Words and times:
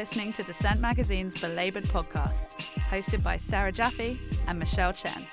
listening 0.00 0.32
to 0.32 0.42
Dissent 0.42 0.80
Magazine's 0.80 1.38
Belabored 1.42 1.84
podcast, 1.84 2.48
hosted 2.88 3.22
by 3.22 3.38
Sarah 3.50 3.70
Jaffe 3.70 4.18
and 4.46 4.58
Michelle 4.58 4.94
Chen. 4.94 5.26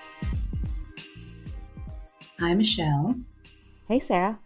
Hi, 2.38 2.54
Michelle. 2.54 3.16
Hey, 3.88 4.02
Sarah. 4.02 4.39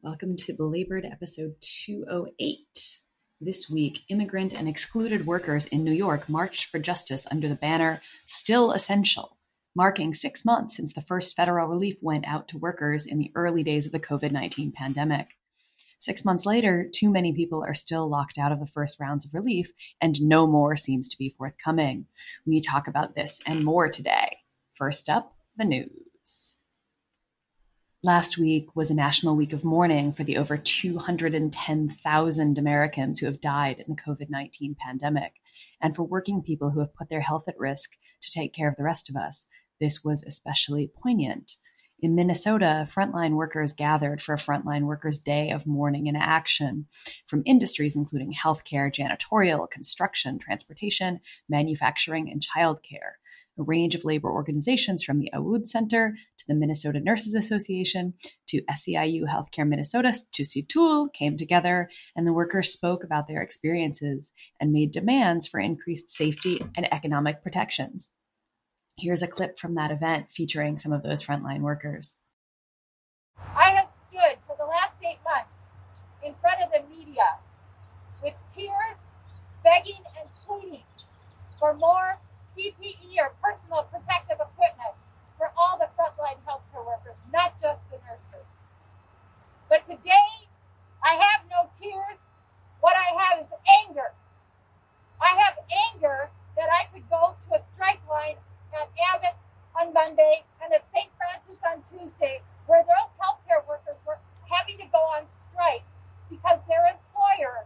Welcome 0.00 0.36
to 0.36 0.54
Belabored 0.54 1.04
episode 1.04 1.56
208. 1.60 2.56
This 3.42 3.68
week, 3.68 3.98
immigrant 4.08 4.54
and 4.54 4.66
excluded 4.66 5.26
workers 5.26 5.66
in 5.66 5.84
New 5.84 5.92
York 5.92 6.30
marched 6.30 6.70
for 6.70 6.78
justice 6.78 7.26
under 7.30 7.46
the 7.46 7.54
banner 7.54 8.00
Still 8.24 8.72
Essential, 8.72 9.36
marking 9.76 10.14
six 10.14 10.46
months 10.46 10.78
since 10.78 10.94
the 10.94 11.02
first 11.02 11.36
federal 11.36 11.68
relief 11.68 11.98
went 12.00 12.26
out 12.26 12.48
to 12.48 12.56
workers 12.56 13.04
in 13.04 13.18
the 13.18 13.30
early 13.34 13.62
days 13.62 13.84
of 13.84 13.92
the 13.92 14.00
COVID 14.00 14.32
19 14.32 14.72
pandemic. 14.72 15.26
Six 16.02 16.24
months 16.24 16.44
later, 16.44 16.90
too 16.92 17.12
many 17.12 17.32
people 17.32 17.62
are 17.62 17.74
still 17.74 18.08
locked 18.08 18.36
out 18.36 18.50
of 18.50 18.58
the 18.58 18.66
first 18.66 18.98
rounds 18.98 19.24
of 19.24 19.34
relief, 19.34 19.72
and 20.00 20.20
no 20.20 20.48
more 20.48 20.76
seems 20.76 21.08
to 21.08 21.16
be 21.16 21.32
forthcoming. 21.38 22.06
We 22.44 22.60
talk 22.60 22.88
about 22.88 23.14
this 23.14 23.40
and 23.46 23.64
more 23.64 23.88
today. 23.88 24.38
First 24.74 25.08
up, 25.08 25.36
the 25.56 25.64
news. 25.64 26.58
Last 28.02 28.36
week 28.36 28.74
was 28.74 28.90
a 28.90 28.96
national 28.96 29.36
week 29.36 29.52
of 29.52 29.62
mourning 29.62 30.12
for 30.12 30.24
the 30.24 30.38
over 30.38 30.56
210,000 30.56 32.58
Americans 32.58 33.20
who 33.20 33.26
have 33.26 33.40
died 33.40 33.78
in 33.78 33.94
the 33.94 34.02
COVID 34.02 34.28
19 34.28 34.74
pandemic, 34.84 35.34
and 35.80 35.94
for 35.94 36.02
working 36.02 36.42
people 36.42 36.70
who 36.70 36.80
have 36.80 36.96
put 36.96 37.10
their 37.10 37.20
health 37.20 37.46
at 37.46 37.60
risk 37.60 37.92
to 38.22 38.30
take 38.32 38.52
care 38.52 38.68
of 38.68 38.74
the 38.74 38.82
rest 38.82 39.08
of 39.08 39.14
us. 39.14 39.46
This 39.78 40.02
was 40.02 40.24
especially 40.24 40.90
poignant. 41.00 41.58
In 42.02 42.16
Minnesota, 42.16 42.84
frontline 42.90 43.34
workers 43.36 43.72
gathered 43.72 44.20
for 44.20 44.34
a 44.34 44.36
Frontline 44.38 44.86
Workers 44.86 45.18
Day 45.18 45.50
of 45.50 45.68
mourning 45.68 46.08
and 46.08 46.16
action 46.16 46.88
from 47.28 47.44
industries 47.46 47.94
including 47.94 48.34
healthcare, 48.34 48.92
janitorial, 48.92 49.70
construction, 49.70 50.40
transportation, 50.40 51.20
manufacturing, 51.48 52.28
and 52.28 52.44
childcare. 52.44 53.20
A 53.56 53.62
range 53.62 53.94
of 53.94 54.04
labor 54.04 54.32
organizations 54.32 55.04
from 55.04 55.20
the 55.20 55.30
Awood 55.32 55.68
Center 55.68 56.16
to 56.38 56.44
the 56.48 56.54
Minnesota 56.54 56.98
Nurses 56.98 57.36
Association 57.36 58.14
to 58.48 58.62
SEIU 58.62 59.28
Healthcare 59.28 59.68
Minnesota 59.68 60.12
to 60.32 60.42
CTUL 60.42 61.12
came 61.12 61.36
together, 61.36 61.88
and 62.16 62.26
the 62.26 62.32
workers 62.32 62.72
spoke 62.72 63.04
about 63.04 63.28
their 63.28 63.42
experiences 63.42 64.32
and 64.60 64.72
made 64.72 64.90
demands 64.90 65.46
for 65.46 65.60
increased 65.60 66.10
safety 66.10 66.64
and 66.76 66.92
economic 66.92 67.44
protections. 67.44 68.10
Here's 69.02 69.20
a 69.20 69.26
clip 69.26 69.58
from 69.58 69.74
that 69.74 69.90
event 69.90 70.26
featuring 70.30 70.78
some 70.78 70.92
of 70.92 71.02
those 71.02 71.26
frontline 71.26 71.62
workers. 71.62 72.20
I 73.36 73.74
have 73.74 73.90
stood 73.90 74.38
for 74.46 74.54
the 74.56 74.62
last 74.64 74.94
eight 75.02 75.18
months 75.26 75.58
in 76.22 76.38
front 76.40 76.62
of 76.62 76.70
the 76.70 76.86
media 76.86 77.42
with 78.22 78.34
tears, 78.54 79.02
begging 79.64 80.06
and 80.14 80.30
pleading 80.46 80.86
for 81.58 81.74
more 81.74 82.14
PPE 82.56 83.18
or 83.18 83.34
personal 83.42 83.90
protective 83.90 84.38
equipment 84.38 84.94
for 85.36 85.50
all 85.58 85.82
the 85.82 85.90
frontline 85.98 86.38
healthcare 86.46 86.86
workers, 86.86 87.18
not 87.34 87.60
just 87.60 87.82
the 87.90 87.98
nurses. 88.06 88.46
But 89.68 89.84
today, 89.84 90.46
I 91.02 91.18
have 91.18 91.50
no 91.50 91.66
tears. 91.74 92.22
What 92.78 92.94
I 92.94 93.18
have 93.18 93.42
is 93.42 93.50
anger. 93.82 94.14
I 95.20 95.34
have 95.42 95.58
anger 95.90 96.30
that 96.54 96.68
I 96.70 96.86
could 96.94 97.10
go 97.10 97.34
to 97.50 97.56
a 97.56 97.62
strike 97.74 97.98
line 98.08 98.36
at 98.74 98.88
Abbott 99.14 99.36
on 99.78 99.92
Monday 99.92 100.44
and 100.62 100.72
at 100.72 100.84
St. 100.92 101.08
Francis 101.16 101.60
on 101.64 101.82
Tuesday, 101.92 102.40
where 102.66 102.82
those 102.82 103.10
healthcare 103.20 103.66
workers 103.68 103.96
were 104.06 104.18
having 104.48 104.78
to 104.78 104.86
go 104.92 104.98
on 104.98 105.24
strike 105.48 105.84
because 106.28 106.58
their 106.68 106.84
employer 106.88 107.64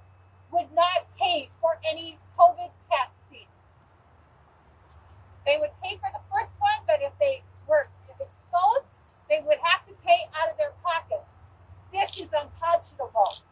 would 0.53 0.71
not 0.75 1.07
pay 1.19 1.49
for 1.61 1.79
any 1.89 2.19
COVID 2.39 2.71
testing. 2.91 3.47
They 5.45 5.59
would 5.59 5.75
pay 5.83 5.99
for 5.99 6.11
the 6.13 6.23
first 6.33 6.53
one, 6.59 6.81
but 6.87 6.99
if 7.03 7.13
they 7.21 7.43
were 7.67 7.87
exposed, 8.19 8.91
they 9.29 9.43
would 9.47 9.59
have 9.63 9.87
to 9.87 9.95
pay 10.05 10.27
out 10.35 10.51
of 10.51 10.59
their 10.59 10.73
pocket. 10.83 11.23
This 11.93 12.19
is 12.19 12.31
unconscionable 12.35 13.43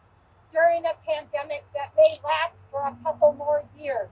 during 0.51 0.85
a 0.85 0.95
pandemic 1.05 1.63
that 1.75 1.91
may 1.95 2.15
last 2.23 2.55
for 2.71 2.87
a 2.87 2.95
couple 3.03 3.33
more 3.33 3.63
years. 3.77 4.09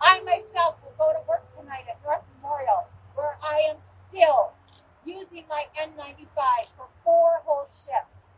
I 0.00 0.20
myself 0.20 0.76
will 0.82 0.94
go 0.98 1.12
to 1.12 1.20
work 1.28 1.44
tonight 1.58 1.84
at 1.88 1.98
North 2.04 2.24
Memorial, 2.36 2.88
where 3.14 3.36
I 3.42 3.60
am 3.68 3.76
still 3.84 4.52
using 5.04 5.44
my 5.48 5.64
N95 5.76 6.72
for 6.76 6.86
four 7.04 7.40
whole 7.44 7.66
shifts. 7.66 8.32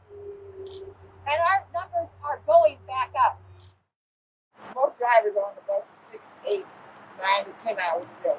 And 0.58 1.38
our 1.38 1.64
numbers 1.72 2.10
are 2.24 2.40
going 2.46 2.78
back 2.86 3.12
up. 3.18 3.40
Most 4.74 4.98
drivers 4.98 5.36
on 5.36 5.52
the 5.54 5.62
bus 5.66 5.82
are 5.82 6.10
six, 6.10 6.36
eight, 6.48 6.66
nine 7.20 7.44
to 7.44 7.64
ten 7.64 7.76
hours 7.78 8.06
a 8.20 8.24
day. 8.24 8.36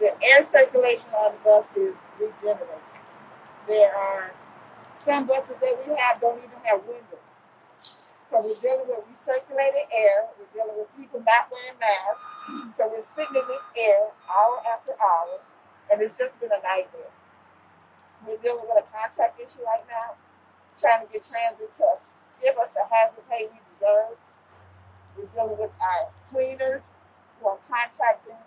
The 0.00 0.24
air 0.24 0.44
circulation 0.44 1.10
is 1.76 1.94
regenerated. 2.18 2.82
There 3.68 3.94
are 3.94 4.32
some 4.96 5.26
buses 5.26 5.56
that 5.60 5.78
we 5.86 5.94
have 5.96 6.20
don't 6.20 6.38
even 6.38 6.58
have 6.64 6.80
windows. 6.84 7.22
So 8.32 8.40
we're 8.40 8.56
dealing 8.60 8.88
with 8.88 9.04
recirculated 9.12 9.86
air. 9.92 10.26
We're 10.38 10.52
dealing 10.54 10.78
with 10.78 10.88
people 10.96 11.22
not 11.26 11.52
wearing 11.52 11.78
masks. 11.78 12.76
So 12.76 12.88
we're 12.88 13.04
sitting 13.04 13.36
in 13.36 13.46
this 13.46 13.62
air 13.76 14.08
hour 14.30 14.62
after 14.72 14.92
hour, 14.98 15.38
and 15.92 16.00
it's 16.00 16.18
just 16.18 16.38
been 16.40 16.50
a 16.50 16.62
nightmare. 16.62 17.12
We're 18.26 18.38
dealing 18.38 18.64
with 18.66 18.82
a 18.82 18.86
contract 18.90 19.38
issue 19.38 19.62
right 19.66 19.84
now, 19.88 20.16
trying 20.78 21.06
to 21.06 21.12
get 21.12 21.22
transit 21.22 21.74
to 21.76 21.86
give 22.42 22.56
us 22.58 22.70
the 22.74 22.82
hazard 22.90 23.22
pay 23.30 23.46
we 23.46 23.58
deserve. 23.74 24.18
We're 25.16 25.30
dealing 25.34 25.58
with 25.58 25.70
our 25.78 26.10
cleaners 26.30 26.94
who 27.38 27.48
are 27.48 27.58
contracting 27.68 28.38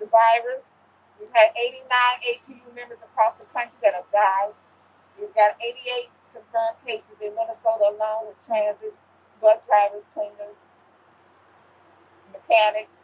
the 0.00 0.06
virus. 0.06 0.73
We've 1.18 1.30
had 1.32 1.54
89 1.54 1.86
ATU 1.86 2.66
members 2.74 2.98
across 3.02 3.38
the 3.38 3.46
country 3.50 3.78
that 3.82 3.94
have 3.94 4.10
died. 4.10 4.52
We've 5.18 5.34
got 5.34 5.54
88 5.62 6.10
confirmed 6.34 6.78
cases 6.82 7.14
in 7.22 7.34
Minnesota 7.38 7.94
alone 7.94 8.34
with 8.34 8.38
transit, 8.42 8.94
bus 9.40 9.62
drivers, 9.62 10.02
cleaners, 10.12 10.58
mechanics. 12.34 12.98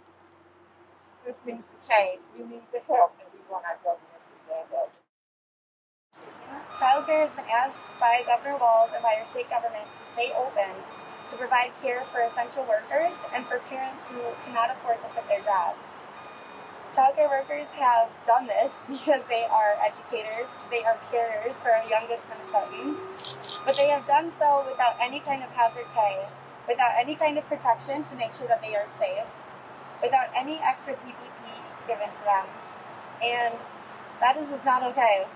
This 1.25 1.39
needs 1.47 1.71
to 1.71 1.77
change. 1.79 2.27
We 2.35 2.43
need 2.43 2.67
the 2.75 2.83
help, 2.91 3.15
and 3.23 3.29
we 3.31 3.39
want 3.47 3.63
our 3.69 3.79
government 3.85 4.23
to 4.27 4.35
stand 4.43 4.71
up. 4.75 4.91
Childcare 6.75 7.29
has 7.29 7.35
been 7.37 7.47
asked 7.47 7.85
by 8.01 8.25
Governor 8.27 8.57
Walz 8.57 8.91
and 8.95 9.03
by 9.03 9.15
our 9.21 9.27
state 9.27 9.51
government 9.51 9.87
to 10.01 10.05
stay 10.11 10.33
open 10.35 10.75
to 11.29 11.37
provide 11.37 11.71
care 11.83 12.03
for 12.11 12.23
essential 12.23 12.65
workers 12.65 13.15
and 13.35 13.47
for 13.47 13.61
parents 13.71 14.07
who 14.07 14.19
cannot 14.45 14.73
afford 14.73 14.99
to 15.03 15.09
quit 15.15 15.29
their 15.29 15.45
jobs. 15.45 15.90
Childcare 16.95 17.31
workers 17.31 17.71
have 17.71 18.09
done 18.27 18.49
this 18.49 18.73
because 18.89 19.23
they 19.29 19.47
are 19.47 19.79
educators, 19.79 20.51
they 20.71 20.83
are 20.83 20.99
carers 21.13 21.55
for 21.55 21.71
our 21.71 21.87
youngest 21.89 22.25
Minnesotans, 22.27 22.99
but 23.65 23.77
they 23.77 23.89
have 23.89 24.07
done 24.07 24.33
so 24.39 24.67
without 24.69 24.97
any 25.01 25.21
kind 25.21 25.43
of 25.45 25.51
hazard 25.51 25.87
pay, 25.95 26.27
without 26.67 26.91
any 26.99 27.15
kind 27.15 27.39
of 27.39 27.47
protection 27.47 28.03
to 28.05 28.17
make 28.17 28.35
sure 28.35 28.49
that 28.49 28.61
they 28.61 28.75
are 28.75 28.89
safe, 28.89 29.25
without 30.03 30.31
any 30.35 30.59
extra 30.59 30.95
PPE 30.95 31.87
given 31.87 32.09
to 32.11 32.25
them. 32.25 32.47
And 33.23 33.55
that 34.19 34.37
is 34.37 34.49
just 34.49 34.65
not 34.65 34.83
okay. 34.83 35.27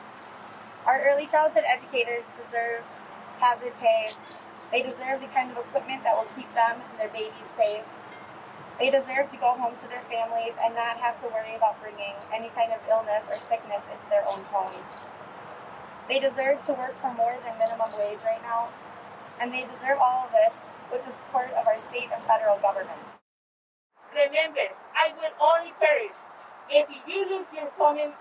Our 0.86 1.06
early 1.08 1.26
childhood 1.26 1.64
educators 1.66 2.30
deserve 2.34 2.82
hazard 3.38 3.72
pay. 3.80 4.10
They 4.72 4.82
deserve 4.82 5.20
the 5.20 5.28
kind 5.28 5.52
of 5.52 5.58
equipment 5.58 6.02
that 6.02 6.16
will 6.16 6.28
keep 6.34 6.52
them 6.54 6.80
and 6.90 6.98
their 6.98 7.08
babies 7.08 7.52
safe. 7.56 7.84
They 8.78 8.90
deserve 8.90 9.30
to 9.30 9.38
go 9.38 9.54
home 9.54 9.78
to 9.78 9.86
their 9.86 10.02
families 10.10 10.54
and 10.58 10.74
not 10.74 10.98
have 10.98 11.20
to 11.22 11.30
worry 11.30 11.54
about 11.54 11.78
bringing 11.80 12.18
any 12.34 12.50
kind 12.58 12.72
of 12.74 12.82
illness 12.90 13.30
or 13.30 13.38
sickness 13.38 13.86
into 13.86 14.06
their 14.10 14.26
own 14.26 14.42
homes. 14.50 14.98
They 16.08 16.18
deserve 16.18 16.66
to 16.66 16.74
work 16.74 16.98
for 17.00 17.14
more 17.14 17.38
than 17.46 17.54
minimum 17.58 17.94
wage 17.94 18.18
right 18.26 18.42
now, 18.42 18.68
and 19.40 19.54
they 19.54 19.62
deserve 19.70 20.02
all 20.02 20.26
of 20.26 20.32
this 20.34 20.58
with 20.90 21.06
the 21.06 21.12
support 21.14 21.54
of 21.54 21.66
our 21.66 21.78
state 21.78 22.10
and 22.12 22.22
federal 22.26 22.58
government. 22.58 22.98
Remember, 24.10 24.66
I 24.94 25.14
will 25.16 25.34
only 25.38 25.72
perish 25.78 26.18
if 26.68 26.90
you 27.06 27.24
lose 27.30 27.46
your 27.54 27.70
commitment, 27.78 28.18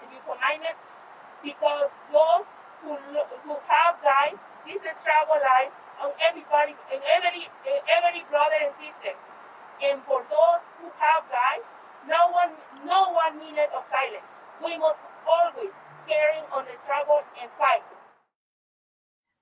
because 1.44 1.90
those 2.12 2.46
who, 2.82 2.96
who 3.44 3.56
have 3.68 3.98
died, 4.06 4.38
this 4.66 4.80
is 4.80 4.96
struggle 5.02 5.42
life 5.42 5.74
of 6.02 6.14
everybody, 6.22 6.76
every, 6.94 7.50
every 7.90 8.24
brother 8.30 8.60
and 8.64 8.74
sister. 8.80 9.18
And 9.82 10.02
for 10.06 10.22
those 10.30 10.62
who 10.78 10.92
have 11.00 11.24
died, 11.32 11.64
no 12.08 12.30
one, 12.36 12.52
no 12.86 13.16
one 13.16 13.40
minute 13.40 13.72
of 13.76 13.84
silence. 13.90 14.28
We 14.64 14.78
must 14.78 15.00
always 15.26 15.72
carry 16.08 16.44
on 16.52 16.66
the 16.66 16.76
struggle 16.84 17.24
and 17.42 17.50
fight. 17.58 17.84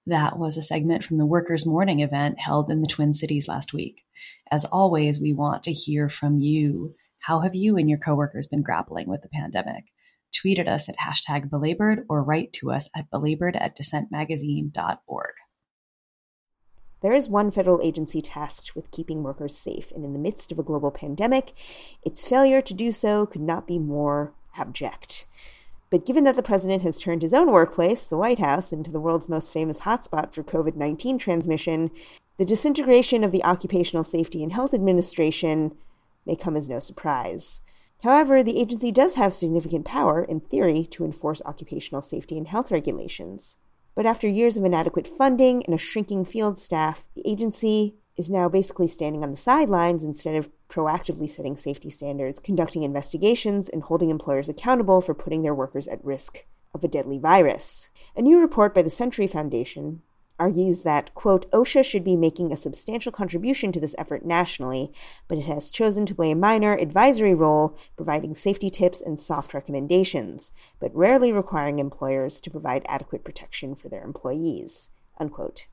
That 0.07 0.37
was 0.37 0.57
a 0.57 0.61
segment 0.63 1.03
from 1.03 1.17
the 1.17 1.25
Workers' 1.25 1.65
Mourning 1.65 1.99
event 1.99 2.39
held 2.39 2.71
in 2.71 2.81
the 2.81 2.87
Twin 2.87 3.13
Cities 3.13 3.47
last 3.47 3.73
week. 3.73 4.01
As 4.51 4.65
always, 4.65 5.21
we 5.21 5.33
want 5.33 5.63
to 5.63 5.73
hear 5.73 6.09
from 6.09 6.39
you. 6.39 6.95
How 7.19 7.41
have 7.41 7.53
you 7.53 7.77
and 7.77 7.89
your 7.89 7.99
coworkers 7.99 8.47
been 8.47 8.63
grappling 8.63 9.07
with 9.07 9.21
the 9.21 9.29
pandemic? 9.29 9.85
Tweet 10.35 10.59
at 10.59 10.67
us 10.67 10.89
at 10.89 10.95
hashtag 10.97 11.49
belabored 11.49 12.05
or 12.09 12.23
write 12.23 12.51
to 12.53 12.71
us 12.71 12.89
at 12.95 13.09
belabored 13.11 13.55
at 13.55 13.77
dissentmagazine.org. 13.77 15.33
There 17.01 17.13
is 17.13 17.29
one 17.29 17.49
federal 17.49 17.81
agency 17.81 18.21
tasked 18.21 18.75
with 18.75 18.91
keeping 18.91 19.23
workers 19.23 19.57
safe, 19.57 19.91
and 19.91 20.05
in 20.05 20.13
the 20.13 20.19
midst 20.19 20.51
of 20.51 20.59
a 20.59 20.63
global 20.63 20.91
pandemic, 20.91 21.53
its 22.03 22.27
failure 22.27 22.61
to 22.61 22.73
do 22.75 22.91
so 22.91 23.25
could 23.25 23.41
not 23.41 23.65
be 23.65 23.79
more 23.79 24.33
abject. 24.55 25.25
But 25.89 26.05
given 26.05 26.23
that 26.25 26.35
the 26.35 26.43
president 26.43 26.83
has 26.83 26.99
turned 26.99 27.23
his 27.23 27.33
own 27.33 27.51
workplace, 27.51 28.05
the 28.05 28.17
White 28.17 28.39
House, 28.39 28.71
into 28.71 28.91
the 28.91 28.99
world's 28.99 29.27
most 29.27 29.51
famous 29.51 29.81
hotspot 29.81 30.31
for 30.31 30.43
COVID 30.43 30.75
19 30.75 31.17
transmission, 31.17 31.89
the 32.37 32.45
disintegration 32.45 33.23
of 33.23 33.31
the 33.31 33.43
Occupational 33.43 34.03
Safety 34.03 34.43
and 34.43 34.53
Health 34.53 34.73
Administration 34.73 35.75
may 36.25 36.35
come 36.35 36.55
as 36.55 36.69
no 36.69 36.79
surprise. 36.79 37.61
However, 38.03 38.43
the 38.43 38.59
agency 38.59 38.91
does 38.91 39.15
have 39.15 39.33
significant 39.33 39.85
power, 39.85 40.23
in 40.23 40.39
theory, 40.39 40.85
to 40.91 41.03
enforce 41.03 41.41
occupational 41.45 42.01
safety 42.01 42.37
and 42.37 42.47
health 42.47 42.71
regulations. 42.71 43.57
But 43.95 44.05
after 44.05 44.27
years 44.27 44.57
of 44.57 44.63
inadequate 44.63 45.07
funding 45.07 45.63
and 45.65 45.75
a 45.75 45.77
shrinking 45.77 46.25
field 46.25 46.57
staff, 46.57 47.07
the 47.15 47.27
agency 47.27 47.95
is 48.17 48.29
now 48.29 48.47
basically 48.47 48.87
standing 48.87 49.23
on 49.23 49.31
the 49.31 49.37
sidelines 49.37 50.03
instead 50.03 50.35
of 50.35 50.49
proactively 50.69 51.29
setting 51.29 51.57
safety 51.57 51.89
standards, 51.89 52.39
conducting 52.39 52.83
investigations, 52.83 53.67
and 53.67 53.83
holding 53.83 54.09
employers 54.09 54.49
accountable 54.49 55.01
for 55.01 55.13
putting 55.13 55.41
their 55.41 55.55
workers 55.55 55.87
at 55.87 56.03
risk 56.05 56.45
of 56.73 56.83
a 56.83 56.87
deadly 56.87 57.17
virus. 57.17 57.89
A 58.15 58.21
new 58.21 58.39
report 58.39 58.73
by 58.73 58.81
the 58.81 58.89
Century 58.89 59.27
Foundation 59.27 60.01
argues 60.41 60.81
that, 60.81 61.13
quote, 61.13 61.49
OSHA 61.51 61.85
should 61.85 62.03
be 62.03 62.17
making 62.17 62.51
a 62.51 62.57
substantial 62.57 63.11
contribution 63.11 63.71
to 63.71 63.79
this 63.79 63.93
effort 63.99 64.25
nationally, 64.25 64.91
but 65.27 65.37
it 65.37 65.45
has 65.45 65.69
chosen 65.69 66.03
to 66.07 66.15
play 66.15 66.31
a 66.31 66.35
minor 66.35 66.73
advisory 66.73 67.35
role, 67.35 67.77
providing 67.95 68.33
safety 68.33 68.71
tips 68.71 69.01
and 69.01 69.19
soft 69.19 69.53
recommendations, 69.53 70.51
but 70.79 70.95
rarely 70.95 71.31
requiring 71.31 71.77
employers 71.77 72.41
to 72.41 72.49
provide 72.49 72.81
adequate 72.87 73.23
protection 73.23 73.75
for 73.75 73.87
their 73.87 74.03
employees, 74.03 74.89
unquote. 75.19 75.67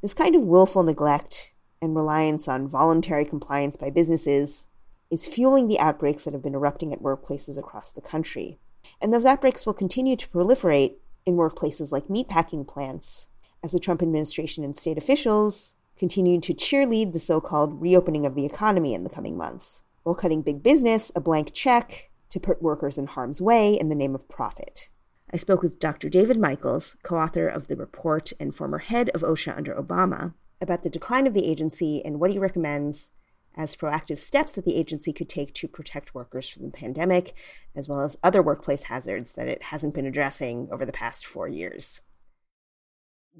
This 0.00 0.14
kind 0.14 0.34
of 0.34 0.40
willful 0.40 0.82
neglect 0.82 1.52
and 1.82 1.94
reliance 1.94 2.48
on 2.48 2.68
voluntary 2.68 3.26
compliance 3.26 3.76
by 3.76 3.90
businesses 3.90 4.68
is 5.10 5.26
fueling 5.26 5.68
the 5.68 5.78
outbreaks 5.78 6.24
that 6.24 6.32
have 6.32 6.42
been 6.42 6.54
erupting 6.54 6.94
at 6.94 7.02
workplaces 7.02 7.58
across 7.58 7.92
the 7.92 8.00
country. 8.00 8.58
And 8.98 9.12
those 9.12 9.26
outbreaks 9.26 9.66
will 9.66 9.74
continue 9.74 10.16
to 10.16 10.28
proliferate 10.30 10.94
in 11.26 11.36
workplaces 11.36 11.92
like 11.92 12.08
meatpacking 12.08 12.66
plants 12.66 13.26
as 13.62 13.72
the 13.72 13.80
Trump 13.80 14.02
administration 14.02 14.64
and 14.64 14.76
state 14.76 14.98
officials 14.98 15.74
continue 15.96 16.40
to 16.40 16.54
cheerlead 16.54 17.12
the 17.12 17.18
so 17.18 17.40
called 17.40 17.80
reopening 17.80 18.24
of 18.24 18.34
the 18.34 18.46
economy 18.46 18.94
in 18.94 19.04
the 19.04 19.10
coming 19.10 19.36
months, 19.36 19.82
while 20.02 20.14
cutting 20.14 20.42
big 20.42 20.62
business 20.62 21.12
a 21.14 21.20
blank 21.20 21.52
check 21.52 22.10
to 22.30 22.40
put 22.40 22.62
workers 22.62 22.96
in 22.96 23.06
harm's 23.06 23.40
way 23.40 23.74
in 23.74 23.88
the 23.88 23.94
name 23.94 24.14
of 24.14 24.28
profit. 24.28 24.88
I 25.32 25.36
spoke 25.36 25.62
with 25.62 25.78
Dr. 25.78 26.08
David 26.08 26.38
Michaels, 26.38 26.96
co 27.02 27.16
author 27.16 27.46
of 27.46 27.68
the 27.68 27.76
report 27.76 28.32
and 28.40 28.54
former 28.54 28.78
head 28.78 29.10
of 29.10 29.20
OSHA 29.20 29.56
under 29.56 29.74
Obama, 29.74 30.34
about 30.60 30.82
the 30.82 30.90
decline 30.90 31.26
of 31.26 31.34
the 31.34 31.46
agency 31.46 32.02
and 32.04 32.18
what 32.18 32.30
he 32.30 32.38
recommends 32.38 33.10
as 33.56 33.76
proactive 33.76 34.18
steps 34.18 34.54
that 34.54 34.64
the 34.64 34.76
agency 34.76 35.12
could 35.12 35.28
take 35.28 35.52
to 35.54 35.68
protect 35.68 36.14
workers 36.14 36.48
from 36.48 36.64
the 36.64 36.70
pandemic, 36.70 37.34
as 37.76 37.88
well 37.88 38.00
as 38.00 38.16
other 38.22 38.42
workplace 38.42 38.84
hazards 38.84 39.34
that 39.34 39.48
it 39.48 39.64
hasn't 39.64 39.94
been 39.94 40.06
addressing 40.06 40.68
over 40.72 40.86
the 40.86 40.92
past 40.92 41.26
four 41.26 41.46
years. 41.46 42.00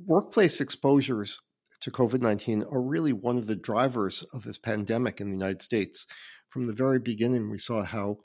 Workplace 0.06 0.60
exposures 0.60 1.40
to 1.80 1.90
COVID 1.90 2.20
19 2.20 2.64
are 2.70 2.80
really 2.80 3.12
one 3.12 3.36
of 3.36 3.46
the 3.46 3.56
drivers 3.56 4.22
of 4.32 4.44
this 4.44 4.58
pandemic 4.58 5.20
in 5.20 5.28
the 5.28 5.36
United 5.36 5.62
States. 5.62 6.06
From 6.48 6.66
the 6.66 6.72
very 6.72 6.98
beginning, 6.98 7.50
we 7.50 7.58
saw 7.58 7.82
how 7.82 8.18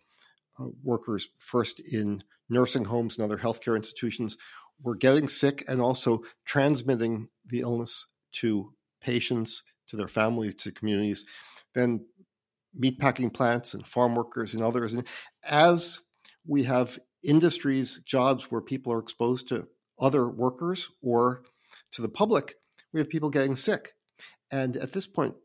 uh, 0.59 0.65
workers, 0.83 1.29
first 1.37 1.79
in 1.79 2.21
nursing 2.49 2.85
homes 2.85 3.17
and 3.17 3.25
other 3.25 3.41
healthcare 3.41 3.75
institutions, 3.75 4.37
were 4.81 4.95
getting 4.95 5.27
sick 5.27 5.63
and 5.67 5.81
also 5.81 6.21
transmitting 6.45 7.29
the 7.45 7.59
illness 7.59 8.07
to 8.33 8.73
patients, 9.01 9.63
to 9.87 9.95
their 9.95 10.07
families, 10.07 10.55
to 10.55 10.71
communities, 10.71 11.25
then 11.73 12.05
meatpacking 12.79 13.33
plants 13.33 13.73
and 13.73 13.85
farm 13.85 14.15
workers 14.15 14.53
and 14.53 14.63
others. 14.63 14.93
And 14.93 15.05
as 15.47 16.01
we 16.47 16.63
have 16.63 16.99
industries, 17.23 18.01
jobs 18.05 18.51
where 18.51 18.61
people 18.61 18.93
are 18.93 18.99
exposed 18.99 19.49
to 19.49 19.67
other 19.99 20.27
workers 20.27 20.89
or 21.01 21.43
to 21.95 22.01
the 22.01 22.09
public, 22.09 22.55
we 22.93 22.99
have 22.99 23.09
people 23.09 23.29
getting 23.29 23.55
sick. 23.55 23.93
And 24.51 24.77
at 24.77 24.91
this 24.91 25.07
point, 25.07 25.35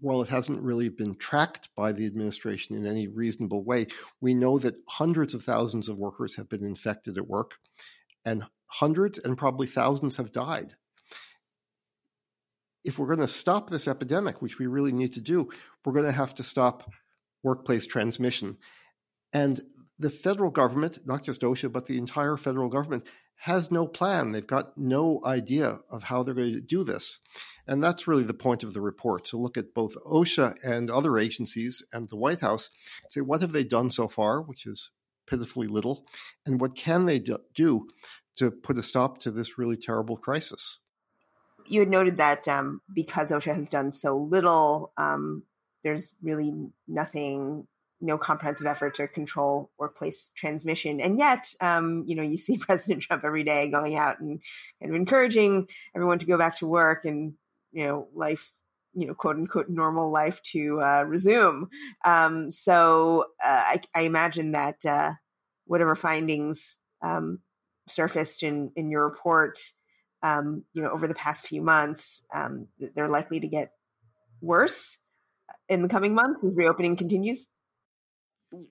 while 0.00 0.22
it 0.22 0.28
hasn't 0.28 0.62
really 0.62 0.88
been 0.88 1.16
tracked 1.16 1.68
by 1.76 1.92
the 1.92 2.06
administration 2.06 2.76
in 2.76 2.86
any 2.86 3.08
reasonable 3.08 3.64
way, 3.64 3.86
we 4.20 4.34
know 4.34 4.58
that 4.58 4.76
hundreds 4.88 5.34
of 5.34 5.42
thousands 5.42 5.88
of 5.88 5.98
workers 5.98 6.36
have 6.36 6.48
been 6.48 6.64
infected 6.64 7.18
at 7.18 7.26
work, 7.26 7.56
and 8.24 8.44
hundreds 8.66 9.18
and 9.18 9.36
probably 9.36 9.66
thousands 9.66 10.16
have 10.16 10.30
died 10.30 10.74
if 12.84 12.98
we're 12.98 13.06
going 13.06 13.18
to 13.18 13.26
stop 13.26 13.68
this 13.68 13.88
epidemic, 13.88 14.40
which 14.40 14.58
we 14.58 14.66
really 14.66 14.92
need 14.92 15.12
to 15.14 15.20
do, 15.20 15.48
we're 15.84 15.92
going 15.92 16.04
to 16.04 16.12
have 16.12 16.34
to 16.36 16.42
stop 16.42 16.90
workplace 17.42 17.86
transmission. 17.86 18.56
And 19.32 19.60
the 19.98 20.10
federal 20.10 20.50
government, 20.50 20.98
not 21.04 21.22
just 21.22 21.42
OSHA, 21.42 21.72
but 21.72 21.86
the 21.86 21.98
entire 21.98 22.36
federal 22.36 22.68
government, 22.68 23.04
has 23.40 23.70
no 23.70 23.86
plan. 23.86 24.32
They've 24.32 24.46
got 24.46 24.76
no 24.76 25.20
idea 25.24 25.80
of 25.90 26.04
how 26.04 26.22
they're 26.22 26.34
going 26.34 26.54
to 26.54 26.60
do 26.60 26.84
this. 26.84 27.18
And 27.66 27.82
that's 27.82 28.08
really 28.08 28.24
the 28.24 28.34
point 28.34 28.62
of 28.62 28.74
the 28.74 28.80
report 28.80 29.24
to 29.26 29.38
look 29.38 29.56
at 29.56 29.74
both 29.74 29.96
OSHA 30.06 30.56
and 30.64 30.90
other 30.90 31.18
agencies 31.18 31.84
and 31.92 32.08
the 32.08 32.16
White 32.16 32.40
House, 32.40 32.70
and 33.02 33.12
say, 33.12 33.20
what 33.20 33.40
have 33.40 33.52
they 33.52 33.64
done 33.64 33.90
so 33.90 34.08
far, 34.08 34.42
which 34.42 34.66
is 34.66 34.90
pitifully 35.26 35.68
little, 35.68 36.04
and 36.44 36.60
what 36.60 36.76
can 36.76 37.06
they 37.06 37.18
do 37.18 37.86
to 38.36 38.50
put 38.50 38.78
a 38.78 38.82
stop 38.82 39.18
to 39.18 39.30
this 39.30 39.58
really 39.58 39.76
terrible 39.76 40.16
crisis? 40.16 40.78
you 41.70 41.80
had 41.80 41.88
noted 41.88 42.16
that 42.18 42.46
um, 42.48 42.80
because 42.92 43.30
OSHA 43.30 43.54
has 43.54 43.68
done 43.68 43.92
so 43.92 44.16
little, 44.16 44.92
um, 44.96 45.44
there's 45.84 46.14
really 46.22 46.52
nothing, 46.88 47.66
no 48.00 48.18
comprehensive 48.18 48.66
effort 48.66 48.94
to 48.94 49.08
control 49.08 49.70
workplace 49.78 50.30
transmission. 50.34 51.00
And 51.00 51.18
yet, 51.18 51.52
um, 51.60 52.04
you 52.06 52.14
know, 52.14 52.22
you 52.22 52.38
see 52.38 52.56
President 52.60 53.02
Trump 53.02 53.24
every 53.24 53.44
day 53.44 53.68
going 53.68 53.96
out 53.96 54.20
and 54.20 54.40
kind 54.80 54.94
of 54.94 54.96
encouraging 54.96 55.68
everyone 55.94 56.18
to 56.18 56.26
go 56.26 56.38
back 56.38 56.56
to 56.58 56.66
work 56.66 57.04
and, 57.04 57.34
you 57.72 57.84
know, 57.84 58.08
life 58.14 58.52
you 58.92 59.06
know, 59.06 59.14
quote 59.14 59.36
unquote 59.36 59.68
normal 59.68 60.10
life 60.10 60.42
to 60.42 60.80
uh, 60.80 61.04
resume. 61.06 61.68
Um, 62.04 62.50
so 62.50 63.26
uh, 63.44 63.62
I, 63.66 63.80
I, 63.94 64.00
imagine 64.00 64.50
that 64.50 64.84
uh, 64.84 65.12
whatever 65.64 65.94
findings 65.94 66.80
um, 67.00 67.38
surfaced 67.86 68.42
in 68.42 68.72
in 68.74 68.90
your 68.90 69.04
report 69.04 69.60
um, 70.22 70.64
you 70.72 70.82
know, 70.82 70.90
over 70.90 71.06
the 71.06 71.14
past 71.14 71.46
few 71.46 71.62
months, 71.62 72.26
um, 72.34 72.66
they're 72.94 73.08
likely 73.08 73.40
to 73.40 73.48
get 73.48 73.72
worse 74.40 74.98
in 75.68 75.82
the 75.82 75.88
coming 75.88 76.14
months 76.14 76.44
as 76.44 76.56
reopening 76.56 76.96
continues? 76.96 77.48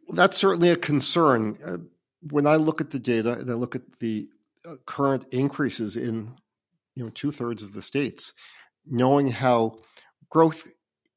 That's 0.09 0.38
certainly 0.38 0.69
a 0.69 0.75
concern. 0.75 1.57
Uh, 1.65 1.77
when 2.21 2.48
I 2.48 2.57
look 2.57 2.81
at 2.81 2.91
the 2.91 3.00
data 3.00 3.33
and 3.33 3.50
I 3.50 3.53
look 3.53 3.75
at 3.75 4.00
the 4.00 4.27
uh, 4.65 4.75
current 4.86 5.25
increases 5.31 5.95
in, 5.95 6.36
you 6.95 7.03
know, 7.03 7.09
two 7.09 7.31
thirds 7.31 7.63
of 7.63 7.74
the 7.74 7.81
states, 7.81 8.33
knowing 8.86 9.27
how 9.27 9.79
growth, 10.29 10.67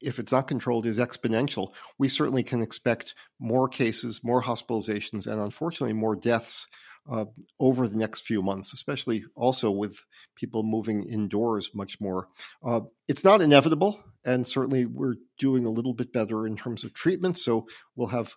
if 0.00 0.19
it's 0.19 0.33
not 0.33 0.47
controlled, 0.47 0.87
is 0.87 0.99
exponential, 0.99 1.73
we 1.99 2.09
certainly 2.09 2.42
can 2.42 2.62
expect 2.62 3.14
more 3.40 3.69
cases, 3.69 4.23
more 4.23 4.42
hospitalizations, 4.42 5.26
and 5.26 5.40
unfortunately 5.40 5.92
more 5.92 6.14
deaths 6.14 6.69
uh, 7.11 7.25
over 7.59 7.88
the 7.88 7.97
next 7.97 8.23
few 8.23 8.42
months, 8.42 8.73
especially 8.73 9.25
also 9.35 9.71
with 9.71 9.99
people 10.37 10.62
moving 10.62 11.04
indoors 11.04 11.71
much 11.75 12.00
more. 12.00 12.28
Uh, 12.64 12.81
it's 13.09 13.25
not 13.25 13.42
inevitable, 13.42 14.00
and 14.25 14.47
certainly 14.47 14.87
we're 14.87 15.16
doing 15.38 15.66
a 15.66 15.71
little 15.71 15.95
bit 15.95 16.12
better 16.12 16.47
in 16.47 16.57
terms 16.57 16.85
of 16.85 16.95
treatment, 16.95 17.38
so 17.38 17.66
we'll 17.97 18.09
have 18.09 18.37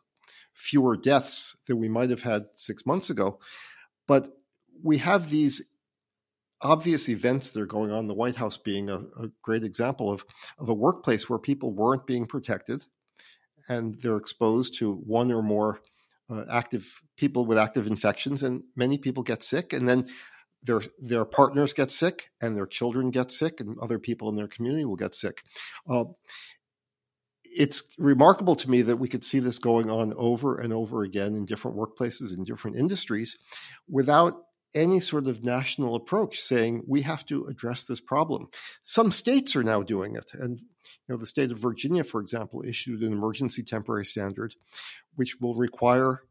fewer 0.53 0.95
deaths 0.97 1.57
than 1.67 1.79
we 1.79 1.89
might 1.89 2.09
have 2.09 2.21
had 2.21 2.45
six 2.55 2.85
months 2.85 3.09
ago. 3.09 3.39
But 4.07 4.29
we 4.83 4.97
have 4.99 5.29
these 5.29 5.61
obvious 6.61 7.09
events 7.09 7.49
that 7.51 7.61
are 7.61 7.65
going 7.65 7.91
on, 7.91 8.07
the 8.07 8.13
White 8.13 8.37
House 8.37 8.57
being 8.57 8.89
a, 8.89 8.99
a 9.19 9.29
great 9.41 9.63
example 9.63 10.11
of, 10.11 10.25
of 10.57 10.69
a 10.69 10.73
workplace 10.73 11.29
where 11.29 11.39
people 11.39 11.71
weren't 11.71 12.07
being 12.07 12.25
protected 12.25 12.85
and 13.67 13.95
they're 13.95 14.17
exposed 14.17 14.75
to 14.75 14.93
one 14.93 15.31
or 15.31 15.41
more 15.41 15.81
uh, 16.29 16.45
active 16.49 17.01
people 17.17 17.45
with 17.45 17.57
active 17.57 17.87
infections, 17.87 18.43
and 18.43 18.63
many 18.75 18.97
people 18.97 19.23
get 19.23 19.43
sick, 19.43 19.73
and 19.73 19.87
then 19.87 20.07
their 20.63 20.81
their 20.99 21.25
partners 21.25 21.73
get 21.73 21.91
sick, 21.91 22.29
and 22.41 22.55
their 22.55 22.65
children 22.65 23.11
get 23.11 23.31
sick, 23.31 23.59
and 23.59 23.77
other 23.79 23.99
people 23.99 24.29
in 24.29 24.35
their 24.35 24.47
community 24.47 24.85
will 24.85 24.95
get 24.95 25.13
sick. 25.13 25.43
Uh, 25.89 26.05
it's 27.55 27.83
remarkable 27.97 28.55
to 28.57 28.69
me 28.69 28.83
that 28.83 28.97
we 28.97 29.07
could 29.07 29.23
see 29.23 29.39
this 29.39 29.59
going 29.59 29.89
on 29.89 30.13
over 30.17 30.59
and 30.59 30.73
over 30.73 31.03
again 31.03 31.35
in 31.35 31.45
different 31.45 31.77
workplaces 31.77 32.37
in 32.37 32.43
different 32.43 32.77
industries 32.77 33.39
without 33.89 34.33
any 34.75 34.99
sort 34.99 35.27
of 35.27 35.43
national 35.43 35.95
approach 35.95 36.41
saying 36.41 36.83
we 36.87 37.01
have 37.03 37.25
to 37.25 37.45
address 37.45 37.85
this 37.85 38.01
problem. 38.01 38.47
Some 38.83 39.11
states 39.11 39.55
are 39.55 39.63
now 39.63 39.83
doing 39.83 40.15
it. 40.15 40.31
And 40.33 40.59
you 40.59 41.09
know, 41.09 41.17
the 41.17 41.25
state 41.27 41.51
of 41.51 41.59
Virginia, 41.59 42.03
for 42.03 42.21
example, 42.21 42.63
issued 42.67 43.01
an 43.01 43.13
emergency 43.13 43.63
temporary 43.63 44.05
standard, 44.05 44.55
which 45.15 45.39
will 45.41 45.55
require 45.55 46.23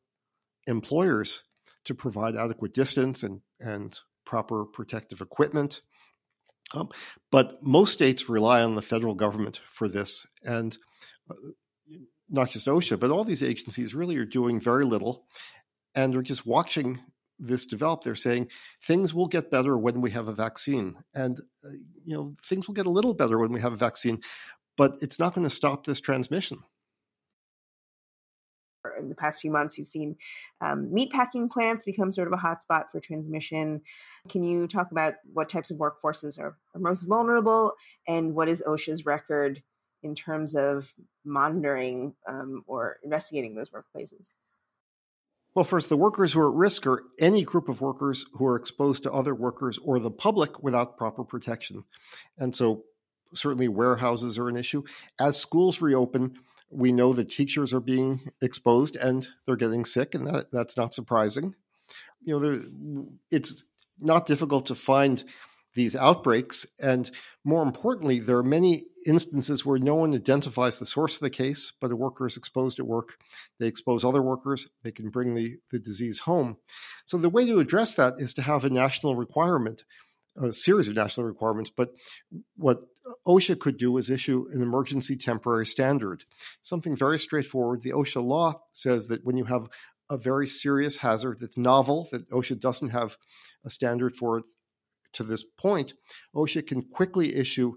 employers 0.66 1.44
to 1.84 1.94
provide 1.94 2.36
adequate 2.36 2.74
distance 2.74 3.22
and, 3.22 3.40
and 3.60 4.00
proper 4.26 4.64
protective 4.66 5.20
equipment 5.22 5.80
Um, 6.74 6.90
but 7.30 7.62
most 7.62 7.92
states 7.94 8.28
rely 8.28 8.62
on 8.62 8.74
the 8.74 8.82
federal 8.82 9.14
government 9.14 9.60
for 9.68 9.88
this, 9.88 10.26
and 10.44 10.76
not 12.28 12.50
just 12.50 12.66
OSHA, 12.66 12.98
but 12.98 13.10
all 13.10 13.24
these 13.24 13.42
agencies 13.42 13.94
really 13.94 14.16
are 14.16 14.24
doing 14.24 14.60
very 14.60 14.84
little, 14.84 15.26
and 15.94 16.12
they're 16.12 16.22
just 16.22 16.46
watching 16.46 17.00
this 17.38 17.66
develop. 17.66 18.02
They're 18.02 18.14
saying 18.14 18.48
things 18.82 19.12
will 19.12 19.26
get 19.26 19.50
better 19.50 19.76
when 19.76 20.00
we 20.00 20.10
have 20.12 20.28
a 20.28 20.34
vaccine, 20.34 20.96
and 21.14 21.40
uh, 21.64 21.70
you 22.04 22.16
know 22.16 22.32
things 22.46 22.66
will 22.66 22.74
get 22.74 22.86
a 22.86 22.90
little 22.90 23.14
better 23.14 23.38
when 23.38 23.52
we 23.52 23.60
have 23.60 23.72
a 23.72 23.76
vaccine, 23.76 24.20
but 24.76 24.96
it's 25.02 25.18
not 25.18 25.34
going 25.34 25.46
to 25.46 25.50
stop 25.50 25.84
this 25.84 26.00
transmission 26.00 26.58
in 28.98 29.08
the 29.08 29.14
past 29.14 29.40
few 29.40 29.50
months, 29.50 29.78
you've 29.78 29.86
seen 29.86 30.16
um, 30.60 30.90
meatpacking 30.94 31.50
plants 31.50 31.82
become 31.82 32.12
sort 32.12 32.28
of 32.28 32.32
a 32.32 32.36
hotspot 32.36 32.84
for 32.90 33.00
transmission. 33.00 33.80
Can 34.28 34.44
you 34.44 34.66
talk 34.66 34.90
about 34.90 35.14
what 35.32 35.48
types 35.48 35.70
of 35.70 35.78
workforces 35.78 36.38
are, 36.38 36.56
are 36.74 36.80
most 36.80 37.04
vulnerable 37.04 37.72
and 38.06 38.34
what 38.34 38.48
is 38.48 38.62
OSHA's 38.66 39.06
record 39.06 39.62
in 40.04 40.14
terms 40.14 40.54
of 40.54 40.94
monitoring 41.24 42.14
um, 42.28 42.62
or 42.66 42.98
investigating 43.02 43.54
those 43.54 43.70
workplaces? 43.70 44.30
Well, 45.54 45.64
first, 45.64 45.88
the 45.88 45.96
workers 45.96 46.32
who 46.32 46.40
are 46.40 46.50
at 46.50 46.56
risk 46.56 46.86
are 46.86 47.00
any 47.20 47.44
group 47.44 47.68
of 47.68 47.80
workers 47.80 48.26
who 48.34 48.44
are 48.46 48.56
exposed 48.56 49.04
to 49.04 49.12
other 49.12 49.34
workers 49.34 49.78
or 49.78 49.98
the 49.98 50.10
public 50.10 50.62
without 50.62 50.96
proper 50.96 51.24
protection. 51.24 51.84
And 52.36 52.54
so, 52.54 52.84
certainly, 53.32 53.68
warehouses 53.68 54.38
are 54.38 54.48
an 54.48 54.56
issue. 54.56 54.82
As 55.18 55.36
schools 55.36 55.80
reopen, 55.80 56.38
we 56.70 56.90
know 56.90 57.12
that 57.12 57.30
teachers 57.30 57.72
are 57.72 57.80
being 57.80 58.32
exposed 58.42 58.96
and 58.96 59.28
they're 59.46 59.56
getting 59.56 59.84
sick, 59.84 60.14
and 60.14 60.26
that, 60.26 60.50
that's 60.50 60.76
not 60.76 60.92
surprising. 60.92 61.54
You 62.22 62.34
know, 62.34 62.40
there, 62.40 62.60
it's 63.30 63.64
not 64.00 64.26
difficult 64.26 64.66
to 64.66 64.74
find 64.74 65.22
these 65.74 65.96
outbreaks, 65.96 66.66
and 66.82 67.10
more 67.44 67.62
importantly, 67.62 68.18
there 68.18 68.38
are 68.38 68.44
many 68.44 68.84
instances 69.06 69.66
where 69.66 69.78
no 69.78 69.94
one 69.94 70.14
identifies 70.14 70.78
the 70.78 70.86
source 70.86 71.16
of 71.16 71.20
the 71.20 71.30
case, 71.30 71.72
but 71.80 71.90
a 71.90 71.96
worker 71.96 72.26
is 72.26 72.36
exposed 72.36 72.78
at 72.78 72.86
work. 72.86 73.18
They 73.58 73.66
expose 73.66 74.04
other 74.04 74.22
workers, 74.22 74.68
they 74.82 74.92
can 74.92 75.10
bring 75.10 75.34
the, 75.34 75.58
the 75.70 75.78
disease 75.78 76.20
home. 76.20 76.56
So, 77.04 77.18
the 77.18 77.28
way 77.28 77.46
to 77.46 77.58
address 77.58 77.94
that 77.94 78.14
is 78.18 78.34
to 78.34 78.42
have 78.42 78.64
a 78.64 78.70
national 78.70 79.16
requirement 79.16 79.84
a 80.36 80.52
series 80.52 80.88
of 80.88 80.96
national 80.96 81.26
requirements, 81.26 81.70
but 81.70 81.94
what 82.56 82.82
OSHA 83.26 83.60
could 83.60 83.76
do 83.76 83.96
is 83.98 84.10
issue 84.10 84.46
an 84.52 84.62
emergency 84.62 85.16
temporary 85.16 85.66
standard, 85.66 86.24
something 86.62 86.96
very 86.96 87.18
straightforward. 87.18 87.82
The 87.82 87.92
OSHA 87.92 88.24
law 88.24 88.62
says 88.72 89.08
that 89.08 89.24
when 89.24 89.36
you 89.36 89.44
have 89.44 89.68
a 90.10 90.18
very 90.18 90.46
serious 90.46 90.98
hazard 90.98 91.38
that's 91.40 91.56
novel, 91.56 92.08
that 92.12 92.28
OSHA 92.30 92.60
doesn't 92.60 92.90
have 92.90 93.16
a 93.64 93.70
standard 93.70 94.16
for 94.16 94.38
it 94.38 94.44
to 95.14 95.24
this 95.24 95.42
point, 95.42 95.94
OSHA 96.34 96.66
can 96.66 96.82
quickly 96.82 97.34
issue 97.34 97.74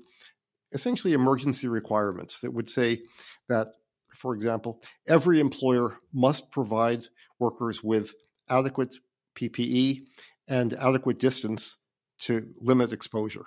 essentially 0.73 1.13
emergency 1.13 1.67
requirements 1.67 2.39
that 2.39 2.53
would 2.53 2.69
say 2.69 3.01
that, 3.47 3.69
for 4.15 4.35
example, 4.35 4.81
every 5.07 5.39
employer 5.39 5.97
must 6.13 6.51
provide 6.51 7.07
workers 7.39 7.83
with 7.83 8.13
adequate 8.49 8.95
PPE 9.35 10.01
and 10.47 10.73
adequate 10.73 11.19
distance 11.19 11.77
to 12.19 12.47
limit 12.59 12.91
exposure. 12.91 13.45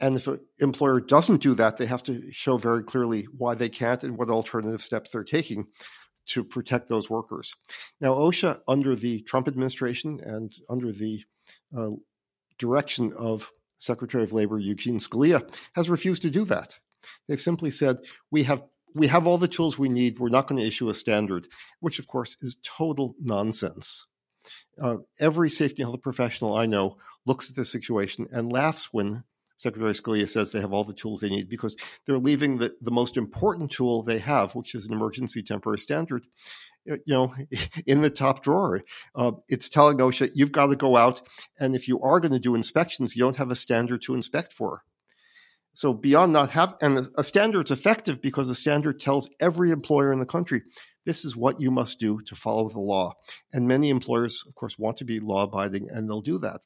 And 0.00 0.14
if 0.14 0.28
an 0.28 0.40
employer 0.60 1.00
doesn't 1.00 1.42
do 1.42 1.54
that, 1.54 1.76
they 1.76 1.86
have 1.86 2.04
to 2.04 2.30
show 2.30 2.56
very 2.56 2.84
clearly 2.84 3.26
why 3.36 3.54
they 3.54 3.68
can't 3.68 4.04
and 4.04 4.16
what 4.16 4.30
alternative 4.30 4.80
steps 4.80 5.10
they're 5.10 5.24
taking 5.24 5.66
to 6.26 6.44
protect 6.44 6.88
those 6.88 7.10
workers. 7.10 7.56
Now, 8.00 8.14
OSHA, 8.14 8.60
under 8.68 8.94
the 8.94 9.22
Trump 9.22 9.48
administration 9.48 10.20
and 10.22 10.52
under 10.68 10.92
the 10.92 11.24
uh, 11.76 11.90
direction 12.58 13.12
of 13.18 13.50
Secretary 13.76 14.24
of 14.24 14.32
Labor 14.32 14.58
Eugene 14.58 14.98
Scalia, 14.98 15.48
has 15.74 15.88
refused 15.88 16.22
to 16.22 16.30
do 16.30 16.44
that. 16.46 16.78
They've 17.28 17.40
simply 17.40 17.70
said, 17.70 17.98
we 18.30 18.42
have 18.44 18.62
we 18.94 19.06
have 19.06 19.26
all 19.26 19.38
the 19.38 19.48
tools 19.48 19.78
we 19.78 19.88
need. 19.88 20.18
We're 20.18 20.30
not 20.30 20.48
going 20.48 20.60
to 20.60 20.66
issue 20.66 20.88
a 20.88 20.94
standard, 20.94 21.46
which 21.80 21.98
of 21.98 22.08
course 22.08 22.36
is 22.40 22.56
total 22.64 23.14
nonsense. 23.20 24.06
Uh, 24.80 24.98
every 25.20 25.50
safety 25.50 25.82
and 25.82 25.90
health 25.90 26.02
professional 26.02 26.54
I 26.54 26.66
know 26.66 26.96
looks 27.26 27.50
at 27.50 27.56
this 27.56 27.70
situation 27.70 28.26
and 28.32 28.50
laughs 28.50 28.88
when 28.92 29.24
Secretary 29.58 29.92
Scalia 29.92 30.28
says 30.28 30.52
they 30.52 30.60
have 30.60 30.72
all 30.72 30.84
the 30.84 30.94
tools 30.94 31.20
they 31.20 31.28
need 31.28 31.48
because 31.48 31.76
they're 32.06 32.18
leaving 32.18 32.58
the, 32.58 32.74
the 32.80 32.92
most 32.92 33.16
important 33.16 33.72
tool 33.72 34.02
they 34.02 34.18
have, 34.18 34.54
which 34.54 34.74
is 34.74 34.86
an 34.86 34.92
emergency 34.92 35.42
temporary 35.42 35.80
standard, 35.80 36.24
you 36.86 36.98
know, 37.08 37.34
in 37.86 38.00
the 38.00 38.08
top 38.08 38.42
drawer. 38.42 38.82
Uh, 39.16 39.32
it's 39.48 39.68
telling 39.68 39.98
OSHA, 39.98 40.30
you've 40.34 40.52
got 40.52 40.68
to 40.68 40.76
go 40.76 40.96
out, 40.96 41.20
and 41.58 41.74
if 41.74 41.88
you 41.88 42.00
are 42.00 42.20
going 42.20 42.32
to 42.32 42.38
do 42.38 42.54
inspections, 42.54 43.16
you 43.16 43.24
don't 43.24 43.36
have 43.36 43.50
a 43.50 43.56
standard 43.56 44.00
to 44.02 44.14
inspect 44.14 44.52
for. 44.52 44.84
So 45.74 45.92
beyond 45.92 46.32
not 46.32 46.50
have, 46.50 46.76
and 46.80 47.08
a 47.16 47.24
standard's 47.24 47.72
effective 47.72 48.22
because 48.22 48.48
a 48.48 48.54
standard 48.54 49.00
tells 49.00 49.28
every 49.40 49.72
employer 49.72 50.12
in 50.12 50.20
the 50.20 50.26
country, 50.26 50.62
this 51.04 51.24
is 51.24 51.36
what 51.36 51.60
you 51.60 51.72
must 51.72 51.98
do 51.98 52.20
to 52.26 52.36
follow 52.36 52.68
the 52.68 52.80
law. 52.80 53.12
And 53.52 53.66
many 53.66 53.90
employers, 53.90 54.44
of 54.46 54.54
course, 54.54 54.78
want 54.78 54.98
to 54.98 55.04
be 55.04 55.18
law 55.18 55.44
abiding, 55.44 55.88
and 55.90 56.08
they'll 56.08 56.20
do 56.20 56.38
that. 56.38 56.60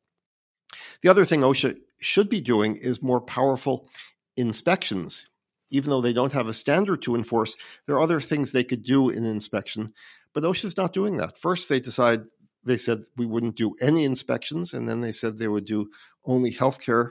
The 1.02 1.08
other 1.08 1.24
thing 1.24 1.40
OSHA 1.40 1.76
should 2.00 2.28
be 2.28 2.40
doing 2.40 2.76
is 2.76 3.02
more 3.02 3.20
powerful 3.20 3.88
inspections. 4.36 5.28
Even 5.70 5.90
though 5.90 6.00
they 6.00 6.12
don't 6.12 6.32
have 6.32 6.46
a 6.46 6.52
standard 6.52 7.02
to 7.02 7.16
enforce, 7.16 7.56
there 7.86 7.96
are 7.96 8.02
other 8.02 8.20
things 8.20 8.52
they 8.52 8.64
could 8.64 8.82
do 8.82 9.10
in 9.10 9.24
inspection, 9.24 9.94
but 10.32 10.44
OSHA's 10.44 10.76
not 10.76 10.92
doing 10.92 11.16
that. 11.16 11.38
First, 11.38 11.68
they 11.68 11.80
decide 11.80 12.22
they 12.64 12.76
said 12.76 13.04
we 13.16 13.26
wouldn't 13.26 13.56
do 13.56 13.74
any 13.80 14.04
inspections, 14.04 14.72
and 14.72 14.88
then 14.88 15.00
they 15.00 15.12
said 15.12 15.38
they 15.38 15.48
would 15.48 15.64
do 15.64 15.90
only 16.24 16.52
healthcare 16.52 17.10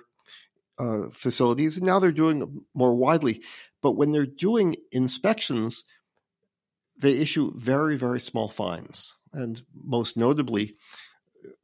uh, 0.79 1.09
facilities, 1.11 1.77
and 1.77 1.85
now 1.85 1.99
they're 1.99 2.11
doing 2.11 2.63
more 2.73 2.95
widely. 2.95 3.41
But 3.81 3.93
when 3.93 4.11
they're 4.11 4.25
doing 4.25 4.75
inspections, 4.91 5.83
they 6.97 7.17
issue 7.17 7.51
very, 7.57 7.97
very 7.97 8.19
small 8.19 8.47
fines, 8.47 9.15
and 9.33 9.61
most 9.73 10.15
notably, 10.15 10.77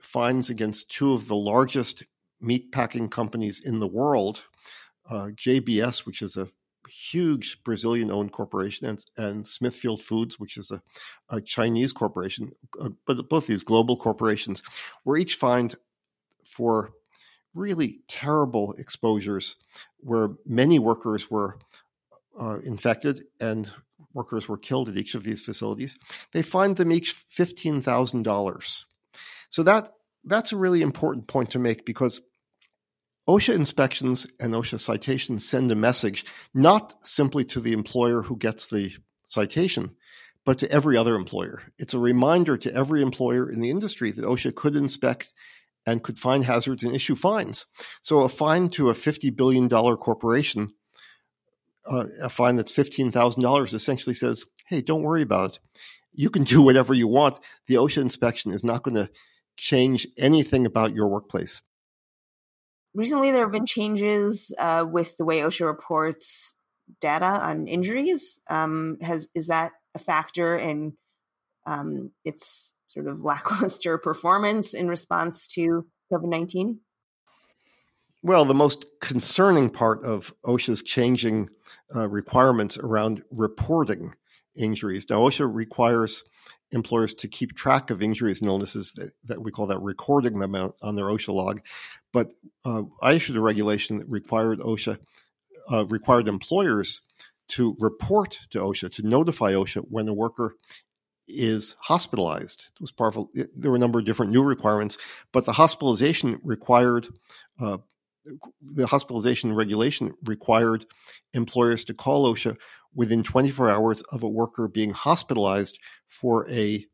fines 0.02 0.50
against 0.50 0.92
two 0.92 1.14
of 1.14 1.28
the 1.28 1.36
largest 1.36 2.04
meat 2.40 2.72
packing 2.72 3.10
companies 3.10 3.66
in 3.66 3.80
the 3.80 3.88
world, 3.88 4.44
uh, 5.10 5.30
JBS, 5.36 6.06
which 6.06 6.22
is 6.22 6.38
a 6.38 6.50
huge 6.88 7.64
Brazilian 7.64 8.12
owned 8.12 8.32
corporation, 8.32 8.88
and, 8.88 9.06
and, 9.18 9.48
Smithfield 9.48 10.02
Foods, 10.02 10.40
which 10.40 10.58
is 10.58 10.72
a, 10.72 10.82
a 11.30 11.42
Chinese 11.42 11.92
corporation, 11.92 12.52
uh, 12.80 12.90
but 13.06 13.30
both 13.30 13.48
these 13.48 13.64
global 13.64 13.98
corporations 13.98 14.64
were 15.04 15.18
each 15.18 15.36
fined 15.36 15.76
for 16.46 16.92
really 17.54 18.00
terrible 18.08 18.74
exposures 18.74 19.56
where 19.98 20.30
many 20.46 20.80
workers 20.80 21.30
were 21.30 21.58
uh, 22.40 22.60
infected 22.64 23.26
and 23.42 23.72
workers 24.14 24.48
were 24.48 24.58
killed 24.58 24.90
at 24.90 24.98
each 24.98 25.16
of 25.16 25.24
these 25.24 25.44
facilities. 25.44 25.98
They 26.34 26.42
fined 26.42 26.78
them 26.78 26.92
each 26.92 27.16
$15,000. 27.30 28.84
So 29.50 29.64
that 29.64 29.90
that's 30.28 30.52
a 30.52 30.58
really 30.58 30.82
important 30.82 31.28
point 31.28 31.52
to 31.52 31.60
make 31.60 31.86
because 31.86 32.22
OSHA 33.28 33.56
inspections 33.56 34.28
and 34.40 34.54
OSHA 34.54 34.80
citations 34.80 35.48
send 35.48 35.72
a 35.72 35.76
message 35.76 36.26
not 36.54 36.96
simply 37.06 37.44
to 37.46 37.60
the 37.60 37.74
employer 37.74 38.22
who 38.22 38.38
gets 38.38 38.68
the 38.68 38.92
citation, 39.26 39.92
but 40.46 40.60
to 40.60 40.72
every 40.72 40.96
other 40.96 41.16
employer. 41.16 41.62
It's 41.78 41.94
a 41.94 42.00
reminder 42.00 42.58
to 42.58 42.74
every 42.74 43.02
employer 43.02 43.52
in 43.52 43.60
the 43.60 43.70
industry 43.70 44.12
that 44.12 44.24
OSHA 44.24 44.56
could 44.56 44.76
inspect 44.76 45.34
and 45.86 46.04
could 46.04 46.18
find 46.18 46.46
hazards 46.46 46.84
and 46.84 46.96
issue 46.96 47.16
fines. 47.16 47.66
So 48.02 48.22
a 48.22 48.30
fine 48.30 48.70
to 48.72 48.90
a 48.90 48.94
$50 48.94 49.36
billion 49.36 49.68
corporation, 49.70 50.70
uh, 51.86 52.06
a 52.22 52.30
fine 52.30 52.56
that's 52.56 52.72
$15,000 52.72 53.74
essentially 53.74 54.14
says, 54.14 54.46
hey, 54.68 54.82
don't 54.82 55.04
worry 55.04 55.22
about 55.22 55.52
it. 55.52 55.60
You 56.14 56.30
can 56.30 56.46
do 56.46 56.62
whatever 56.62 56.94
you 56.94 57.08
want. 57.08 57.40
The 57.68 57.76
OSHA 57.76 58.02
inspection 58.02 58.52
is 58.52 58.64
not 58.64 58.84
going 58.84 58.96
to 58.96 59.10
change 59.58 60.08
anything 60.18 60.66
about 60.66 60.94
your 60.94 61.08
workplace? 61.08 61.62
Recently, 62.94 63.32
there 63.32 63.44
have 63.44 63.52
been 63.52 63.66
changes 63.66 64.54
uh, 64.58 64.86
with 64.90 65.18
the 65.18 65.26
way 65.26 65.40
OSHA 65.40 65.66
reports 65.66 66.56
data 67.02 67.26
on 67.26 67.68
injuries. 67.68 68.42
Um, 68.50 68.98
has 69.02 69.28
is 69.36 69.48
that 69.48 69.74
a 69.94 70.00
factor 70.00 70.56
in 70.56 70.94
um, 71.66 72.12
its 72.24 72.76
sort 72.88 73.08
of 73.08 73.24
lackluster 73.24 73.98
performance 74.10 74.74
in 74.74 74.88
response 74.88 75.48
to 75.50 75.86
COVID 76.12 76.30
nineteen? 76.30 76.80
Well, 78.24 78.46
the 78.46 78.56
most 78.56 78.86
concerning 79.00 79.70
part 79.70 80.04
of 80.04 80.34
OSHA's 80.46 80.82
changing 80.82 81.50
uh, 81.96 82.10
requirements 82.10 82.78
around 82.78 83.24
reporting 83.32 84.16
injuries. 84.58 85.06
Now, 85.10 85.20
OSHA 85.20 85.54
requires 85.54 86.24
employers 86.72 87.14
to 87.14 87.28
keep 87.28 87.56
track 87.56 87.90
of 87.90 88.02
injuries 88.02 88.42
and 88.42 88.50
illnesses 88.50 88.92
that, 88.94 89.12
that 89.26 89.42
we 89.42 89.52
call 89.52 89.68
that 89.68 89.80
recording 89.80 90.40
them 90.40 90.56
out 90.56 90.76
on 90.82 90.96
their 90.96 91.06
OSHA 91.06 91.34
log. 91.34 91.62
But 92.12 92.32
uh, 92.66 92.84
I 93.02 93.14
issued 93.14 93.38
a 93.38 93.42
regulation 93.42 93.98
that 93.98 94.10
required 94.10 94.60
OSHA 94.60 95.00
uh, 95.72 95.86
required 95.86 96.28
employers 96.28 97.02
to 97.50 97.76
report 97.80 98.40
to 98.52 98.60
OSHA 98.60 98.92
to 98.94 99.08
notify 99.08 99.54
OSHA 99.54 99.86
when 99.90 100.08
a 100.08 100.14
worker 100.14 100.56
is 101.28 101.76
hospitalized. 101.82 102.68
It 102.76 102.82
was 102.82 102.92
powerful. 102.92 103.30
There 103.34 103.72
were 103.72 103.78
a 103.78 103.80
number 103.80 104.00
of 104.00 104.06
different 104.06 104.32
new 104.32 104.44
requirements, 104.44 104.98
but 105.34 105.46
the 105.46 105.54
hospitalization 105.54 106.40
required 106.44 107.08
uh, 107.60 107.78
the 108.62 108.88
hospitalization 108.88 109.54
regulation 109.54 110.14
required 110.26 110.86
employers 111.34 111.86
to 111.86 111.94
call 111.94 112.34
OSHA 112.34 112.58
within 112.94 113.24
24 113.24 113.70
hours 113.70 114.02
of 114.12 114.24
a 114.24 114.30
worker 114.30 114.68
being 114.68 114.92
hospitalized 114.92 115.80
for 116.08 116.50
a 116.50 116.86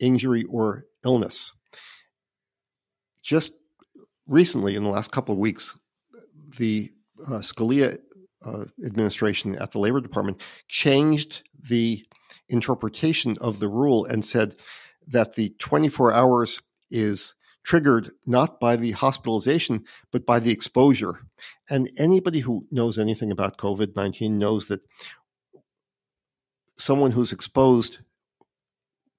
injury 0.00 0.44
or 0.44 0.84
illness. 1.04 1.52
Just 3.22 3.52
recently, 4.26 4.76
in 4.76 4.82
the 4.84 4.90
last 4.90 5.12
couple 5.12 5.32
of 5.32 5.38
weeks, 5.38 5.78
the 6.58 6.90
uh, 7.26 7.38
Scalia 7.38 7.98
uh, 8.44 8.64
administration 8.84 9.56
at 9.56 9.72
the 9.72 9.78
Labor 9.78 10.00
Department 10.00 10.40
changed 10.68 11.42
the 11.68 12.04
interpretation 12.48 13.36
of 13.40 13.58
the 13.58 13.68
rule 13.68 14.04
and 14.04 14.24
said 14.24 14.54
that 15.06 15.34
the 15.34 15.54
24 15.58 16.12
hours 16.12 16.62
is 16.90 17.34
triggered 17.64 18.10
not 18.26 18.60
by 18.60 18.76
the 18.76 18.92
hospitalization, 18.92 19.84
but 20.12 20.26
by 20.26 20.38
the 20.38 20.50
exposure. 20.50 21.20
And 21.70 21.90
anybody 21.98 22.40
who 22.40 22.66
knows 22.70 22.98
anything 22.98 23.32
about 23.32 23.56
COVID 23.56 23.96
19 23.96 24.38
knows 24.38 24.68
that 24.68 24.82
someone 26.76 27.10
who's 27.10 27.32
exposed 27.32 27.98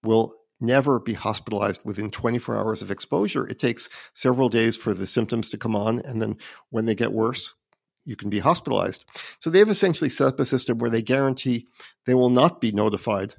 will 0.03 0.33
never 0.59 0.99
be 0.99 1.13
hospitalized 1.13 1.81
within 1.83 2.11
24 2.11 2.57
hours 2.57 2.81
of 2.81 2.91
exposure. 2.91 3.47
It 3.47 3.59
takes 3.59 3.89
several 4.13 4.49
days 4.49 4.77
for 4.77 4.93
the 4.93 5.07
symptoms 5.07 5.49
to 5.49 5.57
come 5.57 5.75
on. 5.75 5.99
And 5.99 6.21
then 6.21 6.37
when 6.69 6.85
they 6.85 6.95
get 6.95 7.11
worse, 7.11 7.53
you 8.05 8.15
can 8.15 8.29
be 8.29 8.39
hospitalized. 8.39 9.03
So 9.39 9.49
they've 9.49 9.67
essentially 9.67 10.09
set 10.09 10.27
up 10.27 10.39
a 10.39 10.45
system 10.45 10.77
where 10.77 10.89
they 10.89 11.01
guarantee 11.01 11.67
they 12.05 12.13
will 12.13 12.29
not 12.29 12.61
be 12.61 12.71
notified 12.71 13.33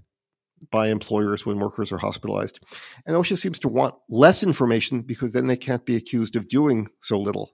by 0.70 0.88
employers 0.88 1.46
when 1.46 1.58
workers 1.58 1.92
are 1.92 1.98
hospitalized. 1.98 2.58
And 3.06 3.16
OSHA 3.16 3.38
seems 3.38 3.58
to 3.60 3.68
want 3.68 3.94
less 4.08 4.42
information 4.42 5.02
because 5.02 5.32
then 5.32 5.46
they 5.46 5.56
can't 5.56 5.84
be 5.84 5.96
accused 5.96 6.34
of 6.34 6.48
doing 6.48 6.88
so 7.00 7.18
little. 7.18 7.52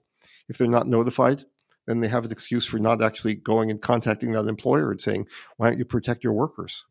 If 0.49 0.57
they're 0.57 0.67
not 0.67 0.87
notified, 0.87 1.43
then 1.85 1.99
they 1.99 2.07
have 2.07 2.25
an 2.25 2.31
excuse 2.31 2.65
for 2.65 2.79
not 2.79 3.01
actually 3.01 3.35
going 3.35 3.69
and 3.69 3.81
contacting 3.81 4.31
that 4.31 4.47
employer 4.47 4.91
and 4.91 5.01
saying, 5.01 5.27
why 5.57 5.69
don't 5.69 5.79
you 5.79 5.85
protect 5.85 6.23
your 6.23 6.33
workers? 6.33 6.85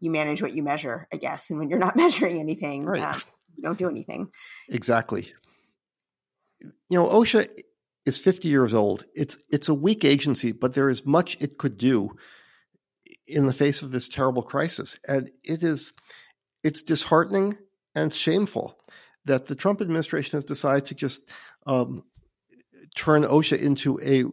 You 0.00 0.10
manage 0.10 0.40
what 0.40 0.54
you 0.54 0.62
measure, 0.62 1.08
I 1.12 1.16
guess. 1.16 1.50
And 1.50 1.58
when 1.58 1.68
you're 1.68 1.78
not 1.78 1.96
measuring 1.96 2.38
anything, 2.38 2.84
right. 2.84 3.02
uh, 3.02 3.18
you 3.56 3.62
don't 3.62 3.78
do 3.78 3.88
anything. 3.88 4.30
Exactly. 4.70 5.32
You 6.60 6.98
know, 6.98 7.06
OSHA 7.06 7.48
is 8.06 8.18
50 8.18 8.48
years 8.48 8.74
old. 8.74 9.04
It's 9.14 9.36
it's 9.50 9.68
a 9.68 9.74
weak 9.74 10.04
agency, 10.04 10.52
but 10.52 10.74
there 10.74 10.88
is 10.88 11.04
much 11.04 11.36
it 11.40 11.58
could 11.58 11.76
do 11.76 12.16
in 13.26 13.46
the 13.46 13.52
face 13.52 13.82
of 13.82 13.90
this 13.90 14.08
terrible 14.08 14.42
crisis. 14.42 14.98
And 15.06 15.30
it 15.44 15.62
is 15.62 15.92
it's 16.64 16.82
disheartening 16.82 17.58
and 17.94 18.12
shameful 18.12 18.78
that 19.26 19.46
the 19.46 19.54
Trump 19.54 19.80
administration 19.80 20.36
has 20.36 20.44
decided 20.44 20.86
to 20.86 20.94
just 20.94 21.30
um, 21.66 22.04
turn 22.94 23.22
OSHA 23.22 23.60
into 23.60 24.00
a 24.00 24.24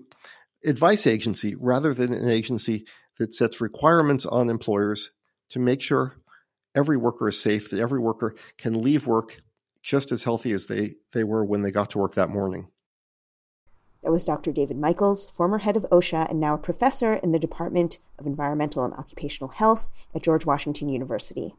advice 0.68 1.08
agency 1.08 1.56
rather 1.56 1.94
than 1.94 2.14
an 2.14 2.30
agency 2.30 2.86
that 3.20 3.34
sets 3.34 3.62
requirements 3.62 4.26
on 4.26 4.50
employers 4.50 5.12
to 5.50 5.60
make 5.60 5.82
sure 5.82 6.16
every 6.74 6.98
worker 6.98 7.28
is 7.28 7.40
safe, 7.40 7.70
that 7.70 7.80
every 7.80 8.00
worker 8.00 8.36
can 8.58 8.82
leave 8.82 9.08
work 9.08 9.42
just 9.82 10.12
as 10.12 10.24
healthy 10.24 10.52
as 10.52 10.66
they, 10.66 10.96
they 11.14 11.24
were 11.24 11.46
when 11.46 11.62
they 11.62 11.72
got 11.72 11.92
to 11.92 12.00
work 12.00 12.16
that 12.16 12.30
morning. 12.30 12.68
That 14.04 14.12
was 14.12 14.26
Dr. 14.26 14.52
David 14.52 14.78
Michaels, 14.78 15.28
former 15.28 15.60
head 15.60 15.78
of 15.78 15.86
OSHA 15.92 16.30
and 16.30 16.40
now 16.40 16.54
a 16.54 16.60
professor 16.60 17.16
in 17.16 17.32
the 17.32 17.40
Department 17.40 17.98
of 18.20 18.28
Environmental 18.28 18.84
and 18.84 18.94
Occupational 18.94 19.50
Health 19.50 19.90
at 20.14 20.22
George 20.22 20.46
Washington 20.46 20.90
University. 20.90 21.56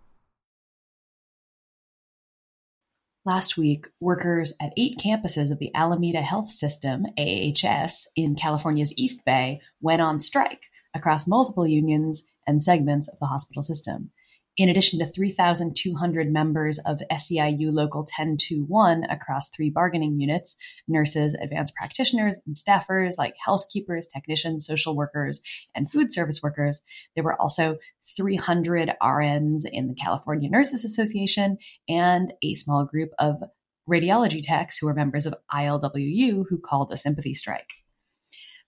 Last 3.26 3.58
week, 3.58 3.88
workers 3.98 4.54
at 4.62 4.72
eight 4.76 4.98
campuses 4.98 5.50
of 5.50 5.58
the 5.58 5.74
Alameda 5.74 6.22
Health 6.22 6.48
System, 6.48 7.06
AHS, 7.18 8.06
in 8.14 8.36
California's 8.36 8.94
East 8.96 9.24
Bay 9.24 9.60
went 9.80 10.00
on 10.00 10.20
strike 10.20 10.66
across 10.94 11.26
multiple 11.26 11.66
unions 11.66 12.30
and 12.46 12.62
segments 12.62 13.08
of 13.08 13.18
the 13.18 13.26
hospital 13.26 13.64
system 13.64 14.12
in 14.56 14.68
addition 14.68 14.98
to 14.98 15.06
3,200 15.06 16.32
members 16.32 16.78
of 16.86 17.02
SEIU 17.10 17.72
Local 17.72 18.00
1021 18.00 19.04
across 19.04 19.50
three 19.50 19.70
bargaining 19.70 20.18
units 20.18 20.56
nurses, 20.88 21.34
advanced 21.34 21.74
practitioners, 21.74 22.40
and 22.46 22.54
staffers 22.54 23.18
like 23.18 23.34
housekeepers, 23.44 24.08
technicians, 24.08 24.66
social 24.66 24.96
workers, 24.96 25.42
and 25.74 25.90
food 25.90 26.12
service 26.12 26.42
workers. 26.42 26.82
There 27.14 27.24
were 27.24 27.40
also 27.40 27.78
300 28.16 28.92
RNs 29.02 29.62
in 29.70 29.88
the 29.88 29.94
California 29.94 30.48
Nurses 30.48 30.84
Association 30.84 31.58
and 31.88 32.32
a 32.42 32.54
small 32.54 32.84
group 32.84 33.10
of 33.18 33.42
radiology 33.88 34.42
techs 34.42 34.78
who 34.78 34.86
were 34.86 34.94
members 34.94 35.26
of 35.26 35.34
ILWU 35.52 36.44
who 36.48 36.58
called 36.58 36.92
a 36.92 36.96
sympathy 36.96 37.34
strike 37.34 37.72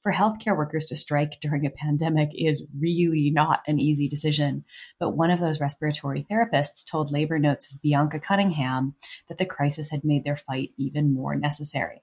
for 0.08 0.12
healthcare 0.14 0.56
workers 0.56 0.86
to 0.86 0.96
strike 0.96 1.38
during 1.42 1.66
a 1.66 1.70
pandemic 1.70 2.30
is 2.34 2.70
really 2.80 3.30
not 3.30 3.60
an 3.66 3.78
easy 3.78 4.08
decision. 4.08 4.64
But 4.98 5.10
one 5.10 5.30
of 5.30 5.38
those 5.38 5.60
respiratory 5.60 6.26
therapists 6.30 6.90
told 6.90 7.12
Labor 7.12 7.38
Notes' 7.38 7.76
Bianca 7.76 8.18
Cunningham 8.18 8.94
that 9.28 9.36
the 9.36 9.44
crisis 9.44 9.90
had 9.90 10.04
made 10.04 10.24
their 10.24 10.38
fight 10.38 10.70
even 10.78 11.12
more 11.12 11.34
necessary. 11.34 12.02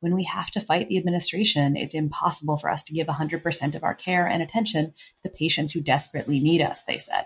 When 0.00 0.14
we 0.14 0.24
have 0.24 0.50
to 0.50 0.60
fight 0.60 0.90
the 0.90 0.98
administration, 0.98 1.74
it's 1.74 1.94
impossible 1.94 2.58
for 2.58 2.68
us 2.68 2.82
to 2.82 2.92
give 2.92 3.06
100% 3.06 3.74
of 3.74 3.82
our 3.82 3.94
care 3.94 4.26
and 4.26 4.42
attention 4.42 4.88
to 4.88 4.92
the 5.22 5.30
patients 5.30 5.72
who 5.72 5.80
desperately 5.80 6.38
need 6.38 6.60
us, 6.60 6.82
they 6.82 6.98
said 6.98 7.24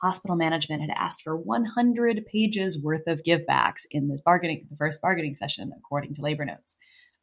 hospital 0.00 0.36
management 0.36 0.80
had 0.80 0.90
asked 0.96 1.22
for 1.22 1.36
100 1.36 2.24
pages 2.26 2.84
worth 2.84 3.08
of 3.08 3.24
givebacks 3.24 3.82
in 3.90 4.06
this 4.06 4.20
bargaining 4.20 4.64
the 4.70 4.76
first 4.76 5.02
bargaining 5.02 5.34
session 5.34 5.72
according 5.76 6.14
to 6.14 6.22
labor 6.22 6.44
notes 6.44 6.76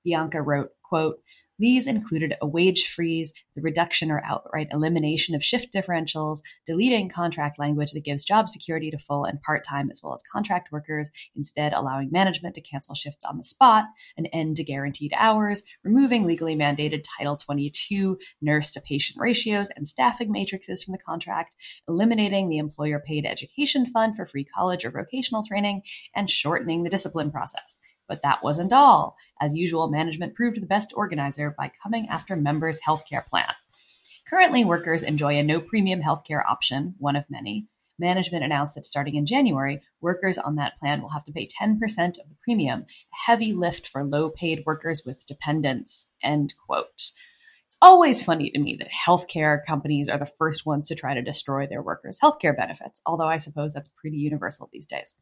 bianca 0.03 0.41
wrote 0.41 0.71
quote 0.87 1.19
these 1.57 1.87
included 1.87 2.35
a 2.41 2.47
wage 2.47 2.87
freeze, 2.87 3.33
the 3.55 3.61
reduction 3.61 4.11
or 4.11 4.21
outright 4.25 4.67
elimination 4.71 5.35
of 5.35 5.43
shift 5.43 5.73
differentials, 5.73 6.41
deleting 6.65 7.07
contract 7.07 7.57
language 7.57 7.93
that 7.93 8.03
gives 8.03 8.25
job 8.25 8.49
security 8.49 8.91
to 8.91 8.97
full 8.97 9.23
and 9.23 9.41
part 9.41 9.65
time 9.65 9.89
as 9.89 10.01
well 10.03 10.13
as 10.13 10.23
contract 10.29 10.73
workers, 10.73 11.09
instead 11.35 11.71
allowing 11.71 12.11
management 12.11 12.55
to 12.55 12.61
cancel 12.61 12.93
shifts 12.93 13.23
on 13.23 13.37
the 13.37 13.45
spot, 13.45 13.85
an 14.17 14.25
end 14.27 14.57
to 14.57 14.65
guaranteed 14.65 15.13
hours, 15.15 15.63
removing 15.83 16.25
legally 16.25 16.57
mandated 16.57 17.05
Title 17.17 17.37
22 17.37 18.17
nurse 18.41 18.71
to 18.73 18.81
patient 18.81 19.17
ratios 19.17 19.69
and 19.77 19.87
staffing 19.87 20.33
matrices 20.33 20.83
from 20.83 20.91
the 20.91 20.97
contract, 20.97 21.55
eliminating 21.87 22.49
the 22.49 22.57
employer 22.57 22.99
paid 22.99 23.25
education 23.25 23.85
fund 23.85 24.17
for 24.17 24.25
free 24.25 24.43
college 24.43 24.83
or 24.83 24.91
vocational 24.91 25.43
training, 25.43 25.83
and 26.13 26.29
shortening 26.29 26.83
the 26.83 26.89
discipline 26.89 27.31
process. 27.31 27.79
But 28.07 28.21
that 28.21 28.43
wasn't 28.43 28.73
all. 28.73 29.17
As 29.41 29.55
usual, 29.55 29.89
management 29.89 30.35
proved 30.35 30.61
the 30.61 30.67
best 30.67 30.93
organizer 30.95 31.53
by 31.57 31.71
coming 31.81 32.07
after 32.09 32.35
members' 32.35 32.81
healthcare 32.87 33.25
plan. 33.25 33.53
Currently, 34.29 34.65
workers 34.65 35.03
enjoy 35.03 35.37
a 35.37 35.43
no 35.43 35.59
premium 35.59 36.01
healthcare 36.01 36.43
option, 36.45 36.95
one 36.97 37.15
of 37.15 37.29
many. 37.29 37.67
Management 37.97 38.43
announced 38.43 38.75
that 38.75 38.85
starting 38.85 39.15
in 39.15 39.25
January, 39.25 39.81
workers 40.01 40.37
on 40.37 40.55
that 40.55 40.77
plan 40.79 41.01
will 41.01 41.09
have 41.09 41.23
to 41.25 41.31
pay 41.31 41.47
10% 41.47 41.73
of 42.19 42.27
the 42.27 42.35
premium, 42.43 42.81
a 42.81 43.31
heavy 43.31 43.53
lift 43.53 43.87
for 43.87 44.03
low 44.03 44.29
paid 44.29 44.63
workers 44.65 45.03
with 45.05 45.25
dependents. 45.27 46.13
End 46.21 46.53
quote. 46.65 47.11
It's 47.67 47.77
always 47.81 48.23
funny 48.23 48.49
to 48.49 48.59
me 48.59 48.75
that 48.79 48.89
healthcare 49.07 49.59
companies 49.65 50.09
are 50.09 50.17
the 50.17 50.25
first 50.25 50.65
ones 50.65 50.87
to 50.89 50.95
try 50.95 51.13
to 51.13 51.21
destroy 51.21 51.67
their 51.67 51.81
workers' 51.81 52.19
healthcare 52.21 52.55
benefits, 52.55 53.01
although 53.05 53.27
I 53.27 53.37
suppose 53.37 53.73
that's 53.73 53.89
pretty 53.89 54.17
universal 54.17 54.69
these 54.73 54.87
days. 54.87 55.21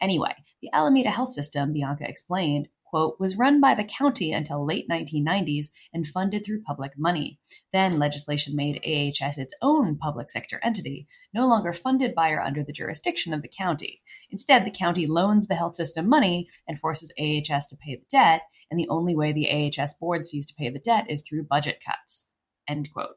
Anyway, 0.00 0.34
the 0.62 0.70
Alameda 0.72 1.10
Health 1.10 1.32
System, 1.32 1.72
Bianca 1.72 2.08
explained, 2.08 2.68
quote, 2.84 3.16
was 3.20 3.36
run 3.36 3.60
by 3.60 3.74
the 3.74 3.84
county 3.84 4.32
until 4.32 4.64
late 4.64 4.88
1990s 4.88 5.66
and 5.92 6.08
funded 6.08 6.44
through 6.44 6.62
public 6.62 6.92
money. 6.96 7.38
Then 7.72 7.98
legislation 7.98 8.56
made 8.56 8.80
AHS 8.84 9.38
its 9.38 9.54
own 9.60 9.98
public 9.98 10.30
sector 10.30 10.60
entity, 10.62 11.06
no 11.34 11.46
longer 11.46 11.72
funded 11.72 12.14
by 12.14 12.30
or 12.30 12.40
under 12.40 12.64
the 12.64 12.72
jurisdiction 12.72 13.34
of 13.34 13.42
the 13.42 13.50
county. 13.56 14.02
Instead, 14.30 14.64
the 14.64 14.70
county 14.70 15.06
loans 15.06 15.48
the 15.48 15.54
health 15.54 15.76
system 15.76 16.08
money 16.08 16.48
and 16.66 16.78
forces 16.78 17.12
AHS 17.18 17.68
to 17.68 17.76
pay 17.76 17.96
the 17.96 18.06
debt, 18.10 18.42
and 18.70 18.78
the 18.78 18.88
only 18.88 19.14
way 19.14 19.32
the 19.32 19.48
AHS 19.50 19.94
board 19.98 20.26
sees 20.26 20.46
to 20.46 20.54
pay 20.54 20.70
the 20.70 20.78
debt 20.78 21.06
is 21.08 21.22
through 21.22 21.44
budget 21.44 21.82
cuts. 21.84 22.30
End 22.68 22.88
quote. 22.92 23.16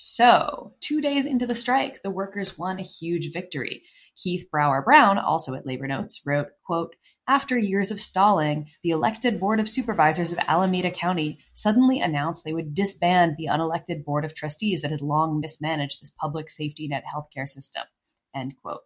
So, 0.00 0.74
two 0.78 1.00
days 1.00 1.26
into 1.26 1.44
the 1.44 1.56
strike, 1.56 2.04
the 2.04 2.10
workers 2.10 2.56
won 2.56 2.78
a 2.78 2.84
huge 2.84 3.32
victory. 3.32 3.82
Keith 4.16 4.48
Brower 4.48 4.80
Brown, 4.80 5.18
also 5.18 5.54
at 5.54 5.66
Labor 5.66 5.88
Notes, 5.88 6.22
wrote, 6.24 6.50
quote, 6.64 6.94
after 7.26 7.58
years 7.58 7.90
of 7.90 7.98
stalling, 7.98 8.68
the 8.84 8.90
elected 8.90 9.40
Board 9.40 9.58
of 9.58 9.68
Supervisors 9.68 10.30
of 10.30 10.38
Alameda 10.46 10.92
County 10.92 11.40
suddenly 11.54 11.98
announced 11.98 12.44
they 12.44 12.52
would 12.52 12.74
disband 12.74 13.34
the 13.36 13.46
unelected 13.46 14.04
Board 14.04 14.24
of 14.24 14.36
Trustees 14.36 14.82
that 14.82 14.92
has 14.92 15.02
long 15.02 15.40
mismanaged 15.40 16.00
this 16.00 16.12
public 16.12 16.48
safety 16.48 16.86
net 16.86 17.02
healthcare 17.12 17.48
system. 17.48 17.82
End 18.32 18.54
quote. 18.62 18.82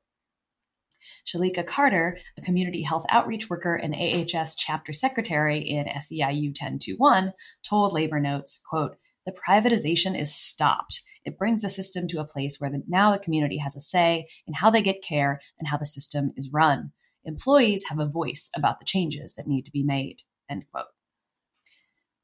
Shalika 1.27 1.67
Carter, 1.67 2.21
a 2.39 2.41
community 2.41 2.85
health 2.85 3.05
outreach 3.11 3.51
worker 3.51 3.75
and 3.75 3.95
AHS 3.95 4.55
chapter 4.55 4.95
secretary 4.95 5.59
in 5.59 5.85
SEIU 5.85 6.49
1021, 6.59 7.35
told 7.63 7.93
Labor 7.93 8.19
Notes, 8.19 8.63
quote, 8.67 8.97
the 9.27 9.33
privatization 9.33 10.19
is 10.19 10.35
stopped. 10.35 11.03
It 11.25 11.39
brings 11.39 11.63
the 11.63 11.71
system 11.71 12.09
to 12.09 12.21
a 12.21 12.27
place 12.27 12.57
where 12.59 12.71
the, 12.71 12.83
now 12.89 13.13
the 13.13 13.19
community 13.19 13.59
has 13.59 13.77
a 13.77 13.81
say 13.81 14.27
in 14.47 14.55
how 14.55 14.71
they 14.71 14.83
get 14.83 15.03
care 15.03 15.41
and 15.59 15.69
how 15.69 15.77
the 15.77 15.87
system 15.87 16.33
is 16.37 16.51
run. 16.53 16.93
Employees 17.25 17.85
have 17.89 18.01
a 18.01 18.07
voice 18.07 18.51
about 18.57 18.81
the 18.81 18.85
changes 18.85 19.35
that 19.35 19.47
need 19.47 19.65
to 19.65 19.71
be 19.71 19.85
made. 19.85 20.17
End 20.51 20.65
quote. 20.73 20.87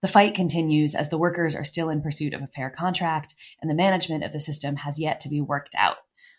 The 0.01 0.09
fight 0.09 0.35
continues 0.35 0.95
as 0.95 1.11
the 1.11 1.19
workers 1.19 1.55
are 1.55 1.65
still 1.65 1.91
in 1.91 2.03
pursuit 2.03 2.33
of 2.33 2.43
a 2.43 2.49
fair 2.49 2.71
contract, 2.71 3.35
and 3.61 3.71
the 3.71 3.75
management 3.75 4.25
of 4.25 4.33
the 4.33 4.41
system 4.41 4.77
has 4.77 4.99
yet 4.99 5.21
to 5.21 5.29
be 5.29 5.41
worked 5.41 5.75
out. 5.77 5.97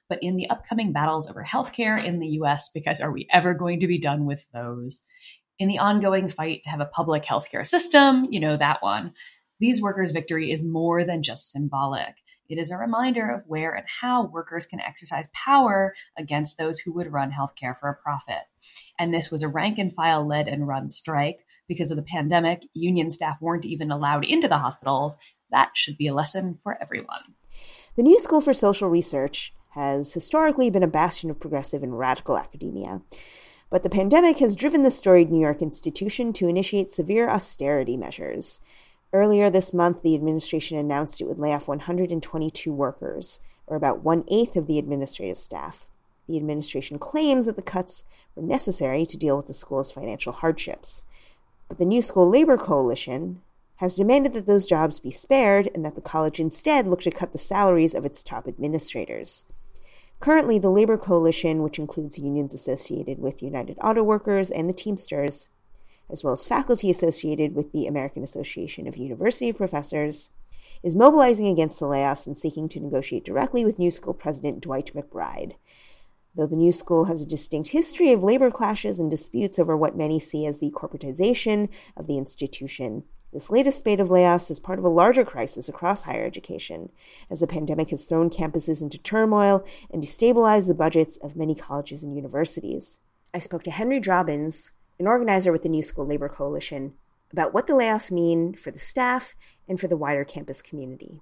But 0.08 0.20
in 0.22 0.38
the 0.38 0.50
upcoming 0.50 0.94
battles 0.94 1.30
over 1.30 1.44
healthcare 1.44 2.04
in 2.04 2.20
the 2.20 2.40
US, 2.42 2.70
because 2.74 3.02
are 3.02 3.12
we 3.12 3.28
ever 3.32 3.54
going 3.54 3.82
to 3.82 3.88
be 3.88 4.00
done 4.00 4.26
with 4.26 4.46
those? 4.54 5.06
In 5.60 5.68
the 5.68 5.78
ongoing 5.78 6.30
fight 6.30 6.64
to 6.64 6.70
have 6.70 6.80
a 6.80 6.86
public 6.86 7.24
healthcare 7.24 7.68
system, 7.68 8.28
you 8.32 8.40
know 8.40 8.56
that 8.56 8.82
one, 8.82 9.14
these 9.60 9.82
workers' 9.82 10.12
victory 10.12 10.52
is 10.52 10.64
more 10.64 11.04
than 11.04 11.24
just 11.24 11.52
symbolic. 11.52 12.16
It 12.50 12.58
is 12.58 12.72
a 12.72 12.78
reminder 12.78 13.30
of 13.30 13.44
where 13.46 13.76
and 13.76 13.86
how 14.02 14.26
workers 14.26 14.66
can 14.66 14.80
exercise 14.80 15.30
power 15.34 15.94
against 16.18 16.58
those 16.58 16.80
who 16.80 16.94
would 16.96 17.14
run 17.14 17.32
healthcare 17.32 17.78
for 17.78 17.90
a 17.90 17.96
profit. 17.96 18.42
And 18.98 19.14
this 19.14 19.30
was 19.30 19.44
a 19.44 19.48
rank 19.48 19.78
and 19.78 19.94
file 19.94 20.28
led 20.28 20.48
and 20.48 20.68
run 20.68 20.90
strike. 20.90 21.46
Because 21.68 21.92
of 21.92 21.98
the 21.98 22.04
pandemic, 22.04 22.64
union 22.74 23.12
staff 23.12 23.38
weren't 23.40 23.66
even 23.66 23.92
allowed 23.92 24.26
into 24.26 24.48
the 24.48 24.58
hospitals. 24.58 25.18
That 25.52 25.70
should 25.76 25.98
be 25.98 26.08
a 26.08 26.14
lesson 26.16 26.58
for 26.64 26.82
everyone. 26.82 27.36
The 27.96 28.04
New 28.04 28.20
School 28.20 28.42
for 28.42 28.54
Social 28.54 28.90
Research 28.90 29.54
has 29.72 30.14
historically 30.14 30.72
been 30.72 30.82
a 30.82 30.88
bastion 30.88 31.30
of 31.30 31.40
progressive 31.40 31.84
and 31.84 31.98
radical 31.98 32.38
academia. 32.38 33.02
But 33.70 33.84
the 33.84 33.90
pandemic 33.90 34.38
has 34.38 34.56
driven 34.56 34.82
the 34.82 34.90
storied 34.90 35.30
New 35.30 35.40
York 35.40 35.62
institution 35.62 36.34
to 36.34 36.48
initiate 36.48 36.90
severe 36.90 37.30
austerity 37.30 37.96
measures. 37.96 38.62
Earlier 39.12 39.50
this 39.50 39.74
month, 39.74 40.04
the 40.04 40.14
administration 40.14 40.78
announced 40.78 41.20
it 41.20 41.28
would 41.28 41.40
lay 41.40 41.54
off 41.54 41.68
122 41.68 42.72
workers, 42.72 43.40
or 43.66 43.76
about 43.76 44.04
one 44.04 44.24
eighth 44.28 44.56
of 44.56 44.68
the 44.68 44.78
administrative 44.78 45.40
staff. 45.40 45.88
The 46.28 46.38
administration 46.38 47.00
claims 47.00 47.48
that 47.48 47.56
the 47.56 47.64
cuts 47.64 48.06
were 48.36 48.44
necessary 48.44 49.08
to 49.08 49.18
deal 49.18 49.36
with 49.36 49.48
the 49.48 49.54
school's 49.54 49.92
financial 49.92 50.32
hardships. 50.32 51.06
But 51.68 51.80
the 51.80 51.86
New 51.86 52.04
School 52.04 52.30
Labor 52.30 52.58
Coalition 52.58 53.42
has 53.78 53.96
demanded 53.96 54.34
that 54.34 54.46
those 54.46 54.68
jobs 54.68 55.00
be 55.00 55.10
spared 55.10 55.70
and 55.74 55.84
that 55.86 55.96
the 55.96 56.02
college 56.02 56.40
instead 56.40 56.86
look 56.86 57.02
to 57.02 57.12
cut 57.12 57.32
the 57.32 57.40
salaries 57.40 57.96
of 57.96 58.06
its 58.06 58.24
top 58.24 58.48
administrators. 58.48 59.46
Currently, 60.20 60.60
the 60.60 60.70
Labor 60.70 60.98
Coalition, 60.98 61.64
which 61.64 61.80
includes 61.80 62.20
unions 62.20 62.54
associated 62.54 63.20
with 63.20 63.42
United 63.42 63.78
Auto 63.82 64.04
Workers 64.04 64.52
and 64.52 64.70
the 64.70 64.74
Teamsters, 64.74 65.50
as 66.10 66.24
well 66.24 66.34
as 66.34 66.46
faculty 66.46 66.90
associated 66.90 67.56
with 67.56 67.72
the 67.72 67.88
American 67.88 68.24
Association 68.24 68.88
of 68.88 68.98
University 68.98 69.52
Professors, 69.54 70.30
is 70.84 70.96
mobilizing 70.96 71.48
against 71.48 71.80
the 71.80 71.86
layoffs 71.86 72.26
and 72.26 72.38
seeking 72.38 72.70
to 72.70 72.80
negotiate 72.80 73.26
directly 73.26 73.66
with 73.66 73.80
New 73.80 73.92
School 73.92 74.14
President 74.14 74.62
Dwight 74.62 74.92
McBride. 74.96 75.54
Though 76.36 76.48
the 76.48 76.56
New 76.56 76.72
School 76.72 77.06
has 77.06 77.22
a 77.22 77.28
distinct 77.28 77.70
history 77.70 78.14
of 78.14 78.24
labor 78.24 78.52
clashes 78.52 79.00
and 79.00 79.12
disputes 79.12 79.60
over 79.60 79.76
what 79.76 79.98
many 79.98 80.20
see 80.20 80.46
as 80.46 80.60
the 80.60 80.72
corporatization 80.72 81.70
of 81.98 82.08
the 82.08 82.18
institution, 82.18 83.04
this 83.34 83.50
latest 83.52 83.78
spate 83.78 84.00
of 84.00 84.08
layoffs 84.08 84.50
is 84.50 84.60
part 84.60 84.80
of 84.80 84.86
a 84.86 84.90
larger 84.90 85.24
crisis 85.24 85.70
across 85.70 86.02
higher 86.02 86.26
education, 86.26 86.90
as 87.30 87.42
the 87.42 87.48
pandemic 87.48 87.90
has 87.90 88.06
thrown 88.06 88.30
campuses 88.30 88.82
into 88.82 88.98
turmoil 88.98 89.64
and 89.92 90.02
destabilized 90.02 90.68
the 90.68 90.74
budgets 90.74 91.18
of 91.18 91.36
many 91.36 91.54
colleges 91.54 92.04
and 92.04 92.16
universities. 92.16 93.00
I 93.34 93.40
spoke 93.40 93.64
to 93.64 93.72
Henry 93.72 94.00
Drobbins, 94.00 94.72
an 95.00 95.08
organizer 95.08 95.52
with 95.52 95.64
the 95.64 95.70
New 95.70 95.82
School 95.82 96.06
Labor 96.06 96.30
Coalition, 96.30 96.94
about 97.32 97.54
what 97.54 97.68
the 97.68 97.74
layoffs 97.74 98.12
mean 98.12 98.54
for 98.54 98.72
the 98.72 98.80
staff 98.80 99.36
and 99.68 99.80
for 99.80 99.88
the 99.88 99.98
wider 99.98 100.26
campus 100.26 100.62
community. 100.62 101.22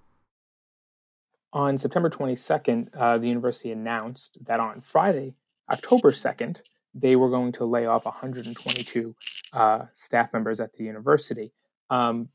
On 1.54 1.78
September 1.78 2.10
22nd, 2.10 2.90
uh, 2.96 3.18
the 3.18 3.28
university 3.28 3.72
announced 3.72 4.38
that 4.46 4.60
on 4.60 4.82
Friday, 4.82 5.36
October 5.72 6.12
2nd, 6.12 6.62
they 6.94 7.16
were 7.16 7.30
going 7.30 7.52
to 7.54 7.66
lay 7.66 7.86
off 7.86 8.06
122 8.06 9.16
uh, 9.54 9.86
staff 9.96 10.34
members 10.34 10.60
at 10.60 10.74
the 10.74 10.84
university. 10.84 11.52
Um, 11.90 12.30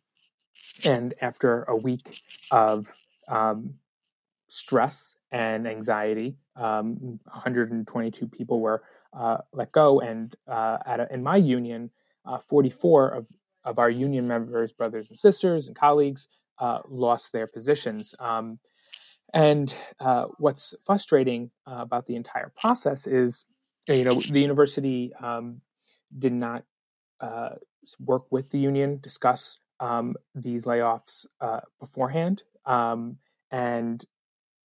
and 0.84 1.14
after 1.20 1.64
a 1.64 1.76
week 1.76 2.20
of 2.50 2.86
um, 3.28 3.74
stress 4.48 5.16
and 5.30 5.66
anxiety, 5.66 6.36
um, 6.56 7.18
122 7.24 8.28
people 8.28 8.60
were 8.60 8.82
uh, 9.12 9.38
let 9.52 9.72
go. 9.72 10.00
And 10.00 10.34
uh, 10.48 10.78
a, 10.86 11.06
in 11.10 11.22
my 11.22 11.36
union, 11.36 11.90
uh, 12.24 12.38
44 12.48 13.08
of, 13.10 13.26
of 13.64 13.78
our 13.78 13.90
union 13.90 14.26
members, 14.26 14.72
brothers 14.72 15.10
and 15.10 15.18
sisters, 15.18 15.66
and 15.66 15.76
colleagues 15.76 16.28
uh, 16.58 16.80
lost 16.88 17.32
their 17.32 17.46
positions. 17.46 18.14
Um, 18.18 18.58
and 19.34 19.74
uh, 19.98 20.26
what's 20.38 20.74
frustrating 20.84 21.50
about 21.66 22.06
the 22.06 22.16
entire 22.16 22.52
process 22.54 23.06
is, 23.06 23.46
you 23.88 24.04
know, 24.04 24.14
the 24.14 24.40
university 24.40 25.12
um, 25.14 25.62
did 26.18 26.34
not 26.34 26.64
work 27.98 28.24
with 28.30 28.50
the 28.50 28.58
union, 28.58 28.98
discuss 29.02 29.58
um, 29.80 30.14
these 30.34 30.64
layoffs 30.64 31.26
beforehand. 31.80 32.42
Um, 32.66 33.16
and 33.50 34.04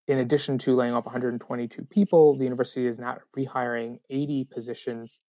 in 0.08 0.20
addition 0.20 0.58
to 0.60 0.76
laying 0.76 0.94
off 0.94 1.06
122 1.06 1.84
people, 1.86 2.38
the 2.38 2.44
university 2.44 2.88
is 2.88 2.98
now 2.98 3.18
rehiring 3.38 4.00
80 4.10 4.46
positions 4.46 5.20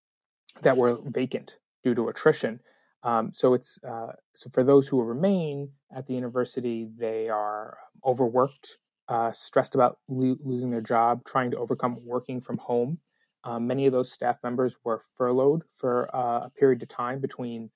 that 0.62 0.76
were 0.76 0.98
vacant 1.04 1.56
due 1.82 1.94
to 1.94 2.08
attrition. 2.08 2.60
Um, 3.02 3.30
so 3.32 3.54
it's 3.54 3.78
uh, 3.88 4.12
so 4.34 4.50
for 4.50 4.64
those 4.64 4.88
who 4.88 5.02
remain 5.02 5.70
at 5.94 6.06
the 6.06 6.14
university, 6.14 6.88
they 6.96 7.28
are 7.28 7.78
overworked, 8.04 8.78
uh, 9.08 9.32
stressed 9.32 9.74
about 9.74 9.98
lo- 10.08 10.36
losing 10.44 10.70
their 10.70 10.80
job, 10.80 11.24
trying 11.24 11.50
to 11.52 11.58
overcome 11.58 11.98
working 12.04 12.40
from 12.40 12.58
home. 12.58 12.98
Um, 13.44 13.66
many 13.66 13.86
of 13.86 13.92
those 13.92 14.12
staff 14.12 14.36
members 14.42 14.76
were 14.84 15.02
furloughed 15.16 15.62
for 15.76 16.14
uh, 16.14 16.46
a 16.46 16.50
period 16.58 16.82
of 16.82 16.88
time 16.88 17.20
between 17.20 17.70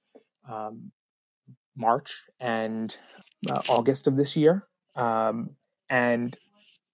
um, 0.48 0.90
March 1.76 2.14
and 2.40 2.96
uh, 3.48 3.62
August 3.68 4.06
of 4.06 4.16
this 4.16 4.36
year, 4.36 4.66
um, 4.96 5.50
and 5.88 6.36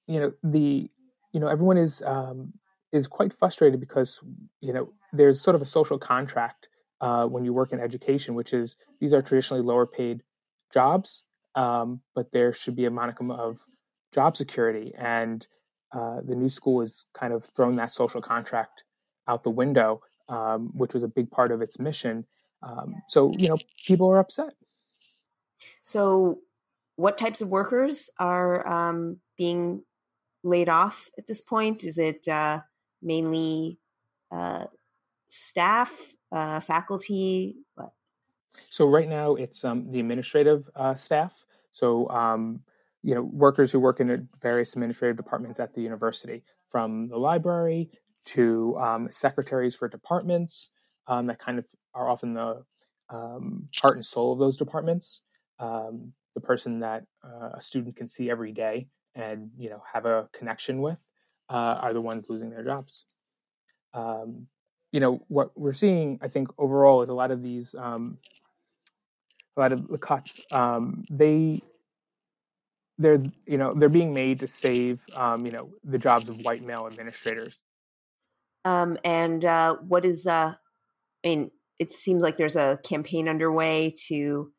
you 0.08 0.18
know 0.18 0.32
the 0.42 0.90
you 1.32 1.40
know 1.40 1.46
everyone 1.46 1.76
is 1.76 2.02
um, 2.02 2.52
is 2.92 3.06
quite 3.06 3.32
frustrated 3.32 3.78
because 3.78 4.18
you 4.60 4.72
know 4.72 4.92
there's 5.12 5.40
sort 5.40 5.54
of 5.54 5.62
a 5.62 5.66
social 5.66 5.98
contract 5.98 6.68
uh, 7.00 7.26
when 7.26 7.44
you 7.44 7.52
work 7.52 7.72
in 7.72 7.80
education, 7.80 8.34
which 8.34 8.52
is 8.52 8.76
these 9.00 9.12
are 9.12 9.22
traditionally 9.22 9.62
lower 9.62 9.86
paid 9.86 10.22
jobs, 10.72 11.24
um, 11.54 12.00
but 12.14 12.32
there 12.32 12.52
should 12.52 12.74
be 12.74 12.86
a 12.86 12.90
monicum 12.90 13.32
of 13.32 13.58
job 14.12 14.36
security, 14.36 14.92
and 14.96 15.46
uh, 15.92 16.20
the 16.26 16.34
new 16.34 16.48
school 16.48 16.80
has 16.80 17.04
kind 17.14 17.32
of 17.32 17.44
thrown 17.44 17.76
that 17.76 17.92
social 17.92 18.20
contract 18.20 18.82
out 19.28 19.42
the 19.42 19.50
window, 19.50 20.00
um, 20.28 20.70
which 20.74 20.94
was 20.94 21.02
a 21.02 21.08
big 21.08 21.30
part 21.30 21.52
of 21.52 21.60
its 21.60 21.78
mission. 21.78 22.24
Um, 22.62 22.94
so 23.08 23.32
you 23.36 23.48
know 23.48 23.58
people 23.86 24.10
are 24.10 24.18
upset. 24.18 24.54
So, 25.82 26.38
what 26.96 27.18
types 27.18 27.40
of 27.40 27.48
workers 27.48 28.10
are 28.18 28.66
um, 28.66 29.18
being 29.36 29.84
laid 30.42 30.68
off 30.68 31.08
at 31.18 31.26
this 31.26 31.40
point? 31.40 31.84
Is 31.84 31.98
it 31.98 32.26
uh, 32.28 32.60
mainly 33.02 33.78
uh, 34.30 34.66
staff, 35.28 36.14
uh, 36.32 36.60
faculty? 36.60 37.56
What? 37.74 37.92
So 38.70 38.86
right 38.86 39.08
now 39.08 39.34
it's 39.34 39.64
um, 39.64 39.90
the 39.90 40.00
administrative 40.00 40.68
uh, 40.74 40.94
staff. 40.94 41.32
So 41.72 42.08
um, 42.10 42.60
you 43.02 43.14
know 43.14 43.22
workers 43.22 43.72
who 43.72 43.80
work 43.80 44.00
in 44.00 44.28
various 44.40 44.74
administrative 44.74 45.16
departments 45.16 45.60
at 45.60 45.74
the 45.74 45.80
university, 45.80 46.42
from 46.68 47.08
the 47.08 47.16
library 47.16 47.90
to 48.26 48.76
um, 48.78 49.08
secretaries 49.10 49.74
for 49.74 49.88
departments 49.88 50.70
um, 51.06 51.26
that 51.26 51.38
kind 51.38 51.58
of 51.58 51.64
are 51.94 52.10
often 52.10 52.34
the 52.34 52.64
um, 53.10 53.68
heart 53.80 53.96
and 53.96 54.04
soul 54.04 54.32
of 54.32 54.38
those 54.38 54.56
departments. 54.56 55.22
Um, 55.58 56.12
the 56.34 56.40
person 56.40 56.80
that 56.80 57.04
uh, 57.24 57.50
a 57.54 57.60
student 57.60 57.96
can 57.96 58.08
see 58.08 58.30
every 58.30 58.52
day 58.52 58.88
and 59.18 59.50
you 59.58 59.68
know 59.68 59.82
have 59.92 60.06
a 60.06 60.28
connection 60.32 60.80
with 60.80 61.06
uh, 61.50 61.76
are 61.82 61.92
the 61.92 62.00
ones 62.00 62.26
losing 62.28 62.50
their 62.50 62.64
jobs. 62.64 63.04
Um, 63.92 64.46
you 64.92 65.00
know 65.00 65.20
what 65.28 65.50
we're 65.58 65.74
seeing, 65.74 66.18
I 66.22 66.28
think 66.28 66.48
overall 66.56 67.02
is 67.02 67.08
a 67.10 67.14
lot 67.14 67.30
of 67.30 67.42
these, 67.42 67.74
um, 67.76 68.18
a 69.56 69.60
lot 69.60 69.72
of 69.72 69.88
the 69.88 69.98
cuts. 69.98 70.40
Um, 70.50 71.04
they 71.10 71.60
they're 72.96 73.22
you 73.46 73.58
know 73.58 73.74
they're 73.74 73.88
being 73.88 74.14
made 74.14 74.40
to 74.40 74.48
save 74.48 75.00
um, 75.14 75.44
you 75.44 75.52
know 75.52 75.70
the 75.84 75.98
jobs 75.98 76.28
of 76.28 76.40
white 76.42 76.64
male 76.64 76.86
administrators. 76.86 77.58
Um, 78.64 78.98
and 79.04 79.44
uh, 79.44 79.76
what 79.76 80.04
is 80.06 80.26
uh, 80.26 80.54
I 81.24 81.28
mean, 81.28 81.50
it 81.78 81.92
seems 81.92 82.22
like 82.22 82.36
there's 82.36 82.56
a 82.56 82.78
campaign 82.84 83.28
underway 83.28 83.94
to 84.08 84.52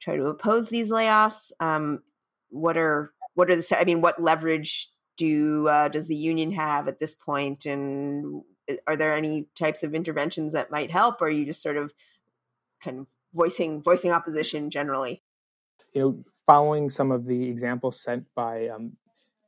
try 0.00 0.16
to 0.16 0.26
oppose 0.26 0.68
these 0.68 0.90
layoffs. 0.90 1.50
Um, 1.60 2.00
what 2.50 2.76
are 2.76 3.12
what 3.38 3.48
are 3.50 3.56
the 3.56 3.78
i 3.78 3.84
mean 3.84 4.00
what 4.00 4.20
leverage 4.20 4.90
do 5.18 5.68
uh, 5.68 5.88
does 5.88 6.08
the 6.08 6.16
union 6.16 6.52
have 6.52 6.88
at 6.88 6.98
this 6.98 7.14
point? 7.14 7.66
And 7.66 8.42
are 8.86 8.96
there 8.96 9.14
any 9.14 9.46
types 9.54 9.82
of 9.82 9.94
interventions 9.94 10.54
that 10.54 10.70
might 10.70 10.90
help 10.90 11.20
or 11.20 11.26
are 11.26 11.30
you 11.30 11.44
just 11.44 11.60
sort 11.60 11.76
of 11.76 11.92
kind 12.82 13.00
of 13.00 13.06
voicing 13.34 13.82
voicing 13.82 14.12
opposition 14.12 14.70
generally? 14.70 15.22
You 15.92 16.00
know 16.00 16.24
following 16.46 16.88
some 16.88 17.10
of 17.10 17.26
the 17.26 17.48
examples 17.48 18.00
sent 18.00 18.24
by 18.34 18.68
um, 18.68 18.96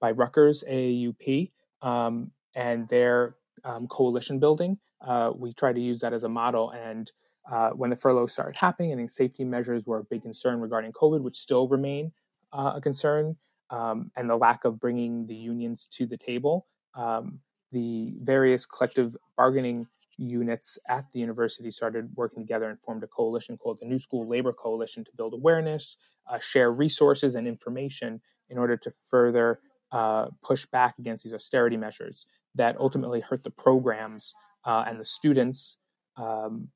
by 0.00 0.11
Rutgers 0.11 0.62
AAUP 0.68 1.50
um, 1.81 2.31
and 2.55 2.88
their 2.88 3.37
um, 3.64 3.87
coalition 3.87 4.38
building, 4.38 4.79
uh, 5.07 5.31
we 5.35 5.53
try 5.53 5.72
to 5.72 5.81
use 5.81 6.00
that 6.00 6.12
as 6.12 6.24
a 6.24 6.29
model. 6.29 6.70
And 6.70 7.11
uh, 7.50 7.70
when 7.70 7.90
the 7.90 7.96
furloughs 7.96 8.33
started 8.33 8.57
happening, 8.57 8.92
I 8.92 8.96
think 8.96 9.11
safety 9.11 9.44
measures 9.44 9.87
were 9.87 9.98
a 9.98 10.05
big 10.05 10.22
concern 10.22 10.61
regarding 10.61 10.92
COVID, 10.92 11.20
which 11.20 11.37
still 11.37 11.68
remain 11.68 12.12
uh, 12.50 12.72
a 12.76 12.81
concern, 12.81 13.37
um, 13.70 14.11
and 14.16 14.28
the 14.28 14.37
lack 14.37 14.64
of 14.64 14.80
bringing 14.80 15.26
the 15.26 15.35
unions 15.35 15.87
to 15.92 16.06
the 16.06 16.16
table. 16.16 16.66
Um, 16.94 17.40
the 17.72 18.14
various 18.22 18.66
collective 18.66 19.16
bargaining 19.37 19.87
units 20.16 20.78
at 20.88 21.06
the 21.12 21.20
university 21.20 21.70
started 21.70 22.11
working 22.14 22.42
together 22.42 22.68
and 22.68 22.78
formed 22.80 23.02
a 23.02 23.06
coalition 23.06 23.56
called 23.56 23.78
the 23.80 23.87
New 23.87 23.98
School 23.98 24.28
Labor 24.28 24.52
Coalition 24.52 25.04
to 25.04 25.11
build 25.16 25.33
awareness, 25.33 25.96
uh, 26.28 26.38
share 26.38 26.70
resources 26.70 27.35
and 27.35 27.48
information 27.48 28.20
in 28.50 28.59
order 28.59 28.76
to 28.76 28.92
further 29.09 29.61
uh, 29.92 30.26
push 30.42 30.66
back 30.66 30.98
against 30.98 31.24
these 31.24 31.33
austerity 31.33 31.76
measures 31.76 32.26
that 32.54 32.76
ultimately 32.78 33.20
hurt 33.20 33.42
the 33.42 33.50
programs 33.50 34.35
uh, 34.64 34.85
and 34.87 35.00
the 35.00 35.04
students, 35.04 35.78
um, 36.16 36.68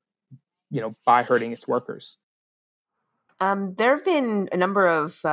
you 0.71 0.81
know, 0.81 0.95
by 1.05 1.21
hurting 1.23 1.51
its 1.51 1.67
workers. 1.67 2.17
Um, 3.39 3.75
there 3.77 3.95
have 3.95 4.05
been 4.05 4.49
a 4.51 4.57
number 4.57 4.87
of 4.87 5.23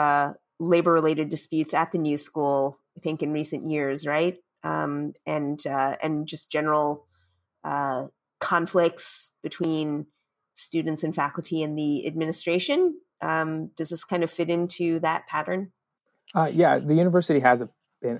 uh, 0.63 0.65
labor-related 0.65 1.29
disputes 1.29 1.75
at 1.75 1.93
the 1.93 1.99
new 1.99 2.17
school, 2.17 2.79
I 2.97 3.01
think, 3.01 3.23
in 3.23 3.33
recent 3.33 3.65
years, 3.65 4.07
right? 4.07 4.39
Um, 4.63 5.15
and 5.27 5.65
uh, 5.67 5.97
and 6.03 6.27
just 6.27 6.51
general 6.51 7.07
uh, 7.65 8.07
conflicts 8.41 9.33
between 9.43 10.07
students 10.55 11.03
and 11.03 11.15
faculty 11.15 11.63
and 11.63 11.77
the 11.77 12.07
administration. 12.07 12.99
Um, 13.21 13.69
does 13.77 13.89
this 13.89 14.05
kind 14.05 14.23
of 14.23 14.31
fit 14.31 14.51
into 14.51 15.01
that 15.01 15.27
pattern? 15.29 15.73
Uh, 16.35 16.51
yeah, 16.53 16.79
the 16.79 16.95
university 16.95 17.41
has 17.41 17.61
a 17.61 17.69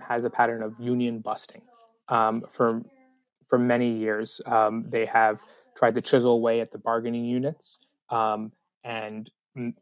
has 0.07 0.25
a 0.25 0.31
pattern 0.31 0.63
of 0.63 0.75
union 0.79 1.21
busting 1.21 1.63
um, 2.09 2.45
for 2.53 2.83
for 3.49 3.59
many 3.59 3.99
years. 3.99 4.41
Um, 4.47 4.87
they 4.89 5.07
have 5.07 5.39
tried 5.77 5.95
to 5.95 6.01
chisel 6.01 6.33
away 6.33 6.61
at 6.61 6.73
the 6.73 6.79
bargaining 6.79 7.25
units 7.25 7.79
um, 8.11 8.53
and 8.85 9.31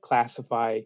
classify 0.00 0.80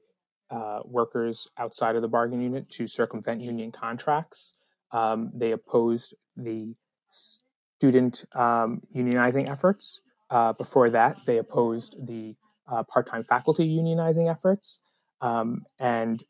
uh, 0.55 0.81
workers 0.85 1.49
outside 1.59 1.97
of 1.97 2.03
the 2.03 2.09
bargaining 2.09 2.43
unit 2.43 2.71
to 2.71 2.87
circumvent 2.87 3.41
union 3.41 3.73
contracts. 3.73 4.53
Um, 4.93 5.31
they 5.35 5.53
opposed 5.53 6.15
the 6.37 6.75
student 7.11 8.25
um, 8.35 8.81
unionizing 8.95 9.49
efforts. 9.49 10.01
Uh, 10.31 10.53
before 10.53 10.91
that, 10.91 11.19
they 11.27 11.39
opposed 11.39 11.97
the 12.07 12.37
uh, 12.71 12.83
part 12.85 13.09
time 13.09 13.25
faculty 13.25 13.69
unionizing 13.69 14.31
efforts. 14.31 14.81
Um, 15.21 15.65
and 15.79 16.23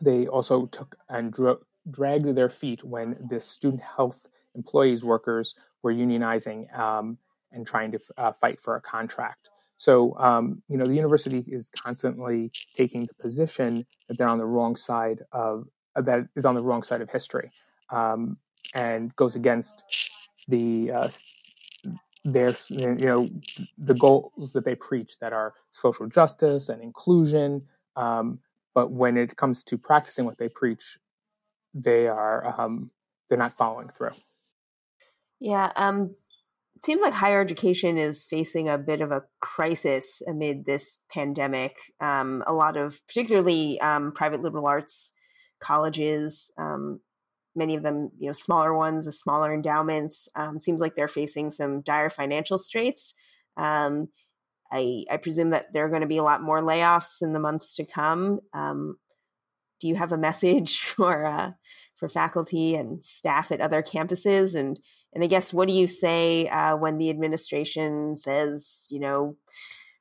they 0.00 0.26
also 0.26 0.66
took 0.66 0.96
and 1.08 1.34
dragged 1.90 2.34
their 2.34 2.48
feet 2.48 2.82
when 2.84 3.16
the 3.30 3.40
student 3.40 3.82
health 3.82 4.26
employees 4.54 5.04
workers 5.04 5.54
were 5.82 5.92
unionizing 5.92 6.72
um, 6.78 7.18
and 7.52 7.66
trying 7.66 7.92
to 7.92 8.00
uh, 8.16 8.32
fight 8.32 8.60
for 8.60 8.76
a 8.76 8.80
contract. 8.80 9.48
So, 9.78 10.16
um, 10.18 10.62
you 10.68 10.76
know, 10.76 10.84
the 10.84 10.94
university 10.94 11.44
is 11.46 11.70
constantly 11.70 12.50
taking 12.76 13.06
the 13.06 13.14
position 13.14 13.86
that 14.08 14.18
they're 14.18 14.28
on 14.28 14.38
the 14.38 14.44
wrong 14.44 14.76
side 14.76 15.22
of 15.32 15.68
uh, 15.96 16.02
that 16.02 16.26
is 16.36 16.44
on 16.44 16.54
the 16.54 16.62
wrong 16.62 16.82
side 16.82 17.00
of 17.00 17.10
history, 17.10 17.50
um, 17.90 18.36
and 18.74 19.14
goes 19.16 19.36
against 19.36 19.84
the 20.48 20.90
uh, 20.90 21.08
their 22.24 22.56
you 22.68 22.94
know 22.96 23.28
the 23.78 23.94
goals 23.94 24.52
that 24.52 24.64
they 24.64 24.74
preach 24.74 25.18
that 25.20 25.32
are 25.32 25.54
social 25.72 26.06
justice 26.06 26.68
and 26.68 26.82
inclusion. 26.82 27.62
Um, 27.96 28.40
but 28.74 28.90
when 28.90 29.16
it 29.16 29.36
comes 29.36 29.62
to 29.64 29.78
practicing 29.78 30.24
what 30.24 30.38
they 30.38 30.48
preach, 30.48 30.98
they 31.72 32.08
are 32.08 32.60
um, 32.60 32.90
they're 33.28 33.38
not 33.38 33.56
following 33.56 33.88
through. 33.88 34.10
Yeah, 35.40 35.70
um, 35.76 36.16
it 36.78 36.86
seems 36.86 37.02
like 37.02 37.12
higher 37.12 37.40
education 37.40 37.98
is 37.98 38.24
facing 38.24 38.68
a 38.68 38.78
bit 38.78 39.00
of 39.00 39.10
a 39.10 39.24
crisis 39.40 40.22
amid 40.28 40.64
this 40.64 41.00
pandemic. 41.10 41.74
Um, 42.00 42.44
a 42.46 42.52
lot 42.52 42.76
of, 42.76 43.04
particularly 43.08 43.80
um, 43.80 44.12
private 44.12 44.42
liberal 44.42 44.68
arts 44.68 45.12
colleges, 45.58 46.52
um, 46.56 47.00
many 47.56 47.74
of 47.74 47.82
them, 47.82 48.10
you 48.20 48.28
know, 48.28 48.32
smaller 48.32 48.72
ones 48.72 49.06
with 49.06 49.16
smaller 49.16 49.52
endowments, 49.52 50.28
um, 50.36 50.60
seems 50.60 50.80
like 50.80 50.94
they're 50.94 51.08
facing 51.08 51.50
some 51.50 51.80
dire 51.80 52.10
financial 52.10 52.58
straits. 52.58 53.12
Um, 53.56 54.06
I, 54.70 55.02
I, 55.10 55.16
presume 55.16 55.50
that 55.50 55.72
there 55.72 55.84
are 55.84 55.88
going 55.88 56.02
to 56.02 56.06
be 56.06 56.18
a 56.18 56.22
lot 56.22 56.42
more 56.42 56.62
layoffs 56.62 57.22
in 57.22 57.32
the 57.32 57.40
months 57.40 57.74
to 57.74 57.84
come. 57.84 58.38
Um, 58.52 58.98
do 59.80 59.88
you 59.88 59.96
have 59.96 60.12
a 60.12 60.18
message 60.18 60.78
for 60.82 61.26
uh, 61.26 61.50
for 61.96 62.08
faculty 62.08 62.76
and 62.76 63.04
staff 63.04 63.50
at 63.50 63.60
other 63.60 63.82
campuses 63.82 64.54
and 64.54 64.78
and 65.18 65.24
I 65.24 65.26
guess 65.26 65.52
what 65.52 65.66
do 65.66 65.74
you 65.74 65.88
say 65.88 66.46
uh, 66.46 66.76
when 66.76 66.98
the 66.98 67.10
administration 67.10 68.14
says 68.14 68.86
you 68.88 69.00
know 69.00 69.36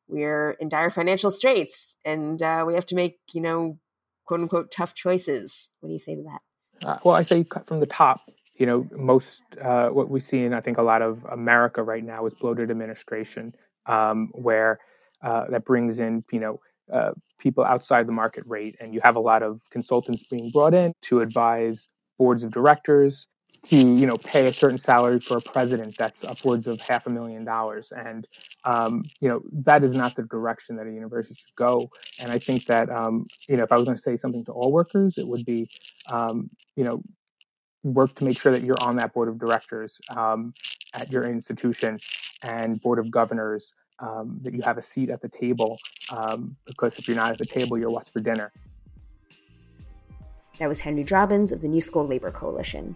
we're 0.08 0.52
in 0.60 0.70
dire 0.70 0.92
financial 0.92 1.32
straits 1.32 1.98
and 2.06 2.40
uh, 2.40 2.64
we 2.68 2.76
have 2.76 2.86
to 2.86 2.96
make 2.96 3.18
you 3.34 3.42
know 3.42 3.80
quote 4.26 4.42
unquote 4.42 4.72
tough 4.72 4.94
choices. 4.94 5.72
What 5.80 5.90
do 5.90 5.94
you 5.94 6.00
say 6.00 6.14
to 6.14 6.22
that? 6.22 6.88
Uh, 6.88 7.00
well 7.04 7.16
I 7.16 7.24
say 7.24 7.44
cut 7.44 7.66
from 7.66 7.80
the 7.80 7.88
top 7.88 8.22
you 8.58 8.68
know 8.68 8.86
most 8.92 9.42
uh, 9.60 9.88
what 9.88 10.08
we 10.08 10.20
see 10.20 10.44
in 10.44 10.54
I 10.54 10.62
think 10.62 10.78
a 10.78 10.84
lot 10.84 11.02
of 11.02 11.26
America 11.32 11.82
right 11.82 12.04
now 12.04 12.28
is 12.28 12.36
bloated 12.36 12.70
administration 12.70 13.54
um, 13.88 14.30
where 14.34 14.78
uh, 15.24 15.46
that 15.50 15.66
brings 15.66 15.98
in 15.98 16.26
you 16.32 16.40
know 16.40 16.60
uh, 16.94 17.14
people 17.40 17.64
outside 17.64 18.08
the 18.08 18.12
market 18.12 18.44
rate, 18.46 18.76
and 18.80 18.94
you 18.94 19.02
have 19.04 19.16
a 19.16 19.20
lot 19.20 19.42
of 19.42 19.62
consultants 19.72 20.28
being 20.30 20.52
brought 20.52 20.76
in 20.76 20.94
to 21.02 21.22
advise 21.22 21.88
boards 22.20 22.44
of 22.44 22.52
directors 22.52 23.26
to 23.64 23.76
you 23.76 24.06
know 24.06 24.18
pay 24.18 24.48
a 24.48 24.54
certain 24.54 24.78
salary 24.78 25.20
for 25.20 25.38
a 25.38 25.42
president 25.42 25.96
that's 25.98 26.24
upwards 26.24 26.68
of 26.68 26.80
half 26.82 27.08
a 27.08 27.10
million 27.10 27.44
dollars 27.44 27.92
and 27.96 28.28
um, 28.66 29.04
you 29.20 29.28
know 29.28 29.42
that 29.52 29.84
is 29.84 29.94
not 29.94 30.16
the 30.16 30.24
direction 30.24 30.76
that 30.76 30.88
a 30.88 30.92
university 30.92 31.36
should 31.36 31.56
go 31.56 31.90
and 32.20 32.32
i 32.32 32.38
think 32.38 32.66
that 32.66 32.90
um, 32.90 33.26
you 33.50 33.58
know 33.58 33.64
if 33.64 33.72
i 33.72 33.76
was 33.76 33.86
going 33.86 33.98
to 33.98 34.02
say 34.02 34.16
something 34.18 34.46
to 34.46 34.52
all 34.52 34.72
workers 34.72 35.18
it 35.18 35.28
would 35.28 35.46
be 35.46 35.70
um, 36.10 36.50
you 36.76 36.84
know 36.84 37.02
work 37.84 38.16
to 38.16 38.24
make 38.24 38.40
sure 38.40 38.52
that 38.52 38.64
you're 38.64 38.82
on 38.82 38.96
that 38.98 39.14
board 39.14 39.30
of 39.30 39.40
directors 39.40 40.00
um, 40.16 40.54
at 40.94 41.12
your 41.12 41.24
institution 41.24 42.00
and 42.44 42.82
board 42.82 43.00
of 43.00 43.10
governors 43.12 43.74
um, 44.00 44.40
that 44.44 44.54
you 44.54 44.62
have 44.62 44.78
a 44.78 44.84
seat 44.84 45.10
at 45.10 45.22
the 45.22 45.30
table 45.30 45.78
um, 46.12 46.56
because 46.66 46.98
if 46.98 47.08
you're 47.08 47.18
not 47.18 47.32
at 47.32 47.38
the 47.38 47.46
table, 47.46 47.78
you're 47.78 47.90
what's 47.90 48.10
for 48.10 48.20
dinner. 48.20 48.52
That 50.60 50.70
was 50.70 50.80
Henry 50.80 51.04
Drobbins 51.04 51.52
of 51.52 51.62
the 51.62 51.68
New 51.68 51.82
School 51.82 52.08
Labor 52.08 52.32
Coalition. 52.32 52.96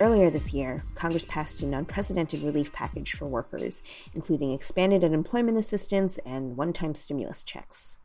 Earlier 0.00 0.30
this 0.30 0.54
year, 0.54 0.82
Congress 0.94 1.26
passed 1.26 1.60
an 1.60 1.74
unprecedented 1.74 2.40
relief 2.40 2.72
package 2.72 3.12
for 3.12 3.26
workers, 3.26 3.82
including 4.14 4.50
expanded 4.50 5.04
unemployment 5.04 5.58
assistance 5.58 6.16
and 6.24 6.56
one 6.56 6.72
time 6.72 6.94
stimulus 6.94 7.44
checks. 7.44 7.98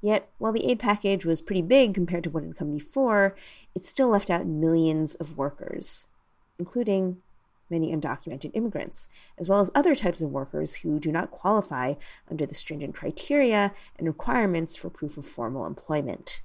Yet, 0.00 0.30
while 0.38 0.52
the 0.52 0.64
aid 0.64 0.78
package 0.78 1.26
was 1.26 1.42
pretty 1.42 1.60
big 1.60 1.92
compared 1.92 2.24
to 2.24 2.30
what 2.30 2.42
had 2.42 2.56
come 2.56 2.72
before, 2.72 3.36
it 3.74 3.84
still 3.84 4.08
left 4.08 4.30
out 4.30 4.46
millions 4.46 5.14
of 5.16 5.36
workers, 5.36 6.08
including 6.58 7.20
many 7.68 7.94
undocumented 7.94 8.52
immigrants, 8.54 9.10
as 9.36 9.46
well 9.46 9.60
as 9.60 9.70
other 9.74 9.94
types 9.94 10.22
of 10.22 10.30
workers 10.30 10.76
who 10.76 10.98
do 10.98 11.12
not 11.12 11.30
qualify 11.30 11.94
under 12.30 12.46
the 12.46 12.54
stringent 12.54 12.94
criteria 12.94 13.74
and 13.98 14.08
requirements 14.08 14.74
for 14.74 14.88
proof 14.88 15.18
of 15.18 15.26
formal 15.26 15.66
employment. 15.66 16.40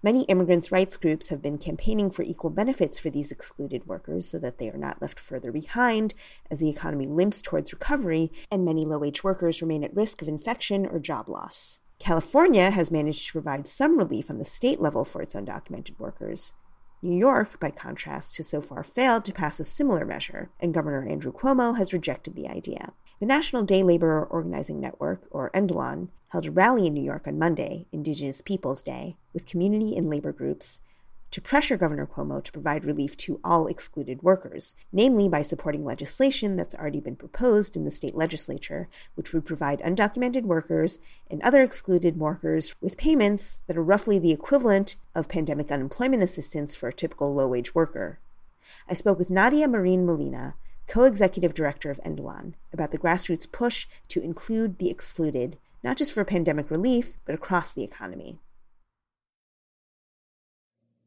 Many 0.00 0.22
immigrants' 0.24 0.70
rights 0.70 0.96
groups 0.96 1.28
have 1.28 1.42
been 1.42 1.58
campaigning 1.58 2.10
for 2.10 2.22
equal 2.22 2.50
benefits 2.50 3.00
for 3.00 3.10
these 3.10 3.32
excluded 3.32 3.86
workers 3.86 4.28
so 4.28 4.38
that 4.38 4.58
they 4.58 4.70
are 4.70 4.78
not 4.78 5.02
left 5.02 5.18
further 5.18 5.50
behind 5.50 6.14
as 6.50 6.60
the 6.60 6.68
economy 6.68 7.08
limps 7.08 7.42
towards 7.42 7.72
recovery 7.72 8.30
and 8.48 8.64
many 8.64 8.82
low 8.82 8.98
wage 8.98 9.24
workers 9.24 9.60
remain 9.60 9.82
at 9.82 9.96
risk 9.96 10.22
of 10.22 10.28
infection 10.28 10.86
or 10.86 11.00
job 11.00 11.28
loss. 11.28 11.80
California 11.98 12.70
has 12.70 12.92
managed 12.92 13.26
to 13.26 13.32
provide 13.32 13.66
some 13.66 13.98
relief 13.98 14.30
on 14.30 14.38
the 14.38 14.44
state 14.44 14.80
level 14.80 15.04
for 15.04 15.20
its 15.20 15.34
undocumented 15.34 15.98
workers. 15.98 16.54
New 17.02 17.16
York, 17.16 17.58
by 17.58 17.72
contrast, 17.72 18.36
has 18.36 18.48
so 18.48 18.60
far 18.60 18.84
failed 18.84 19.24
to 19.24 19.32
pass 19.32 19.58
a 19.58 19.64
similar 19.64 20.04
measure, 20.04 20.50
and 20.60 20.74
Governor 20.74 21.08
Andrew 21.08 21.32
Cuomo 21.32 21.76
has 21.76 21.92
rejected 21.92 22.36
the 22.36 22.48
idea. 22.48 22.92
The 23.18 23.26
National 23.26 23.64
Day 23.64 23.82
Labor 23.82 24.24
Organizing 24.24 24.80
Network, 24.80 25.22
or 25.32 25.50
NDLON, 25.50 26.08
held 26.28 26.46
a 26.46 26.50
rally 26.50 26.86
in 26.86 26.94
New 26.94 27.02
York 27.02 27.26
on 27.26 27.38
Monday, 27.38 27.86
Indigenous 27.92 28.42
Peoples 28.42 28.82
Day, 28.82 29.16
with 29.32 29.46
community 29.46 29.96
and 29.96 30.10
labor 30.10 30.32
groups 30.32 30.80
to 31.30 31.40
pressure 31.42 31.76
Governor 31.76 32.06
Cuomo 32.06 32.42
to 32.42 32.52
provide 32.52 32.84
relief 32.84 33.16
to 33.18 33.38
all 33.44 33.66
excluded 33.66 34.22
workers, 34.22 34.74
namely 34.92 35.28
by 35.28 35.42
supporting 35.42 35.84
legislation 35.84 36.56
that's 36.56 36.74
already 36.74 37.00
been 37.00 37.16
proposed 37.16 37.76
in 37.76 37.84
the 37.84 37.90
state 37.90 38.14
legislature, 38.14 38.88
which 39.14 39.32
would 39.32 39.44
provide 39.44 39.80
undocumented 39.80 40.44
workers 40.44 40.98
and 41.30 41.42
other 41.42 41.62
excluded 41.62 42.18
workers 42.18 42.74
with 42.80 42.96
payments 42.96 43.60
that 43.66 43.76
are 43.76 43.82
roughly 43.82 44.18
the 44.18 44.32
equivalent 44.32 44.96
of 45.14 45.28
pandemic 45.28 45.70
unemployment 45.70 46.22
assistance 46.22 46.74
for 46.74 46.88
a 46.88 46.94
typical 46.94 47.34
low 47.34 47.46
wage 47.46 47.74
worker. 47.74 48.18
I 48.88 48.94
spoke 48.94 49.18
with 49.18 49.30
Nadia 49.30 49.68
Marin 49.68 50.06
Molina, 50.06 50.54
co 50.86 51.02
executive 51.02 51.52
director 51.52 51.90
of 51.90 52.00
NDLON, 52.00 52.54
about 52.72 52.90
the 52.90 52.98
grassroots 52.98 53.50
push 53.50 53.86
to 54.08 54.22
include 54.22 54.78
the 54.78 54.88
excluded, 54.88 55.58
not 55.82 55.96
just 55.96 56.12
for 56.12 56.24
pandemic 56.24 56.70
relief, 56.70 57.18
but 57.24 57.34
across 57.34 57.72
the 57.72 57.84
economy. 57.84 58.38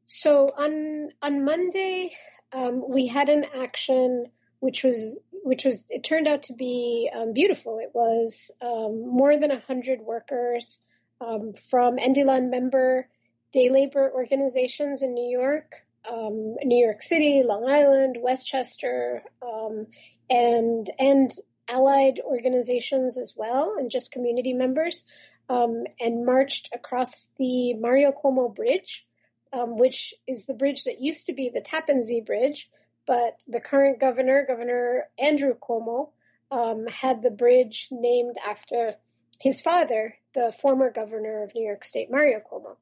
So 0.06 0.52
on 0.58 1.10
on 1.22 1.46
Monday, 1.46 2.16
um, 2.52 2.84
we 2.88 3.08
had 3.08 3.30
an 3.30 3.46
action 3.56 4.26
which 4.60 4.84
was 4.84 5.20
which 5.44 5.66
was 5.66 5.86
it 5.90 6.04
turned 6.04 6.28
out 6.28 6.44
to 6.44 6.54
be 6.54 7.10
um, 7.16 7.34
beautiful. 7.34 7.80
It 7.80 7.92
was 7.94 8.52
um, 8.62 9.08
more 9.08 9.38
than 9.38 9.52
hundred 9.52 10.02
workers 10.02 10.82
um, 11.20 11.54
from 11.70 11.98
NDLON 11.98 12.50
member 12.50 13.08
day 13.52 13.70
labor 13.70 14.12
organizations 14.14 15.02
in 15.02 15.14
New 15.14 15.30
York, 15.30 15.76
um, 16.10 16.56
New 16.64 16.84
York 16.84 17.02
City, 17.02 17.44
Long 17.46 17.70
Island, 17.70 18.18
Westchester, 18.20 19.24
um, 19.42 19.88
and 20.30 20.90
and 21.00 21.32
allied 21.72 22.20
organizations 22.24 23.18
as 23.18 23.34
well, 23.36 23.76
and 23.78 23.90
just 23.90 24.12
community 24.12 24.54
members, 24.54 25.06
um, 25.50 25.84
and 26.00 26.26
marched 26.26 26.70
across 26.74 27.32
the 27.38 27.74
Mario 27.74 28.12
Cuomo 28.12 28.54
Bridge, 28.54 29.06
um, 29.54 29.78
which 29.78 30.14
is 30.28 30.46
the 30.46 30.54
bridge 30.54 30.84
that 30.84 31.02
used 31.02 31.26
to 31.28 31.34
be 31.34 31.50
the 31.50 31.62
Tappan 31.62 32.04
Zee 32.04 32.22
Bridge, 32.22 32.70
but 33.08 33.40
the 33.48 33.60
current 33.60 34.00
governor, 34.00 34.46
Governor 34.48 35.08
Andrew 35.18 35.54
Cuomo, 35.56 36.10
um, 36.52 36.86
had 36.88 37.22
the 37.22 37.32
bridge 37.32 37.88
named 37.92 38.36
after 38.46 38.96
his 39.40 39.60
father, 39.62 40.16
the 40.36 40.54
former 40.62 40.92
governor 40.92 41.44
of 41.44 41.56
New 41.56 41.66
York 41.66 41.84
State, 41.84 42.12
Mario 42.12 42.40
Cuomo. 42.40 42.76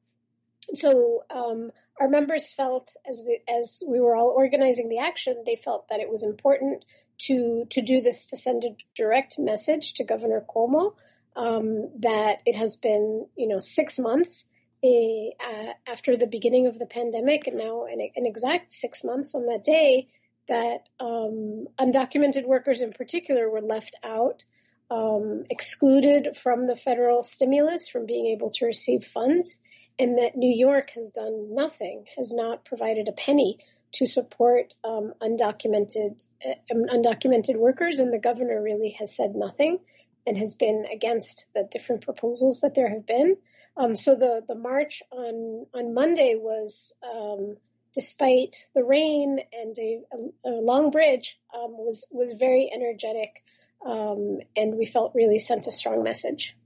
So 0.74 1.24
um, 1.30 1.70
our 1.98 2.08
members 2.08 2.50
felt, 2.50 2.94
as 3.08 3.24
the, 3.24 3.38
as 3.50 3.82
we 3.86 4.00
were 4.00 4.14
all 4.14 4.28
organizing 4.36 4.88
the 4.88 4.98
action, 4.98 5.42
they 5.46 5.56
felt 5.56 5.88
that 5.88 6.00
it 6.00 6.10
was 6.10 6.22
important 6.22 6.84
to 7.26 7.66
to 7.70 7.82
do 7.82 8.00
this 8.00 8.26
to 8.26 8.36
send 8.36 8.64
a 8.64 8.76
direct 8.94 9.38
message 9.38 9.94
to 9.94 10.04
Governor 10.04 10.44
Cuomo 10.48 10.94
um, 11.36 11.90
that 12.00 12.42
it 12.46 12.56
has 12.56 12.76
been 12.76 13.26
you 13.36 13.48
know 13.48 13.60
six 13.60 13.98
months 13.98 14.50
a, 14.82 15.34
uh, 15.38 15.72
after 15.86 16.16
the 16.16 16.26
beginning 16.26 16.66
of 16.66 16.78
the 16.78 16.86
pandemic, 16.86 17.46
and 17.46 17.58
now 17.58 17.84
an, 17.84 18.00
an 18.16 18.26
exact 18.26 18.72
six 18.72 19.04
months 19.04 19.34
on 19.34 19.46
that 19.46 19.64
day 19.64 20.08
that 20.48 20.88
um, 20.98 21.66
undocumented 21.78 22.46
workers 22.46 22.80
in 22.80 22.92
particular 22.92 23.48
were 23.48 23.60
left 23.60 23.94
out, 24.02 24.42
um, 24.90 25.44
excluded 25.50 26.36
from 26.36 26.64
the 26.64 26.76
federal 26.76 27.22
stimulus, 27.22 27.88
from 27.88 28.06
being 28.06 28.26
able 28.26 28.50
to 28.50 28.66
receive 28.66 29.04
funds, 29.04 29.60
and 29.98 30.18
that 30.18 30.36
New 30.36 30.52
York 30.52 30.90
has 30.94 31.10
done 31.10 31.54
nothing, 31.54 32.06
has 32.16 32.32
not 32.32 32.64
provided 32.64 33.06
a 33.06 33.12
penny 33.12 33.58
to 33.92 34.06
support 34.06 34.74
um, 34.84 35.12
undocumented 35.20 36.22
uh, 36.46 36.54
undocumented 36.72 37.56
workers, 37.56 37.98
and 37.98 38.12
the 38.12 38.18
governor 38.18 38.62
really 38.62 38.96
has 38.98 39.14
said 39.14 39.34
nothing 39.34 39.78
and 40.26 40.36
has 40.36 40.54
been 40.54 40.86
against 40.92 41.52
the 41.54 41.68
different 41.70 42.04
proposals 42.04 42.60
that 42.60 42.74
there 42.74 42.88
have 42.88 43.06
been. 43.06 43.36
Um, 43.76 43.96
so 43.96 44.14
the 44.14 44.42
the 44.46 44.54
march 44.54 45.02
on 45.10 45.66
on 45.74 45.94
Monday 45.94 46.34
was, 46.36 46.92
um, 47.02 47.56
despite 47.94 48.66
the 48.74 48.84
rain 48.84 49.40
and 49.52 49.78
a, 49.78 50.02
a, 50.12 50.50
a 50.50 50.54
long 50.60 50.90
bridge, 50.90 51.38
um, 51.54 51.72
was 51.72 52.06
was 52.10 52.32
very 52.32 52.70
energetic, 52.72 53.42
um, 53.84 54.38
and 54.56 54.76
we 54.76 54.86
felt 54.86 55.14
really 55.14 55.38
sent 55.38 55.66
a 55.66 55.72
strong 55.72 56.02
message. 56.02 56.56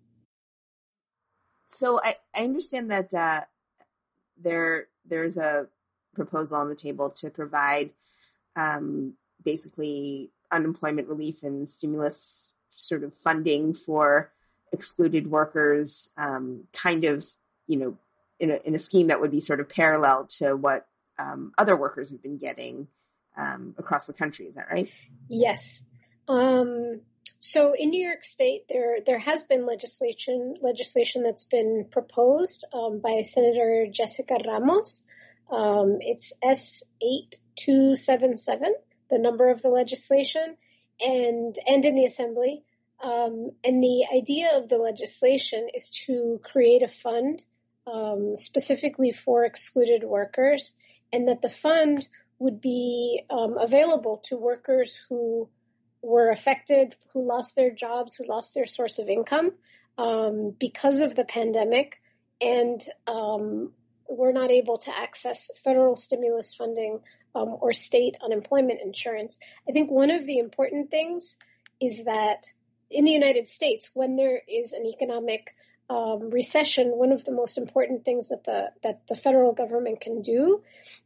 So 1.68 2.00
I, 2.02 2.16
I 2.34 2.44
understand 2.44 2.90
that 2.90 3.12
uh, 3.14 3.42
there 4.36 4.88
there's 5.04 5.36
a 5.36 5.66
proposal 6.14 6.58
on 6.58 6.68
the 6.68 6.74
table 6.74 7.10
to 7.10 7.30
provide 7.30 7.90
um, 8.56 9.14
basically 9.44 10.30
unemployment 10.50 11.08
relief 11.08 11.42
and 11.42 11.68
stimulus 11.68 12.54
sort 12.70 13.04
of 13.04 13.14
funding 13.14 13.74
for 13.74 14.32
excluded 14.72 15.30
workers, 15.30 16.10
um, 16.16 16.64
kind 16.72 17.04
of, 17.04 17.24
you 17.66 17.78
know, 17.78 17.96
in 18.40 18.50
a, 18.50 18.56
in 18.64 18.74
a 18.74 18.78
scheme 18.78 19.08
that 19.08 19.20
would 19.20 19.30
be 19.30 19.40
sort 19.40 19.60
of 19.60 19.68
parallel 19.68 20.26
to 20.26 20.56
what 20.56 20.86
um, 21.18 21.52
other 21.56 21.76
workers 21.76 22.10
have 22.10 22.22
been 22.22 22.38
getting 22.38 22.88
um, 23.36 23.74
across 23.78 24.06
the 24.06 24.12
country. 24.12 24.46
Is 24.46 24.56
that 24.56 24.68
right? 24.70 24.90
Yes. 25.28 25.86
Um, 26.28 27.00
so 27.40 27.74
in 27.78 27.90
New 27.90 28.04
York 28.04 28.24
State, 28.24 28.66
there 28.68 28.98
there 29.04 29.18
has 29.18 29.44
been 29.44 29.66
legislation 29.66 30.54
legislation 30.62 31.22
that's 31.22 31.44
been 31.44 31.86
proposed 31.90 32.64
um, 32.72 33.00
by 33.00 33.22
Senator 33.22 33.86
Jessica 33.90 34.38
Ramos. 34.46 35.04
Um, 35.50 35.98
it's 36.00 36.32
S 36.42 36.82
eight 37.02 37.36
two 37.56 37.94
seven 37.94 38.36
seven, 38.36 38.74
the 39.10 39.18
number 39.18 39.50
of 39.50 39.62
the 39.62 39.68
legislation, 39.68 40.56
and 41.00 41.54
and 41.66 41.84
in 41.84 41.94
the 41.94 42.04
Assembly. 42.04 42.62
Um, 43.02 43.50
and 43.62 43.82
the 43.82 44.06
idea 44.14 44.56
of 44.56 44.68
the 44.68 44.78
legislation 44.78 45.68
is 45.74 45.90
to 46.06 46.40
create 46.42 46.82
a 46.82 46.88
fund 46.88 47.42
um, 47.86 48.36
specifically 48.36 49.12
for 49.12 49.44
excluded 49.44 50.04
workers, 50.04 50.74
and 51.12 51.28
that 51.28 51.42
the 51.42 51.50
fund 51.50 52.08
would 52.38 52.60
be 52.60 53.22
um, 53.30 53.58
available 53.58 54.22
to 54.24 54.36
workers 54.36 54.98
who 55.08 55.48
were 56.02 56.30
affected, 56.30 56.94
who 57.12 57.26
lost 57.26 57.56
their 57.56 57.70
jobs, 57.70 58.14
who 58.14 58.24
lost 58.26 58.54
their 58.54 58.66
source 58.66 58.98
of 58.98 59.08
income 59.08 59.52
um, 59.98 60.54
because 60.58 61.00
of 61.00 61.14
the 61.14 61.24
pandemic, 61.24 62.00
and 62.40 62.82
um, 63.06 63.72
were 64.16 64.32
not 64.32 64.50
able 64.50 64.78
to 64.78 64.96
access 64.96 65.50
federal 65.62 65.96
stimulus 65.96 66.54
funding 66.54 67.00
um, 67.34 67.56
or 67.60 67.72
state 67.72 68.16
unemployment 68.22 68.80
insurance. 68.80 69.38
I 69.68 69.72
think 69.72 69.90
one 69.90 70.10
of 70.10 70.24
the 70.24 70.38
important 70.38 70.90
things 70.90 71.36
is 71.80 72.04
that 72.04 72.46
in 72.90 73.04
the 73.04 73.10
United 73.10 73.48
States, 73.48 73.90
when 73.94 74.16
there 74.16 74.40
is 74.48 74.72
an 74.72 74.86
economic 74.86 75.54
um, 75.90 76.30
recession, 76.30 76.88
one 76.88 77.12
of 77.12 77.24
the 77.24 77.32
most 77.32 77.58
important 77.58 78.04
things 78.04 78.28
that 78.28 78.44
the 78.44 78.70
that 78.82 79.06
the 79.06 79.16
federal 79.16 79.52
government 79.52 80.00
can 80.00 80.22
do 80.22 80.62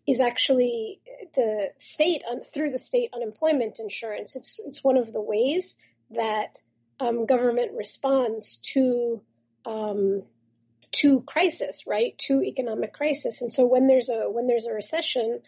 is 0.07 0.21
actually 0.21 1.01
the 1.35 1.73
state 1.79 2.23
through 2.53 2.71
the 2.71 2.79
state 2.79 3.11
unemployment 3.13 3.81
insurance. 3.81 4.37
It's 4.37 4.61
it's 4.65 4.85
one 4.85 4.97
of 4.97 5.13
the 5.13 5.21
ways 5.21 5.77
that 6.11 6.61
um, 7.01 7.27
government 7.27 7.73
responds 7.77 8.59
to 8.75 9.21
um, 9.65 10.23
to 10.93 11.21
crisis, 11.23 11.87
right? 11.87 12.17
To 12.27 12.43
economic 12.43 12.93
crisis. 12.93 13.43
And 13.43 13.53
so 13.53 13.67
when 13.67 13.87
there's 13.87 14.09
a 14.09 14.31
when 14.31 14.47
there's 14.47 14.67
a 14.67 14.73
recession, 14.73 15.41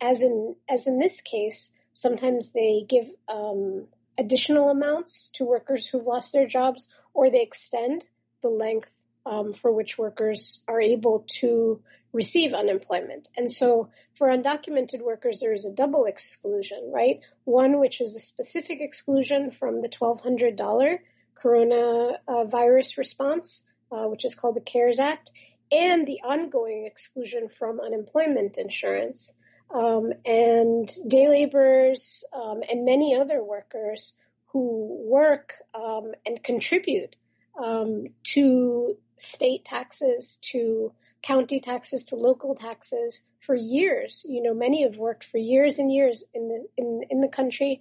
as 0.00 0.22
in 0.22 0.56
as 0.68 0.86
in 0.86 0.98
this 0.98 1.20
case, 1.20 1.70
sometimes 1.92 2.52
they 2.52 2.84
give 2.88 3.06
um, 3.28 3.86
additional 4.18 4.68
amounts 4.68 5.30
to 5.34 5.44
workers 5.44 5.86
who've 5.86 6.06
lost 6.06 6.32
their 6.32 6.46
jobs, 6.46 6.88
or 7.12 7.30
they 7.30 7.42
extend 7.42 8.04
the 8.42 8.48
length 8.48 8.90
um, 9.26 9.54
for 9.54 9.72
which 9.72 9.98
workers 9.98 10.62
are 10.68 10.80
able 10.80 11.24
to 11.40 11.80
receive 12.12 12.52
unemployment. 12.52 13.28
And 13.36 13.50
so 13.50 13.90
for 14.14 14.28
undocumented 14.28 15.02
workers, 15.02 15.40
there 15.40 15.52
is 15.52 15.64
a 15.64 15.72
double 15.72 16.04
exclusion, 16.04 16.90
right? 16.92 17.20
One, 17.44 17.80
which 17.80 18.00
is 18.00 18.14
a 18.14 18.20
specific 18.20 18.80
exclusion 18.80 19.50
from 19.50 19.80
the 19.80 19.88
$1,200 19.88 20.98
coronavirus 21.42 22.98
response, 22.98 23.66
uh, 23.90 24.06
which 24.06 24.24
is 24.24 24.34
called 24.34 24.56
the 24.56 24.60
CARES 24.60 24.98
Act, 24.98 25.30
and 25.70 26.06
the 26.06 26.20
ongoing 26.24 26.86
exclusion 26.86 27.48
from 27.48 27.80
unemployment 27.80 28.58
insurance. 28.58 29.32
Um, 29.74 30.12
and 30.24 30.88
day 31.08 31.28
laborers 31.28 32.22
um, 32.32 32.62
and 32.70 32.84
many 32.84 33.16
other 33.16 33.42
workers 33.42 34.12
who 34.48 35.02
work 35.04 35.54
um, 35.74 36.12
and 36.24 36.42
contribute 36.42 37.16
um, 37.60 38.06
to 38.34 38.96
state 39.16 39.64
taxes, 39.64 40.38
to 40.42 40.92
county 41.22 41.60
taxes, 41.60 42.04
to 42.04 42.16
local 42.16 42.54
taxes 42.54 43.24
for 43.40 43.54
years. 43.54 44.24
You 44.28 44.42
know, 44.42 44.54
many 44.54 44.82
have 44.82 44.96
worked 44.96 45.24
for 45.24 45.38
years 45.38 45.78
and 45.78 45.92
years 45.92 46.24
in 46.34 46.48
the 46.48 46.66
in 46.76 47.02
in 47.10 47.20
the 47.20 47.28
country. 47.28 47.80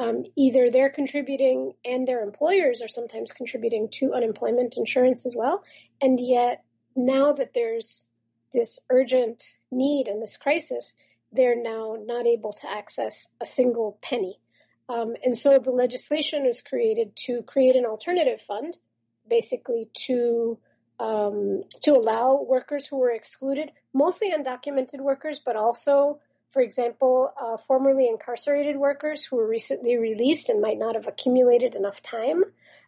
Um, 0.00 0.24
either 0.34 0.70
they're 0.70 0.88
contributing 0.88 1.74
and 1.84 2.08
their 2.08 2.22
employers 2.22 2.80
are 2.80 2.88
sometimes 2.88 3.32
contributing 3.32 3.90
to 3.98 4.14
unemployment 4.14 4.78
insurance 4.78 5.26
as 5.26 5.36
well, 5.36 5.62
and 6.00 6.18
yet 6.18 6.64
now 6.96 7.32
that 7.32 7.52
there's 7.52 8.06
this 8.54 8.80
urgent 8.88 9.44
need 9.70 10.08
and 10.08 10.22
this 10.22 10.38
crisis, 10.38 10.94
they're 11.32 11.62
now 11.62 11.98
not 12.02 12.26
able 12.26 12.54
to 12.54 12.70
access 12.70 13.28
a 13.42 13.44
single 13.44 13.98
penny. 14.00 14.38
Um, 14.88 15.14
and 15.22 15.36
so 15.36 15.58
the 15.58 15.70
legislation 15.70 16.46
was 16.46 16.62
created 16.62 17.14
to 17.26 17.42
create 17.42 17.76
an 17.76 17.84
alternative 17.84 18.40
fund 18.40 18.76
basically 19.28 19.90
to 20.06 20.58
um, 20.98 21.64
to 21.82 21.92
allow 21.92 22.42
workers 22.42 22.86
who 22.86 22.98
were 22.98 23.10
excluded, 23.10 23.70
mostly 23.92 24.32
undocumented 24.32 25.00
workers, 25.00 25.40
but 25.44 25.56
also, 25.56 26.20
for 26.50 26.62
example, 26.62 27.32
uh, 27.40 27.56
formerly 27.56 28.08
incarcerated 28.08 28.76
workers 28.76 29.24
who 29.24 29.36
were 29.36 29.46
recently 29.46 29.96
released 29.96 30.48
and 30.48 30.60
might 30.60 30.78
not 30.78 30.96
have 30.96 31.06
accumulated 31.06 31.74
enough 31.74 32.02
time 32.02 32.44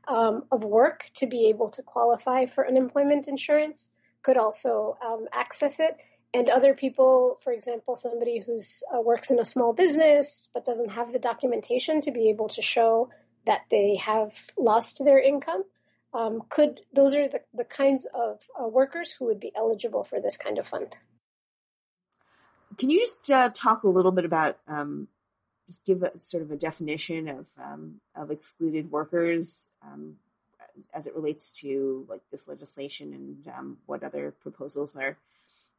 um, 0.08 0.44
of 0.50 0.64
work 0.64 1.08
to 1.14 1.26
be 1.26 1.48
able 1.48 1.70
to 1.70 1.82
qualify 1.82 2.46
for 2.46 2.66
unemployment 2.66 3.28
insurance, 3.28 3.88
could 4.22 4.36
also 4.36 4.96
um, 5.04 5.26
access 5.32 5.80
it. 5.80 5.96
And 6.34 6.48
other 6.48 6.74
people, 6.74 7.38
for 7.44 7.52
example, 7.52 7.94
somebody 7.94 8.40
who 8.40 8.56
uh, 8.56 9.00
works 9.00 9.30
in 9.30 9.38
a 9.38 9.44
small 9.44 9.72
business 9.72 10.48
but 10.54 10.64
doesn't 10.64 10.90
have 10.90 11.12
the 11.12 11.18
documentation 11.18 12.00
to 12.02 12.10
be 12.10 12.30
able 12.30 12.48
to 12.50 12.62
show 12.62 13.10
that 13.46 13.62
they 13.70 13.96
have 13.96 14.32
lost 14.56 15.04
their 15.04 15.20
income, 15.20 15.62
um, 16.14 16.42
could 16.48 16.80
those 16.92 17.14
are 17.14 17.28
the, 17.28 17.40
the 17.54 17.64
kinds 17.64 18.06
of 18.12 18.40
uh, 18.60 18.66
workers 18.66 19.12
who 19.12 19.26
would 19.26 19.40
be 19.40 19.52
eligible 19.54 20.04
for 20.04 20.20
this 20.20 20.36
kind 20.36 20.58
of 20.58 20.66
fund. 20.66 20.96
Can 22.78 22.90
you 22.90 23.00
just 23.00 23.30
uh, 23.30 23.50
talk 23.54 23.82
a 23.82 23.88
little 23.88 24.12
bit 24.12 24.24
about 24.24 24.58
um, 24.68 25.08
just 25.66 25.84
give 25.86 26.02
a 26.02 26.18
sort 26.18 26.42
of 26.42 26.50
a 26.50 26.56
definition 26.56 27.28
of 27.28 27.48
um, 27.62 28.00
of 28.14 28.30
excluded 28.30 28.90
workers 28.90 29.70
um, 29.82 30.16
as 30.94 31.06
it 31.06 31.14
relates 31.14 31.60
to 31.60 32.06
like 32.08 32.22
this 32.30 32.48
legislation 32.48 33.12
and 33.12 33.54
um, 33.54 33.78
what 33.86 34.02
other 34.02 34.34
proposals 34.42 34.96
are 34.96 35.16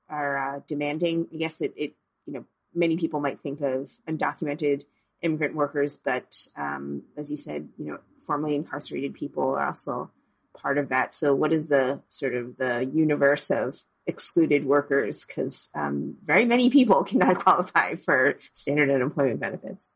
are 0.10 0.38
uh, 0.38 0.60
demanding? 0.68 1.28
I 1.34 1.38
guess 1.38 1.62
it, 1.62 1.74
it 1.76 1.94
you 2.26 2.34
know 2.34 2.46
many 2.74 2.98
people 2.98 3.20
might 3.20 3.42
think 3.42 3.62
of 3.62 3.90
undocumented 4.08 4.84
immigrant 5.22 5.56
workers, 5.56 5.98
but 5.98 6.48
um, 6.58 7.04
as 7.18 7.32
you 7.32 7.38
said, 7.38 7.70
you 7.78 7.86
know, 7.86 8.00
formerly 8.26 8.56
incarcerated 8.56 9.14
people 9.14 9.56
are 9.56 9.68
also 9.68 10.12
part 10.54 10.78
of 10.78 10.90
that. 10.90 11.16
So, 11.16 11.34
what 11.34 11.54
is 11.54 11.68
the 11.68 12.02
sort 12.10 12.36
of 12.36 12.58
the 12.58 12.90
universe 12.94 13.50
of 13.50 13.76
excluded 14.06 14.66
workers? 14.66 15.26
Because 15.26 15.70
um, 15.76 16.18
very 16.24 16.46
many 16.46 16.70
people 16.70 17.04
cannot 17.10 17.40
qualify 17.40 17.96
for 17.96 18.40
standard 18.54 18.90
unemployment 18.90 19.40
benefits. 19.40 19.90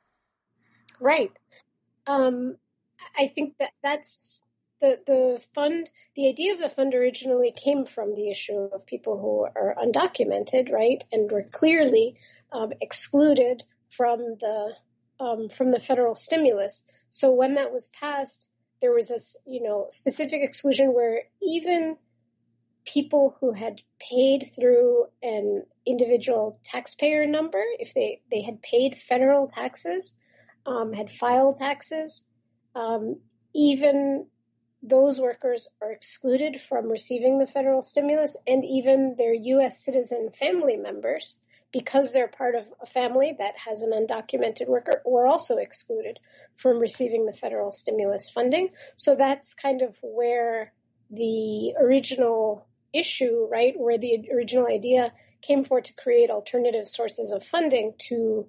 Right. 0.99 1.31
Um, 2.05 2.57
I 3.17 3.27
think 3.27 3.57
that 3.59 3.71
that's 3.83 4.43
the 4.81 4.99
the 5.05 5.41
fund. 5.53 5.89
The 6.15 6.29
idea 6.29 6.53
of 6.53 6.59
the 6.59 6.69
fund 6.69 6.93
originally 6.93 7.51
came 7.51 7.85
from 7.85 8.15
the 8.15 8.29
issue 8.29 8.69
of 8.73 8.85
people 8.85 9.19
who 9.19 9.45
are 9.45 9.75
undocumented, 9.75 10.71
right, 10.71 11.03
and 11.11 11.31
were 11.31 11.43
clearly 11.43 12.17
um, 12.51 12.71
excluded 12.81 13.63
from 13.89 14.19
the 14.39 14.73
um, 15.19 15.49
from 15.49 15.71
the 15.71 15.79
federal 15.79 16.15
stimulus. 16.15 16.85
So 17.09 17.31
when 17.31 17.55
that 17.55 17.71
was 17.71 17.87
passed, 17.87 18.49
there 18.81 18.93
was 18.93 19.07
this, 19.07 19.37
you 19.45 19.63
know, 19.63 19.87
specific 19.89 20.41
exclusion 20.43 20.93
where 20.93 21.23
even 21.41 21.97
people 22.87 23.35
who 23.39 23.51
had 23.51 23.81
paid 23.99 24.49
through 24.55 25.05
an 25.21 25.63
individual 25.85 26.59
taxpayer 26.63 27.27
number, 27.27 27.61
if 27.79 27.93
they, 27.93 28.21
they 28.31 28.41
had 28.41 28.61
paid 28.61 28.97
federal 28.97 29.47
taxes, 29.47 30.15
um, 30.65 30.93
had 30.93 31.11
filed 31.11 31.57
taxes, 31.57 32.23
um, 32.75 33.17
even 33.53 34.25
those 34.81 35.19
workers 35.19 35.67
are 35.81 35.91
excluded 35.91 36.61
from 36.61 36.87
receiving 36.87 37.39
the 37.39 37.47
federal 37.47 37.81
stimulus 37.81 38.37
and 38.47 38.63
even 38.63 39.15
their 39.17 39.33
U.S. 39.33 39.83
citizen 39.83 40.29
family 40.31 40.77
members 40.77 41.35
because 41.73 42.13
they're 42.13 42.29
part 42.29 42.55
of 42.55 42.65
a 42.81 42.85
family 42.85 43.35
that 43.39 43.55
has 43.57 43.81
an 43.81 43.91
undocumented 43.91 44.67
worker, 44.67 45.01
were 45.05 45.27
also 45.27 45.57
excluded 45.57 46.17
from 46.55 46.79
receiving 46.79 47.25
the 47.25 47.33
federal 47.33 47.71
stimulus 47.71 48.29
funding. 48.29 48.69
So 48.95 49.15
that's 49.15 49.53
kind 49.53 49.81
of 49.81 49.95
where 50.01 50.71
the 51.09 51.73
original 51.79 52.66
issue, 52.97 53.47
right, 53.49 53.73
where 53.77 53.97
the 53.97 54.29
original 54.33 54.67
idea 54.67 55.13
came 55.41 55.63
for 55.63 55.81
to 55.81 55.93
create 55.93 56.29
alternative 56.29 56.87
sources 56.87 57.31
of 57.31 57.43
funding 57.43 57.93
to 58.09 58.47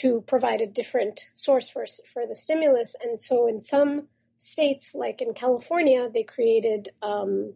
to 0.00 0.22
provide 0.22 0.62
a 0.62 0.66
different 0.66 1.20
source 1.34 1.68
for 1.68 1.84
for 2.12 2.26
the 2.26 2.34
stimulus. 2.34 2.96
And 3.02 3.20
so 3.20 3.46
in 3.46 3.60
some 3.60 4.08
states, 4.38 4.94
like 4.94 5.22
in 5.22 5.34
California, 5.34 6.08
they 6.12 6.24
created 6.24 6.88
um, 7.02 7.54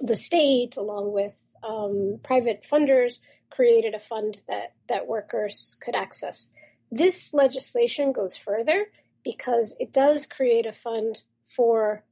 the 0.00 0.16
state 0.16 0.76
along 0.76 1.12
with 1.12 1.34
um, 1.62 2.20
private 2.22 2.64
funders 2.70 3.18
created 3.50 3.94
a 3.94 4.00
fund 4.00 4.38
that, 4.48 4.74
that 4.88 5.06
workers 5.06 5.76
could 5.82 5.94
access. 5.94 6.48
This 6.90 7.32
legislation 7.34 8.12
goes 8.12 8.36
further 8.36 8.86
because 9.24 9.74
it 9.80 9.92
does 9.92 10.26
create 10.26 10.66
a 10.66 10.72
fund 10.72 11.20
for 11.56 12.04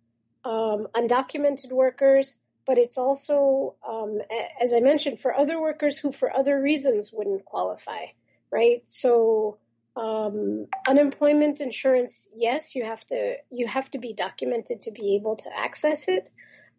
um, 0.45 0.89
undocumented 0.95 1.71
workers, 1.71 2.37
but 2.67 2.79
it's 2.79 2.99
also, 2.99 3.75
um, 3.87 4.21
as 4.61 4.73
I 4.73 4.81
mentioned, 4.81 5.21
for 5.21 5.35
other 5.35 5.61
workers 5.61 5.99
who, 5.99 6.13
for 6.13 6.35
other 6.35 6.61
reasons, 6.61 7.13
wouldn't 7.13 7.45
qualify, 7.45 8.07
right? 8.51 8.83
So, 8.87 9.59
um, 9.97 10.67
unemployment 10.89 11.61
insurance, 11.61 12.29
yes, 12.35 12.75
you 12.75 12.85
have 12.85 13.07
to 13.07 13.37
you 13.51 13.67
have 13.67 13.91
to 13.93 13.99
be 13.99 14.13
documented 14.13 14.83
to 14.83 14.91
be 14.91 15.17
able 15.17 15.37
to 15.37 15.51
access 15.57 16.09
it, 16.09 16.29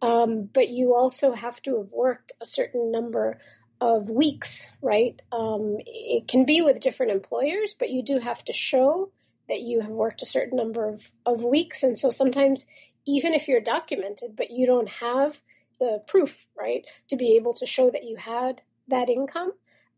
um, 0.02 0.50
but 0.52 0.70
you 0.70 0.96
also 0.96 1.34
have 1.34 1.62
to 1.64 1.78
have 1.78 1.92
worked 1.92 2.34
a 2.42 2.46
certain 2.46 2.92
number 2.92 3.40
of 3.80 4.10
weeks, 4.10 4.70
right? 4.82 5.22
Um, 5.32 5.78
it 5.86 6.28
can 6.28 6.46
be 6.46 6.62
with 6.62 6.80
different 6.80 7.12
employers, 7.12 7.76
but 7.78 7.90
you 7.90 8.04
do 8.04 8.20
have 8.20 8.44
to 8.46 8.54
show 8.54 9.12
that 9.48 9.62
you 9.62 9.82
have 9.82 9.92
worked 9.92 10.22
a 10.22 10.26
certain 10.26 10.58
number 10.58 10.88
of, 10.88 11.12
of 11.26 11.44
weeks. 11.44 11.84
And 11.84 11.98
so 11.98 12.10
sometimes, 12.10 12.68
even 13.06 13.34
if 13.34 13.48
you're 13.48 13.62
documented, 13.62 14.36
but 14.36 14.50
you 14.52 14.66
don't 14.66 14.90
have 14.90 15.40
the 15.80 16.02
proof, 16.08 16.46
right, 16.58 16.86
to 17.10 17.16
be 17.16 17.36
able 17.36 17.54
to 17.56 17.66
show 17.66 17.90
that 17.90 18.04
you 18.04 18.16
had 18.18 18.62
that 18.88 19.10
income, 19.10 19.52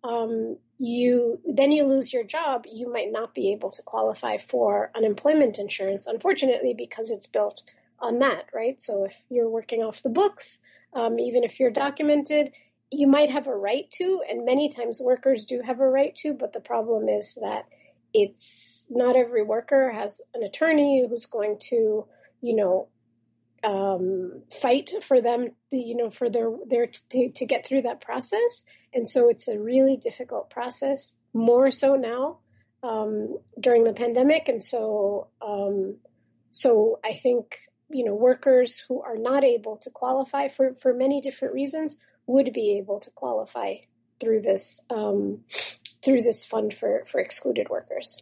um, 0.03 0.57
you 0.77 1.39
then 1.45 1.71
you 1.71 1.83
lose 1.83 2.13
your 2.13 2.23
job. 2.23 2.65
You 2.71 2.91
might 2.91 3.11
not 3.11 3.33
be 3.33 3.51
able 3.51 3.71
to 3.71 3.81
qualify 3.81 4.37
for 4.37 4.91
unemployment 4.95 5.57
insurance, 5.59 6.07
unfortunately, 6.07 6.75
because 6.77 7.11
it's 7.11 7.27
built 7.27 7.63
on 7.99 8.19
that, 8.19 8.45
right? 8.53 8.81
So 8.81 9.05
if 9.05 9.15
you're 9.29 9.49
working 9.49 9.81
off 9.81 10.03
the 10.03 10.09
books, 10.09 10.59
um, 10.93 11.19
even 11.19 11.43
if 11.43 11.59
you're 11.59 11.71
documented, 11.71 12.51
you 12.91 13.07
might 13.07 13.31
have 13.31 13.47
a 13.47 13.55
right 13.55 13.89
to, 13.93 14.21
and 14.27 14.45
many 14.45 14.69
times 14.69 15.01
workers 15.01 15.45
do 15.45 15.61
have 15.61 15.79
a 15.79 15.87
right 15.87 16.15
to, 16.17 16.33
but 16.33 16.53
the 16.53 16.61
problem 16.61 17.09
is 17.09 17.37
that 17.41 17.65
it's 18.13 18.87
not 18.89 19.15
every 19.15 19.43
worker 19.43 19.91
has 19.91 20.21
an 20.33 20.43
attorney 20.43 21.05
who's 21.07 21.25
going 21.25 21.57
to, 21.59 22.05
you 22.41 22.55
know, 22.55 22.87
um, 23.63 24.43
fight 24.51 24.91
for 25.03 25.21
them, 25.21 25.49
you 25.71 25.95
know, 25.95 26.09
for 26.09 26.29
their 26.29 26.49
their 26.67 26.87
to, 27.09 27.29
to 27.31 27.45
get 27.45 27.65
through 27.65 27.83
that 27.83 28.01
process, 28.01 28.63
and 28.93 29.07
so 29.07 29.29
it's 29.29 29.47
a 29.47 29.59
really 29.59 29.97
difficult 29.97 30.49
process. 30.49 31.17
More 31.33 31.71
so 31.71 31.95
now 31.95 32.39
um, 32.83 33.37
during 33.59 33.83
the 33.83 33.93
pandemic, 33.93 34.47
and 34.47 34.63
so 34.63 35.27
um, 35.41 35.97
so 36.51 36.99
I 37.03 37.13
think 37.13 37.57
you 37.89 38.05
know 38.05 38.15
workers 38.15 38.83
who 38.87 39.01
are 39.01 39.17
not 39.17 39.43
able 39.43 39.77
to 39.77 39.89
qualify 39.89 40.49
for 40.49 40.73
for 40.75 40.93
many 40.93 41.21
different 41.21 41.53
reasons 41.53 41.97
would 42.25 42.51
be 42.53 42.77
able 42.77 42.99
to 42.99 43.11
qualify 43.11 43.75
through 44.19 44.41
this 44.41 44.85
um, 44.89 45.43
through 46.03 46.21
this 46.21 46.45
fund 46.45 46.73
for 46.73 47.03
for 47.05 47.19
excluded 47.19 47.69
workers. 47.69 48.19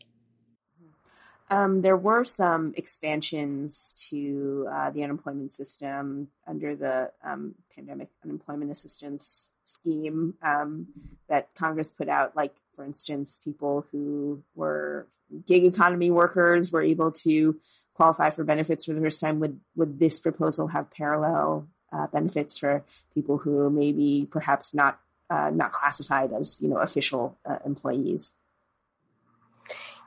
Um, 1.50 1.82
there 1.82 1.98
were 1.98 2.24
some 2.24 2.74
expansions 2.76 4.08
to 4.10 4.68
uh, 4.70 4.90
the 4.90 5.04
unemployment 5.04 5.52
system 5.52 6.30
under 6.48 6.74
the 6.74 7.12
um, 7.24 7.54
pandemic 7.76 8.10
unemployment 8.24 8.72
assistance 8.72 9.54
scheme 9.64 10.34
um, 10.42 10.88
that 11.30 11.54
Congress 11.54 11.92
put 11.92 12.10
out. 12.10 12.36
Like, 12.36 12.56
for 12.76 12.84
instance, 12.84 13.40
people 13.44 13.86
who 13.92 14.44
were 14.56 15.08
gig 15.46 15.66
economy 15.66 16.10
workers 16.10 16.72
were 16.72 16.82
able 16.82 17.12
to 17.12 17.60
qualify 17.94 18.32
for 18.32 18.44
benefits 18.44 18.86
for 18.86 18.94
the 18.94 19.02
first 19.02 19.22
time. 19.22 19.40
Would 19.40 19.60
would 19.76 20.00
this 20.00 20.18
proposal 20.18 20.68
have 20.68 20.90
parallel 20.90 21.68
uh, 21.92 22.08
benefits 22.08 22.58
for 22.58 22.84
people 23.14 23.38
who 23.38 23.70
may 23.70 23.92
be 23.92 24.28
perhaps 24.30 24.74
not 24.74 25.00
uh, 25.30 25.52
not 25.54 25.72
classified 25.72 26.34
as 26.34 26.60
you 26.62 26.70
know 26.70 26.78
official 26.78 27.38
uh, 27.46 27.60
employees. 27.66 28.36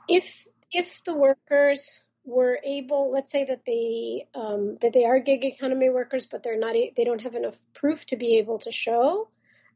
If 0.07 0.47
if 0.71 1.03
the 1.05 1.15
workers 1.15 2.03
were 2.25 2.59
able, 2.63 3.11
let's 3.11 3.31
say 3.31 3.45
that 3.45 3.65
they 3.65 4.27
um, 4.35 4.75
that 4.81 4.93
they 4.93 5.05
are 5.05 5.19
gig 5.19 5.45
economy 5.45 5.89
workers, 5.89 6.25
but 6.25 6.43
they're 6.43 6.59
not 6.59 6.73
they 6.73 7.03
don't 7.03 7.21
have 7.21 7.35
enough 7.35 7.57
proof 7.73 8.05
to 8.07 8.17
be 8.17 8.37
able 8.37 8.59
to 8.59 8.71
show. 8.71 9.29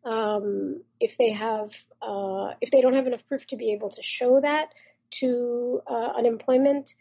Um, 0.06 0.82
if 1.00 1.18
they 1.18 1.32
have 1.32 1.74
uh, 2.02 2.54
if 2.62 2.72
they 2.72 2.82
don't 2.82 2.96
have 2.96 3.08
enough 3.08 3.26
proof 3.28 3.48
to 3.48 3.56
be 3.56 3.72
able 3.72 3.90
to 3.92 4.02
show 4.02 4.42
that 4.42 4.70
to 5.12 5.82
uh, 5.88 6.12
unemployment, 6.18 6.94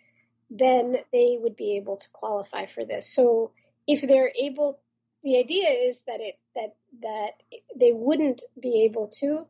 then 0.51 0.97
they 1.12 1.38
would 1.40 1.57
be 1.57 1.76
able 1.76 1.97
to 1.97 2.09
qualify 2.12 2.66
for 2.66 2.84
this. 2.84 3.12
So 3.12 3.53
if 3.86 4.03
they're 4.03 4.32
able 4.38 4.78
the 5.22 5.38
idea 5.38 5.68
is 5.68 6.03
that 6.07 6.20
it 6.20 6.38
that 6.55 6.74
that 7.03 7.32
they 7.76 7.93
wouldn't 7.93 8.43
be 8.61 8.84
able 8.84 9.09
to 9.20 9.47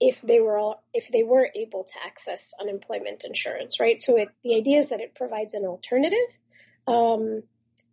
if 0.00 0.20
they 0.22 0.40
were 0.40 0.58
all, 0.58 0.82
if 0.94 1.08
they 1.08 1.22
were 1.22 1.48
able 1.54 1.84
to 1.84 1.94
access 2.04 2.52
unemployment 2.60 3.24
insurance, 3.24 3.80
right? 3.80 4.00
So 4.00 4.16
it, 4.16 4.28
the 4.44 4.56
idea 4.56 4.78
is 4.78 4.90
that 4.90 5.00
it 5.00 5.14
provides 5.14 5.54
an 5.54 5.64
alternative. 5.64 6.18
Um, 6.86 7.42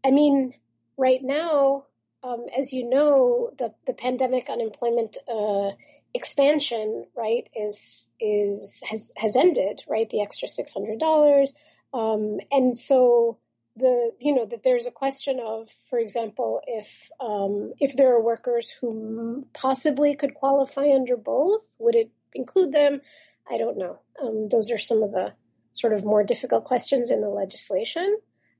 I 0.03 0.11
mean, 0.11 0.53
right 0.97 1.21
now, 1.21 1.85
um, 2.23 2.45
as 2.57 2.73
you 2.73 2.89
know, 2.89 3.51
the 3.57 3.73
the 3.85 3.93
pandemic 3.93 4.49
unemployment 4.49 5.17
uh, 5.27 5.71
expansion, 6.13 7.05
right, 7.15 7.47
is 7.55 8.09
is 8.19 8.83
has 8.89 9.11
has 9.17 9.35
ended, 9.35 9.83
right? 9.87 10.09
The 10.09 10.21
extra 10.21 10.47
six 10.47 10.73
hundred 10.73 10.99
dollars, 10.99 11.53
um, 11.93 12.39
and 12.51 12.77
so 12.77 13.37
the 13.77 14.11
you 14.19 14.33
know 14.33 14.45
that 14.45 14.63
there's 14.63 14.85
a 14.85 14.91
question 14.91 15.39
of, 15.39 15.69
for 15.89 15.99
example, 15.99 16.61
if 16.65 17.09
um, 17.19 17.73
if 17.79 17.95
there 17.95 18.15
are 18.15 18.21
workers 18.21 18.69
who 18.69 19.47
possibly 19.53 20.15
could 20.15 20.33
qualify 20.33 20.89
under 20.93 21.17
both, 21.17 21.75
would 21.79 21.95
it 21.95 22.11
include 22.33 22.71
them? 22.71 23.01
I 23.49 23.57
don't 23.57 23.77
know. 23.77 23.99
Um, 24.21 24.49
those 24.49 24.71
are 24.71 24.77
some 24.77 25.03
of 25.03 25.11
the 25.11 25.33
sort 25.71 25.93
of 25.93 26.05
more 26.05 26.23
difficult 26.23 26.63
questions 26.63 27.11
in 27.11 27.21
the 27.21 27.29
legislation. 27.29 28.17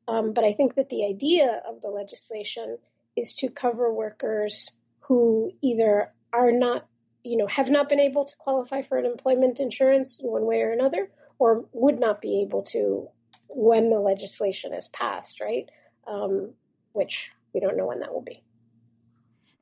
Um, 0.08 0.34
but 0.34 0.44
I 0.44 0.54
think 0.54 0.76
that 0.76 0.90
the 0.90 1.06
idea 1.06 1.64
of 1.68 1.82
the 1.82 1.90
legislation 1.90 2.78
is 3.16 3.36
to 3.36 3.50
cover 3.50 3.92
workers 3.92 4.72
who 5.00 5.52
either 5.62 6.12
are 6.32 6.52
not 6.52 6.86
you 7.26 7.38
know, 7.38 7.48
have 7.48 7.72
not 7.72 7.90
been 7.90 8.00
able 8.00 8.24
to 8.26 8.36
qualify 8.38 8.84
for 8.84 9.00
unemployment 9.00 9.60
insurance 9.60 10.20
in 10.20 10.30
one 10.30 10.46
way 10.46 10.62
or 10.62 10.72
another, 10.72 11.10
or 11.40 11.66
would 11.74 12.00
not 12.00 12.22
be 12.22 12.44
able 12.44 12.62
to 12.62 13.10
when 13.56 13.90
the 13.90 14.00
legislation 14.00 14.74
is 14.74 14.90
passed, 14.90 15.40
right? 15.40 15.70
Um, 16.06 16.52
which 16.92 17.32
we 17.54 17.62
don't 17.62 17.78
know 17.78 17.88
when 17.88 18.02
that 18.02 18.14
will 18.14 18.22
be. 18.22 18.44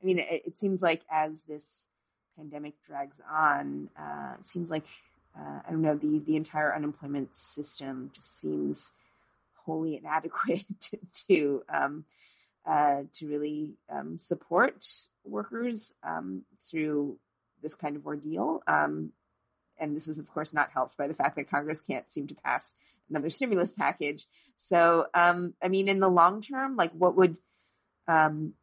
I 0.02 0.06
mean, 0.06 0.18
it, 0.18 0.42
it 0.46 0.58
seems 0.58 0.82
like 0.82 1.02
as 1.08 1.44
this 1.44 1.88
pandemic 2.36 2.74
drags 2.84 3.20
on, 3.30 3.88
uh, 3.96 4.34
it 4.38 4.44
seems 4.44 4.70
like 4.70 4.82
uh, 5.38 5.60
I 5.66 5.70
don't 5.70 5.80
know 5.80 5.96
the 5.96 6.18
the 6.18 6.36
entire 6.36 6.74
unemployment 6.74 7.34
system 7.34 8.10
just 8.12 8.40
seems 8.40 8.94
wholly 9.64 9.96
inadequate 9.96 10.64
to, 10.80 10.98
to 11.28 11.62
um, 11.68 12.04
uh, 12.66 13.02
to 13.14 13.28
really 13.28 13.76
um, 13.88 14.18
support 14.18 14.84
workers 15.24 15.94
um, 16.02 16.42
through 16.68 17.16
this 17.62 17.76
kind 17.76 17.96
of 17.96 18.06
ordeal. 18.06 18.62
Um, 18.66 19.12
and 19.78 19.94
this 19.94 20.08
is, 20.08 20.18
of 20.18 20.28
course, 20.28 20.54
not 20.54 20.70
helped 20.72 20.96
by 20.96 21.08
the 21.08 21.14
fact 21.14 21.36
that 21.36 21.50
Congress 21.50 21.80
can't 21.80 22.08
seem 22.10 22.26
to 22.28 22.34
pass 22.34 22.76
another 23.10 23.30
stimulus 23.30 23.72
package. 23.72 24.26
So, 24.56 25.06
um, 25.14 25.54
I 25.62 25.68
mean, 25.68 25.88
in 25.88 26.00
the 26.00 26.08
long 26.08 26.40
term, 26.40 26.76
like 26.76 26.92
what 26.92 27.16
would, 27.16 27.38
um, 28.08 28.54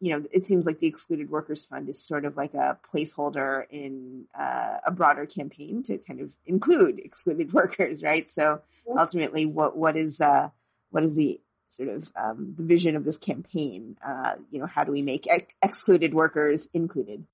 you 0.00 0.10
know, 0.10 0.24
it 0.32 0.44
seems 0.44 0.66
like 0.66 0.80
the 0.80 0.88
Excluded 0.88 1.30
Workers 1.30 1.64
Fund 1.64 1.88
is 1.88 2.04
sort 2.04 2.24
of 2.24 2.36
like 2.36 2.54
a 2.54 2.78
placeholder 2.92 3.64
in 3.70 4.24
uh, 4.36 4.78
a 4.84 4.90
broader 4.90 5.26
campaign 5.26 5.82
to 5.84 5.98
kind 5.98 6.20
of 6.20 6.34
include 6.44 6.98
excluded 6.98 7.52
workers, 7.54 8.02
right? 8.02 8.28
So 8.28 8.62
ultimately, 8.98 9.46
what 9.46 9.76
what 9.76 9.96
is 9.96 10.20
uh, 10.20 10.50
what 10.90 11.04
is 11.04 11.14
the 11.16 11.40
sort 11.68 11.88
of 11.88 12.12
um, 12.16 12.54
the 12.56 12.64
vision 12.64 12.96
of 12.96 13.04
this 13.04 13.18
campaign? 13.18 13.96
Uh, 14.04 14.34
you 14.50 14.58
know, 14.58 14.66
how 14.66 14.84
do 14.84 14.92
we 14.92 15.02
make 15.02 15.30
ex- 15.30 15.54
excluded 15.62 16.14
workers 16.14 16.68
included? 16.74 17.24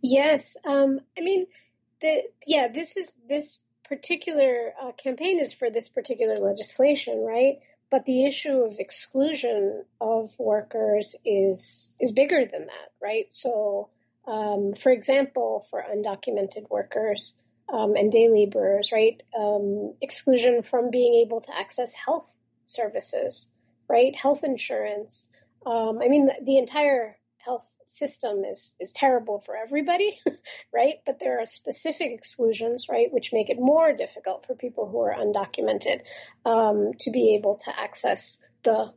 Yes, 0.00 0.56
um, 0.64 1.00
I 1.18 1.22
mean, 1.22 1.46
the 2.00 2.22
yeah, 2.46 2.68
this 2.68 2.96
is 2.96 3.12
this 3.28 3.64
particular 3.88 4.72
uh, 4.80 4.92
campaign 4.92 5.38
is 5.38 5.52
for 5.52 5.70
this 5.70 5.88
particular 5.88 6.38
legislation, 6.38 7.24
right? 7.24 7.58
But 7.90 8.04
the 8.04 8.24
issue 8.24 8.64
of 8.64 8.78
exclusion 8.78 9.84
of 10.00 10.34
workers 10.38 11.16
is 11.24 11.96
is 12.00 12.12
bigger 12.12 12.44
than 12.44 12.66
that, 12.66 12.92
right? 13.00 13.26
So, 13.30 13.90
um, 14.26 14.74
for 14.74 14.90
example, 14.90 15.66
for 15.70 15.82
undocumented 15.82 16.68
workers 16.68 17.34
um, 17.72 17.94
and 17.96 18.10
day 18.10 18.28
laborers, 18.28 18.90
right, 18.92 19.22
um, 19.38 19.94
exclusion 20.00 20.62
from 20.62 20.90
being 20.90 21.24
able 21.26 21.40
to 21.42 21.56
access 21.56 21.94
health 21.94 22.28
services, 22.66 23.50
right, 23.88 24.14
health 24.14 24.42
insurance. 24.42 25.32
Um, 25.64 26.00
I 26.02 26.08
mean, 26.08 26.26
the, 26.26 26.36
the 26.42 26.58
entire 26.58 27.16
health 27.46 27.66
system 27.86 28.44
is 28.44 28.74
is 28.80 28.92
terrible 28.92 29.42
for 29.46 29.56
everybody, 29.56 30.18
right? 30.74 30.96
But 31.06 31.18
there 31.18 31.40
are 31.40 31.46
specific 31.46 32.10
exclusions, 32.10 32.88
right, 32.90 33.10
which 33.10 33.32
make 33.32 33.48
it 33.48 33.58
more 33.58 33.92
difficult 33.92 34.46
for 34.46 34.54
people 34.54 34.88
who 34.88 35.00
are 35.00 35.14
undocumented 35.14 36.02
um, 36.44 36.92
to 37.00 37.10
be 37.10 37.36
able 37.36 37.56
to 37.64 37.80
access 37.80 38.38
the 38.64 38.92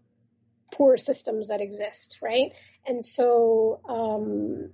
poor 0.74 0.97
systems 0.97 1.47
that 1.47 1.62
exist, 1.62 2.18
right? 2.22 2.52
And 2.86 3.06
so, 3.06 3.82
um, 3.88 4.72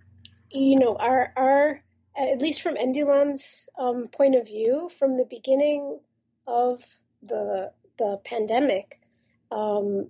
you 0.49 0.79
know, 0.79 0.95
our 0.95 1.33
our 1.35 1.81
at 2.17 2.41
least 2.41 2.61
from 2.61 2.75
NDLON's 2.75 3.67
um, 3.77 4.07
point 4.07 4.35
of 4.35 4.47
view, 4.47 4.89
from 4.97 5.17
the 5.17 5.27
beginning 5.29 5.99
of 6.47 6.83
the 7.21 7.71
the 7.97 8.19
pandemic, 8.23 8.99
um, 9.51 10.09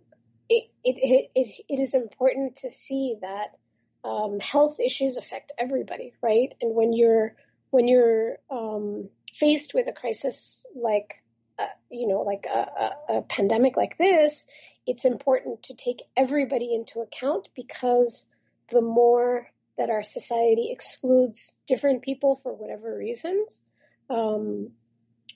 it, 0.49 0.69
it, 0.83 1.29
it, 1.35 1.65
it 1.67 1.79
is 1.79 1.93
important 1.93 2.57
to 2.57 2.71
see 2.71 3.15
that 3.21 3.55
um, 4.03 4.39
health 4.39 4.79
issues 4.79 5.17
affect 5.17 5.51
everybody, 5.57 6.13
right? 6.21 6.53
And 6.61 6.75
when 6.75 6.93
you're 6.93 7.35
when 7.71 7.87
you're 7.87 8.37
um, 8.49 9.09
faced 9.33 9.73
with 9.73 9.87
a 9.87 9.91
crisis 9.91 10.65
like 10.75 11.23
uh, 11.57 11.65
you 11.89 12.07
know 12.07 12.21
like 12.21 12.45
a, 12.45 12.59
a, 12.59 13.17
a 13.17 13.21
pandemic 13.23 13.75
like 13.75 13.97
this, 13.97 14.45
it's 14.85 15.05
important 15.05 15.63
to 15.63 15.73
take 15.73 16.03
everybody 16.15 16.73
into 16.73 16.99
account 16.99 17.47
because 17.55 18.29
the 18.69 18.81
more 18.81 19.49
that 19.77 19.89
our 19.89 20.03
society 20.03 20.69
excludes 20.71 21.51
different 21.67 22.01
people 22.01 22.39
for 22.43 22.53
whatever 22.53 22.95
reasons, 22.95 23.61
um, 24.09 24.69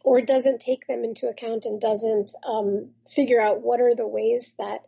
or 0.03 0.21
doesn't 0.21 0.61
take 0.61 0.87
them 0.87 1.03
into 1.03 1.27
account 1.27 1.65
and 1.65 1.81
doesn't 1.81 2.33
um, 2.47 2.89
figure 3.09 3.41
out 3.41 3.61
what 3.61 3.81
are 3.81 3.95
the 3.95 4.07
ways 4.07 4.55
that 4.59 4.85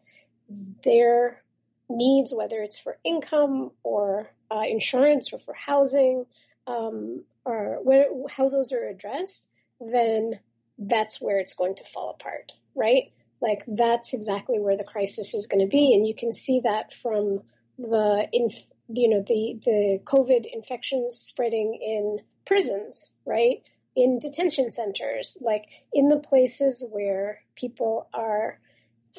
their 0.84 1.41
needs, 1.89 2.34
whether 2.34 2.62
it's 2.62 2.80
for 2.80 2.97
income 3.04 3.72
or 3.84 4.30
uh, 4.49 4.64
insurance 4.68 5.34
or 5.34 5.39
for 5.39 5.54
housing, 5.54 6.26
um, 6.68 7.24
or 7.45 7.80
where, 7.84 8.08
how 8.30 8.49
those 8.49 8.72
are 8.72 8.88
addressed, 8.88 9.49
then 9.80 10.39
that's 10.78 11.22
where 11.22 11.39
it's 11.39 11.54
going 11.54 11.76
to 11.76 11.84
fall 11.86 12.10
apart, 12.12 12.52
right? 12.76 13.12
Like 13.41 13.64
that's 13.68 14.14
exactly 14.14 14.60
where 14.60 14.78
the 14.78 14.84
crisis 14.84 15.34
is 15.34 15.47
going 15.47 15.66
to 15.66 15.70
be, 15.70 15.93
and 15.95 16.08
you 16.08 16.14
can 16.16 16.32
see 16.32 16.62
that 16.62 16.93
from 16.93 17.41
the 17.78 18.28
inf- 18.32 18.68
you 18.93 19.10
know 19.10 19.24
the 19.26 19.60
the 19.64 19.99
COVID 20.04 20.45
infections 20.52 21.16
spreading 21.16 21.80
in 21.82 22.20
prisons, 22.45 23.12
right? 23.26 23.64
In 23.95 24.20
detention 24.20 24.72
centers, 24.72 25.38
like 25.41 25.66
in 25.91 26.08
the 26.08 26.20
places 26.20 26.84
where 26.88 27.41
people 27.56 28.08
are 28.14 28.60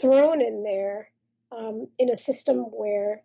thrown 0.00 0.40
in 0.40 0.62
there 0.62 1.08
um, 1.56 1.88
in 1.98 2.10
a 2.10 2.16
system 2.16 2.58
where 2.58 3.22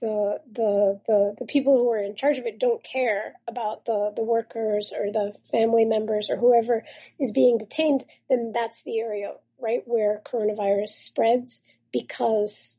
the, 0.00 0.40
the 0.50 1.00
the 1.06 1.36
the 1.38 1.44
people 1.44 1.78
who 1.78 1.90
are 1.92 2.02
in 2.02 2.16
charge 2.16 2.38
of 2.38 2.46
it 2.46 2.58
don't 2.58 2.82
care 2.82 3.34
about 3.46 3.84
the 3.84 4.12
the 4.16 4.24
workers 4.24 4.92
or 4.96 5.12
the 5.12 5.32
family 5.50 5.84
members 5.84 6.28
or 6.28 6.36
whoever 6.36 6.84
is 7.20 7.30
being 7.30 7.58
detained, 7.58 8.04
then 8.28 8.52
that's 8.52 8.82
the 8.82 8.98
area 8.98 9.32
right 9.60 9.82
where 9.86 10.20
coronavirus 10.26 10.88
spreads 10.88 11.62
because 11.92 12.76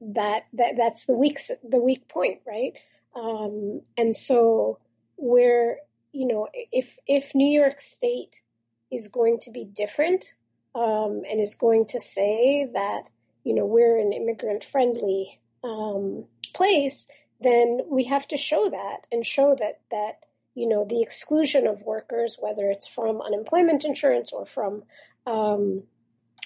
that 0.00 0.44
that 0.54 0.72
that's 0.76 1.04
the 1.04 1.12
weak 1.12 1.38
the 1.68 1.78
weak 1.78 2.08
point, 2.08 2.40
right? 2.46 2.78
Um, 3.14 3.82
and 3.96 4.16
so 4.16 4.78
where 5.16 5.78
you 6.12 6.26
know 6.26 6.48
if 6.72 6.96
if 7.06 7.34
New 7.34 7.60
York 7.60 7.80
State 7.80 8.40
is 8.90 9.08
going 9.08 9.40
to 9.40 9.50
be 9.50 9.64
different 9.64 10.32
um, 10.74 11.22
and 11.28 11.40
is 11.40 11.56
going 11.56 11.86
to 11.86 12.00
say 12.00 12.68
that 12.72 13.02
you 13.44 13.54
know, 13.54 13.66
we're 13.66 13.98
an 13.98 14.12
immigrant 14.12 14.64
friendly 14.64 15.38
um, 15.62 16.24
place, 16.54 17.06
then 17.40 17.80
we 17.88 18.04
have 18.04 18.26
to 18.28 18.36
show 18.36 18.70
that 18.70 19.06
and 19.12 19.24
show 19.24 19.54
that 19.58 19.80
that 19.90 20.20
you 20.54 20.68
know 20.68 20.84
the 20.84 21.02
exclusion 21.02 21.66
of 21.66 21.82
workers, 21.82 22.36
whether 22.40 22.70
it's 22.70 22.86
from 22.86 23.20
unemployment 23.20 23.84
insurance 23.84 24.32
or 24.32 24.46
from 24.46 24.82
um, 25.26 25.82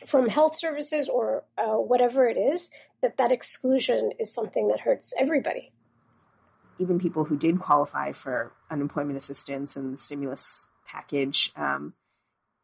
from 0.07 0.29
health 0.29 0.59
services 0.59 1.09
or 1.09 1.45
uh, 1.57 1.77
whatever 1.77 2.29
it 2.29 2.37
is, 2.37 2.71
that 3.03 3.17
that 3.19 3.33
exclusion 3.33 4.13
is 4.19 4.33
something 4.33 4.69
that 4.69 4.81
hurts 4.81 5.15
everybody. 5.19 5.73
Even 6.79 7.01
people 7.01 7.25
who 7.25 7.37
did 7.37 7.59
qualify 7.59 8.13
for 8.13 8.53
unemployment 8.71 9.19
assistance 9.19 9.77
and 9.77 9.95
the 9.95 9.99
stimulus 9.99 10.71
package, 10.87 11.53
um, 11.57 11.95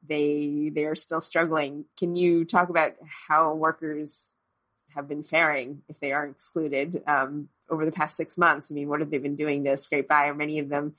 they 0.06 0.70
they 0.74 0.84
are 0.84 0.94
still 0.94 1.20
struggling. 1.20 1.84
Can 1.98 2.16
you 2.16 2.44
talk 2.44 2.68
about 2.68 2.94
how 3.28 3.54
workers 3.54 4.32
have 4.94 5.08
been 5.08 5.22
faring 5.22 5.82
if 5.88 5.98
they 6.00 6.12
are 6.12 6.26
excluded 6.26 7.02
um, 7.06 7.48
over 7.68 7.84
the 7.84 7.92
past 7.92 8.16
six 8.16 8.38
months? 8.38 8.70
I 8.70 8.74
mean, 8.74 8.88
what 8.88 9.00
have 9.00 9.10
they 9.10 9.18
been 9.18 9.36
doing 9.36 9.64
to 9.64 9.76
scrape 9.76 10.08
by? 10.08 10.28
Are 10.28 10.34
many 10.34 10.58
of 10.58 10.68
them, 10.68 10.94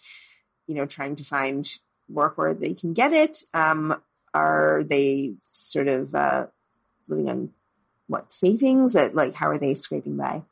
you 0.68 0.76
know, 0.76 0.86
trying 0.86 1.16
to 1.18 1.24
find 1.24 1.68
work 2.10 2.38
where 2.38 2.54
they 2.54 2.74
can 2.74 2.94
get 2.94 3.14
it? 3.14 3.44
Um, 3.54 4.02
are 4.34 4.84
they 4.84 5.36
sort 5.48 5.88
of 5.88 6.14
uh, 6.14 6.48
living 7.08 7.30
on 7.30 7.54
what 8.08 8.32
savings? 8.32 8.94
That 8.94 9.16
like 9.16 9.34
how 9.34 9.50
are 9.50 9.58
they 9.58 9.74
scraping 9.76 10.18
by? 10.18 10.44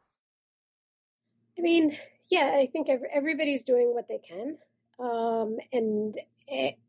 I 1.58 1.62
mean, 1.62 1.96
yeah, 2.30 2.56
I 2.56 2.68
think 2.72 2.90
everybody's 2.90 3.64
doing 3.64 3.94
what 3.94 4.08
they 4.08 4.20
can, 4.20 4.58
um, 5.00 5.58
and 5.72 6.18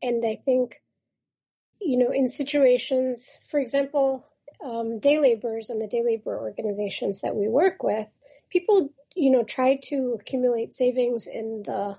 and 0.01 0.25
I 0.25 0.39
think 0.43 0.81
you 1.79 1.97
know, 1.97 2.11
in 2.11 2.27
situations, 2.27 3.37
for 3.49 3.59
example, 3.59 4.25
um, 4.63 4.99
day 4.99 5.19
laborers 5.19 5.69
and 5.69 5.81
the 5.81 5.87
day 5.87 6.03
labor 6.03 6.37
organizations 6.37 7.21
that 7.21 7.35
we 7.35 7.47
work 7.47 7.83
with, 7.83 8.07
people, 8.49 8.89
you 9.15 9.31
know, 9.31 9.43
try 9.43 9.77
to 9.83 10.17
accumulate 10.19 10.73
savings 10.73 11.27
in 11.27 11.63
the 11.63 11.97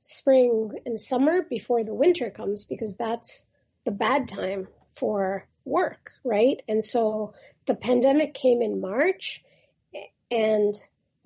spring 0.00 0.72
and 0.84 1.00
summer 1.00 1.42
before 1.42 1.82
the 1.82 1.94
winter 1.94 2.30
comes 2.30 2.64
because 2.64 2.96
that's 2.96 3.46
the 3.84 3.90
bad 3.90 4.28
time 4.28 4.68
for 4.96 5.46
work, 5.64 6.12
right? 6.22 6.62
And 6.68 6.84
so 6.84 7.32
the 7.66 7.74
pandemic 7.74 8.34
came 8.34 8.60
in 8.62 8.80
March 8.80 9.42
and 10.30 10.74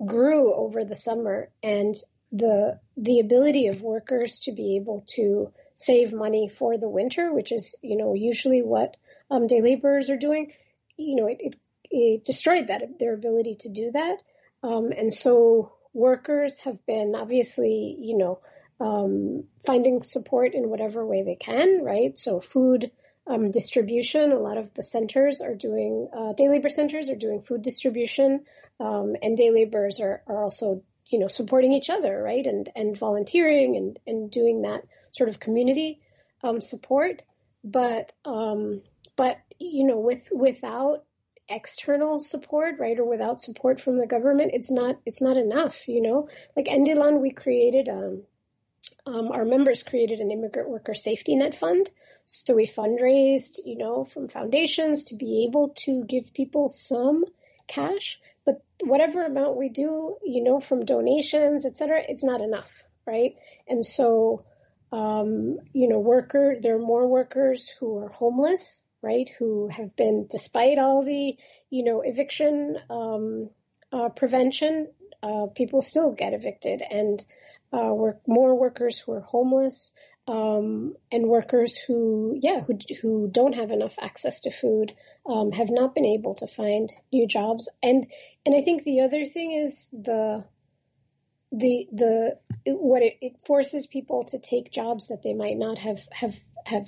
grew 0.03 0.53
over 0.53 0.85
the 0.85 0.95
summer 0.95 1.49
and 1.61 1.95
the 2.31 2.79
the 2.97 3.19
ability 3.19 3.67
of 3.67 3.81
workers 3.81 4.41
to 4.41 4.51
be 4.51 4.75
able 4.75 5.03
to 5.15 5.51
save 5.73 6.11
money 6.13 6.49
for 6.49 6.77
the 6.77 6.89
winter, 6.89 7.33
which 7.33 7.51
is, 7.51 7.75
you 7.81 7.95
know, 7.95 8.13
usually 8.13 8.61
what 8.61 8.97
um, 9.31 9.47
day 9.47 9.61
laborers 9.61 10.09
are 10.09 10.17
doing, 10.17 10.51
you 10.97 11.15
know, 11.15 11.27
it, 11.27 11.37
it, 11.39 11.53
it 11.89 12.25
destroyed 12.25 12.67
that, 12.67 12.81
their 12.99 13.13
ability 13.13 13.55
to 13.61 13.69
do 13.69 13.91
that. 13.91 14.17
Um, 14.61 14.91
and 14.91 15.13
so 15.13 15.71
workers 15.93 16.59
have 16.59 16.85
been 16.85 17.15
obviously, 17.15 17.95
you 17.97 18.17
know, 18.17 18.39
um, 18.81 19.45
finding 19.65 20.01
support 20.01 20.53
in 20.53 20.69
whatever 20.69 21.05
way 21.05 21.23
they 21.23 21.35
can, 21.35 21.81
right? 21.83 22.17
So 22.17 22.41
food 22.41 22.91
um, 23.25 23.51
distribution, 23.51 24.31
a 24.31 24.39
lot 24.39 24.57
of 24.57 24.73
the 24.73 24.83
centers 24.83 25.39
are 25.39 25.55
doing, 25.55 26.09
uh, 26.17 26.33
day 26.33 26.49
labor 26.49 26.69
centers 26.69 27.09
are 27.09 27.15
doing 27.15 27.41
food 27.41 27.61
distribution, 27.61 28.45
um, 28.79 29.15
and 29.21 29.37
day 29.37 29.51
laborers 29.51 29.99
are, 29.99 30.23
are 30.27 30.43
also, 30.43 30.83
you 31.09 31.19
know, 31.19 31.27
supporting 31.27 31.73
each 31.73 31.89
other, 31.89 32.21
right? 32.21 32.45
And, 32.45 32.69
and 32.75 32.97
volunteering 32.97 33.75
and, 33.75 33.99
and 34.07 34.31
doing 34.31 34.61
that 34.61 34.83
sort 35.11 35.29
of 35.29 35.39
community, 35.39 35.99
um, 36.43 36.61
support. 36.61 37.23
But, 37.63 38.13
um, 38.25 38.81
but, 39.15 39.37
you 39.59 39.85
know, 39.85 39.97
with, 39.97 40.29
without 40.31 41.03
external 41.49 42.19
support, 42.19 42.75
right, 42.79 42.97
or 42.99 43.05
without 43.05 43.41
support 43.41 43.81
from 43.81 43.97
the 43.97 44.07
government, 44.07 44.51
it's 44.53 44.71
not, 44.71 44.99
it's 45.05 45.21
not 45.21 45.35
enough, 45.35 45.87
you 45.87 46.01
know? 46.01 46.29
Like 46.55 46.67
NDLON, 46.67 47.19
we 47.19 47.31
created, 47.31 47.89
um, 47.89 48.23
um, 49.05 49.31
our 49.31 49.45
members 49.45 49.83
created 49.83 50.19
an 50.19 50.31
immigrant 50.31 50.69
worker 50.69 50.93
safety 50.93 51.35
net 51.35 51.57
fund. 51.57 51.89
So 52.25 52.55
we 52.55 52.67
fundraised, 52.67 53.59
you 53.65 53.77
know, 53.77 54.05
from 54.05 54.27
foundations 54.27 55.05
to 55.05 55.15
be 55.15 55.45
able 55.47 55.69
to 55.79 56.03
give 56.03 56.33
people 56.33 56.67
some 56.67 57.25
cash. 57.67 58.19
But 58.49 58.63
whatever 58.87 59.23
amount 59.23 59.57
we 59.57 59.69
do, 59.69 60.17
you 60.23 60.43
know, 60.43 60.59
from 60.59 60.83
donations, 60.85 61.65
et 61.65 61.77
cetera, 61.77 62.01
it's 62.07 62.23
not 62.23 62.41
enough, 62.41 62.83
right? 63.05 63.35
And 63.67 63.85
so, 63.85 64.45
um, 64.91 65.57
you 65.71 65.87
know, 65.87 65.99
worker, 65.99 66.55
there 66.59 66.77
are 66.77 66.79
more 66.93 67.07
workers 67.07 67.69
who 67.79 67.99
are 67.99 68.09
homeless, 68.09 68.83
right? 69.03 69.29
Who 69.37 69.67
have 69.67 69.95
been, 69.95 70.25
despite 70.27 70.79
all 70.79 71.03
the, 71.03 71.37
you 71.69 71.83
know, 71.83 72.01
eviction 72.01 72.77
um, 72.89 73.49
uh, 73.93 74.09
prevention, 74.09 74.87
uh, 75.21 75.45
people 75.53 75.81
still 75.81 76.11
get 76.13 76.33
evicted 76.33 76.81
and 76.81 77.23
uh, 77.71 77.93
work 77.93 78.21
more 78.27 78.55
workers 78.55 78.97
who 78.97 79.11
are 79.11 79.21
homeless 79.21 79.93
um, 80.27 80.95
and 81.11 81.27
workers 81.27 81.77
who, 81.77 82.37
yeah, 82.39 82.61
who 82.61 82.77
who 83.01 83.29
don't 83.31 83.55
have 83.55 83.71
enough 83.71 83.95
access 83.99 84.41
to 84.41 84.51
food 84.51 84.93
um, 85.25 85.51
have 85.51 85.69
not 85.69 85.95
been 85.95 86.05
able 86.05 86.35
to 86.35 86.47
find 86.47 86.93
new 87.11 87.27
jobs. 87.27 87.69
And 87.81 88.07
and 88.45 88.55
I 88.55 88.61
think 88.61 88.83
the 88.83 89.01
other 89.01 89.25
thing 89.25 89.51
is 89.51 89.89
the 89.89 90.43
the 91.51 91.87
the 91.91 92.37
what 92.65 93.01
it, 93.01 93.17
it 93.21 93.39
forces 93.45 93.87
people 93.87 94.25
to 94.25 94.39
take 94.39 94.71
jobs 94.71 95.07
that 95.07 95.21
they 95.23 95.33
might 95.33 95.57
not 95.57 95.79
have 95.79 95.99
have 96.11 96.35
have 96.65 96.87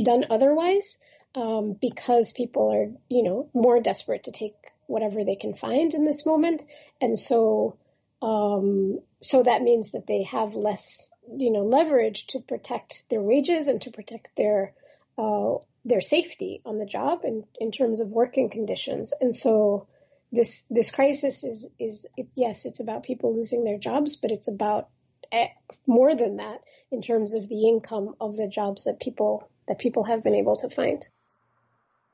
done 0.00 0.26
otherwise 0.30 0.98
um, 1.34 1.76
because 1.80 2.32
people 2.32 2.72
are 2.72 2.92
you 3.08 3.22
know 3.22 3.50
more 3.52 3.80
desperate 3.80 4.24
to 4.24 4.32
take 4.32 4.54
whatever 4.86 5.24
they 5.24 5.34
can 5.34 5.54
find 5.54 5.94
in 5.94 6.04
this 6.04 6.24
moment, 6.24 6.62
and 7.00 7.18
so 7.18 7.76
um, 8.22 9.00
so 9.20 9.42
that 9.42 9.62
means 9.62 9.92
that 9.92 10.06
they 10.06 10.24
have 10.24 10.54
less, 10.54 11.10
you 11.36 11.50
know, 11.50 11.62
leverage 11.62 12.26
to 12.28 12.40
protect 12.40 13.04
their 13.10 13.20
wages 13.20 13.68
and 13.68 13.80
to 13.82 13.90
protect 13.90 14.28
their 14.36 14.72
uh, 15.18 15.54
their 15.84 16.00
safety 16.00 16.60
on 16.66 16.78
the 16.78 16.86
job 16.86 17.20
in, 17.24 17.44
in 17.60 17.70
terms 17.70 18.00
of 18.00 18.08
working 18.08 18.50
conditions. 18.50 19.14
And 19.20 19.34
so 19.34 19.86
this 20.32 20.66
this 20.70 20.90
crisis 20.90 21.44
is 21.44 21.68
is 21.78 22.06
it, 22.16 22.28
yes, 22.34 22.66
it's 22.66 22.80
about 22.80 23.04
people 23.04 23.34
losing 23.34 23.64
their 23.64 23.78
jobs, 23.78 24.16
but 24.16 24.30
it's 24.30 24.48
about 24.48 24.88
eh, 25.32 25.48
more 25.86 26.14
than 26.14 26.36
that 26.38 26.60
in 26.90 27.02
terms 27.02 27.34
of 27.34 27.48
the 27.48 27.68
income 27.68 28.14
of 28.20 28.36
the 28.36 28.48
jobs 28.48 28.84
that 28.84 29.00
people 29.00 29.48
that 29.68 29.78
people 29.78 30.04
have 30.04 30.22
been 30.22 30.34
able 30.34 30.56
to 30.56 30.68
find. 30.68 31.06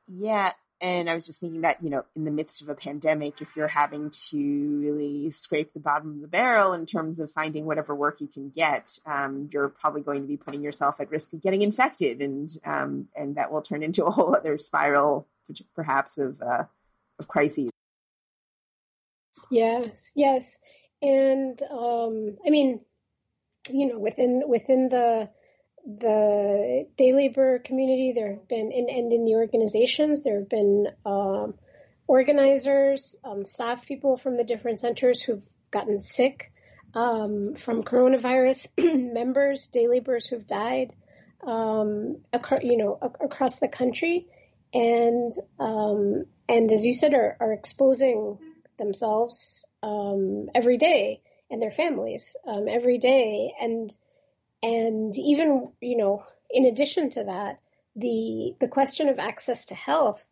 Yeah, 0.06 0.52
and 0.82 1.08
I 1.08 1.14
was 1.14 1.26
just 1.26 1.38
thinking 1.38 1.60
that, 1.60 1.80
you 1.80 1.90
know, 1.90 2.04
in 2.16 2.24
the 2.24 2.32
midst 2.32 2.60
of 2.60 2.68
a 2.68 2.74
pandemic, 2.74 3.40
if 3.40 3.54
you're 3.54 3.68
having 3.68 4.10
to 4.30 4.80
really 4.80 5.30
scrape 5.30 5.72
the 5.72 5.78
bottom 5.78 6.10
of 6.10 6.20
the 6.20 6.26
barrel 6.26 6.72
in 6.72 6.86
terms 6.86 7.20
of 7.20 7.30
finding 7.30 7.66
whatever 7.66 7.94
work 7.94 8.20
you 8.20 8.26
can 8.26 8.50
get, 8.50 8.98
um, 9.06 9.48
you're 9.52 9.68
probably 9.68 10.02
going 10.02 10.22
to 10.22 10.26
be 10.26 10.36
putting 10.36 10.60
yourself 10.60 11.00
at 11.00 11.08
risk 11.08 11.32
of 11.34 11.40
getting 11.40 11.62
infected, 11.62 12.20
and 12.20 12.50
um, 12.64 13.06
and 13.16 13.36
that 13.36 13.52
will 13.52 13.62
turn 13.62 13.84
into 13.84 14.04
a 14.04 14.10
whole 14.10 14.34
other 14.36 14.58
spiral, 14.58 15.28
perhaps 15.76 16.18
of 16.18 16.42
uh, 16.42 16.64
of 17.20 17.28
crises. 17.28 17.70
Yes, 19.52 20.10
yes, 20.16 20.58
and 21.00 21.62
um, 21.70 22.38
I 22.44 22.50
mean, 22.50 22.80
you 23.70 23.86
know, 23.86 24.00
within 24.00 24.42
within 24.48 24.88
the 24.88 25.30
the 25.84 26.86
day 26.96 27.12
labor 27.12 27.58
community, 27.58 28.12
there 28.12 28.34
have 28.34 28.48
been, 28.48 28.72
and, 28.72 28.88
and 28.88 29.12
in 29.12 29.24
the 29.24 29.34
organizations, 29.34 30.22
there 30.22 30.38
have 30.38 30.48
been 30.48 30.86
um, 31.04 31.54
organizers, 32.06 33.16
um, 33.24 33.44
staff 33.44 33.86
people 33.86 34.16
from 34.16 34.36
the 34.36 34.44
different 34.44 34.80
centers 34.80 35.22
who've 35.22 35.44
gotten 35.70 35.98
sick 35.98 36.52
um, 36.94 37.54
from 37.56 37.82
coronavirus, 37.82 38.68
members, 39.12 39.66
day 39.66 39.88
laborers 39.88 40.26
who've 40.26 40.46
died, 40.46 40.92
um, 41.44 42.18
across, 42.32 42.62
you 42.62 42.76
know, 42.76 42.98
across 43.20 43.58
the 43.58 43.68
country, 43.68 44.26
and 44.72 45.32
um, 45.58 46.26
and 46.48 46.70
as 46.70 46.86
you 46.86 46.94
said, 46.94 47.14
are, 47.14 47.36
are 47.40 47.52
exposing 47.52 48.38
themselves 48.78 49.66
um, 49.82 50.48
every 50.54 50.76
day 50.76 51.20
and 51.50 51.60
their 51.60 51.70
families 51.70 52.36
every 52.46 52.98
day, 52.98 53.52
and 53.60 53.90
and 54.62 55.16
even, 55.18 55.72
you 55.80 55.96
know, 55.96 56.24
in 56.50 56.64
addition 56.66 57.10
to 57.10 57.24
that, 57.24 57.60
the 57.96 58.54
the 58.60 58.68
question 58.68 59.08
of 59.08 59.18
access 59.18 59.66
to 59.66 59.74
health 59.74 60.24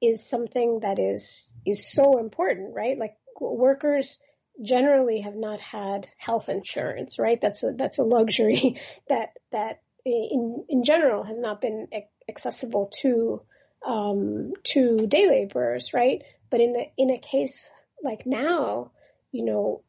is 0.00 0.28
something 0.28 0.80
that 0.80 0.98
is 0.98 1.52
is 1.66 1.86
so 1.90 2.18
important, 2.18 2.74
right? 2.74 2.98
Like 2.98 3.16
workers 3.40 4.18
generally 4.62 5.20
have 5.20 5.34
not 5.34 5.60
had 5.60 6.08
health 6.16 6.48
insurance, 6.48 7.18
right? 7.18 7.40
That's 7.40 7.62
a 7.62 7.72
that's 7.72 7.98
a 7.98 8.04
luxury 8.04 8.80
that 9.08 9.30
that 9.52 9.82
in 10.04 10.64
in 10.68 10.84
general 10.84 11.22
has 11.24 11.40
not 11.40 11.60
been 11.60 11.88
accessible 12.28 12.90
to 13.00 13.42
um, 13.86 14.52
to 14.64 15.06
day 15.06 15.28
laborers, 15.28 15.92
right? 15.94 16.22
But 16.50 16.60
in 16.60 16.76
a 16.76 16.92
in 16.96 17.10
a 17.10 17.18
case 17.18 17.70
like 18.02 18.26
now, 18.26 18.92
you 19.32 19.44
know, 19.44 19.82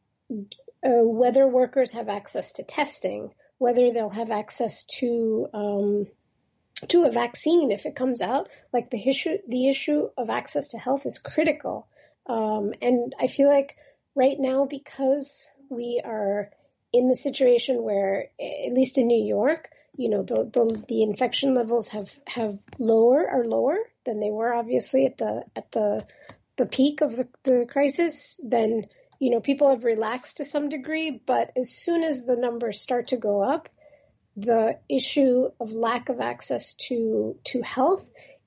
uh, 0.84 1.02
whether 1.02 1.46
workers 1.46 1.92
have 1.92 2.08
access 2.08 2.52
to 2.52 2.62
testing, 2.62 3.32
whether 3.58 3.90
they'll 3.90 4.08
have 4.08 4.30
access 4.30 4.84
to 4.84 5.48
um, 5.54 6.06
to 6.88 7.04
a 7.04 7.10
vaccine 7.10 7.70
if 7.70 7.86
it 7.86 7.96
comes 7.96 8.20
out. 8.20 8.48
Like 8.72 8.90
the 8.90 9.08
issue, 9.08 9.38
the 9.48 9.68
issue 9.68 10.08
of 10.16 10.30
access 10.30 10.68
to 10.68 10.78
health 10.78 11.06
is 11.06 11.18
critical, 11.18 11.88
um, 12.26 12.74
and 12.82 13.14
I 13.20 13.28
feel 13.28 13.48
like 13.48 13.76
right 14.14 14.36
now 14.38 14.66
because 14.66 15.50
we 15.68 16.00
are 16.04 16.50
in 16.92 17.08
the 17.08 17.16
situation 17.16 17.82
where, 17.82 18.28
at 18.40 18.72
least 18.72 18.98
in 18.98 19.06
New 19.06 19.24
York, 19.24 19.70
you 19.96 20.08
know, 20.08 20.22
the 20.22 20.44
the, 20.44 20.84
the 20.88 21.02
infection 21.02 21.54
levels 21.54 21.88
have 21.88 22.10
have 22.26 22.58
lower 22.78 23.28
are 23.28 23.44
lower 23.44 23.78
than 24.04 24.20
they 24.20 24.30
were 24.30 24.52
obviously 24.52 25.06
at 25.06 25.18
the 25.18 25.44
at 25.54 25.72
the 25.72 26.06
the 26.56 26.66
peak 26.66 27.00
of 27.00 27.16
the, 27.16 27.28
the 27.44 27.66
crisis. 27.70 28.40
Then 28.42 28.86
you 29.18 29.30
know, 29.30 29.40
people 29.40 29.70
have 29.70 29.84
relaxed 29.84 30.38
to 30.38 30.44
some 30.44 30.68
degree, 30.68 31.20
but 31.26 31.52
as 31.56 31.70
soon 31.70 32.02
as 32.02 32.26
the 32.26 32.36
numbers 32.36 32.80
start 32.80 33.08
to 33.08 33.16
go 33.16 33.42
up, 33.42 33.68
the 34.36 34.78
issue 34.88 35.48
of 35.58 35.72
lack 35.72 36.08
of 36.08 36.20
access 36.20 36.74
to 36.74 37.38
to 37.44 37.62
health 37.62 38.04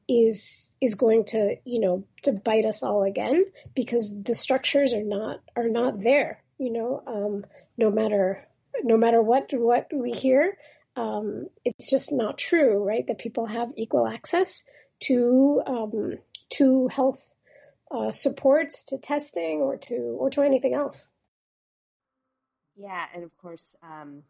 is 0.07 0.75
is 0.81 0.95
going 0.95 1.25
to 1.25 1.55
you 1.65 1.79
know 1.79 2.03
to 2.23 2.31
bite 2.31 2.65
us 2.65 2.83
all 2.83 3.03
again 3.03 3.45
because 3.75 4.23
the 4.23 4.35
structures 4.35 4.93
are 4.93 5.03
not 5.03 5.39
are 5.55 5.69
not 5.69 6.01
there 6.01 6.43
you 6.57 6.71
know 6.71 7.01
um, 7.05 7.45
no 7.77 7.89
matter 7.89 8.47
no 8.83 8.97
matter 8.97 9.21
what 9.21 9.51
what 9.53 9.87
we 9.93 10.11
hear 10.11 10.57
um, 10.95 11.47
it's 11.65 11.89
just 11.89 12.11
not 12.11 12.37
true 12.37 12.83
right 12.83 13.07
that 13.07 13.17
people 13.17 13.45
have 13.45 13.69
equal 13.75 14.07
access 14.07 14.63
to 14.99 15.61
um, 15.65 16.17
to 16.49 16.87
health 16.87 17.21
uh, 17.91 18.11
supports 18.11 18.83
to 18.85 18.97
testing 18.97 19.61
or 19.61 19.77
to 19.77 19.95
or 19.95 20.29
to 20.31 20.41
anything 20.41 20.73
else. 20.73 21.07
Yeah, 22.75 23.05
and 23.13 23.23
of 23.23 23.35
course, 23.37 23.75
um, 23.83 24.23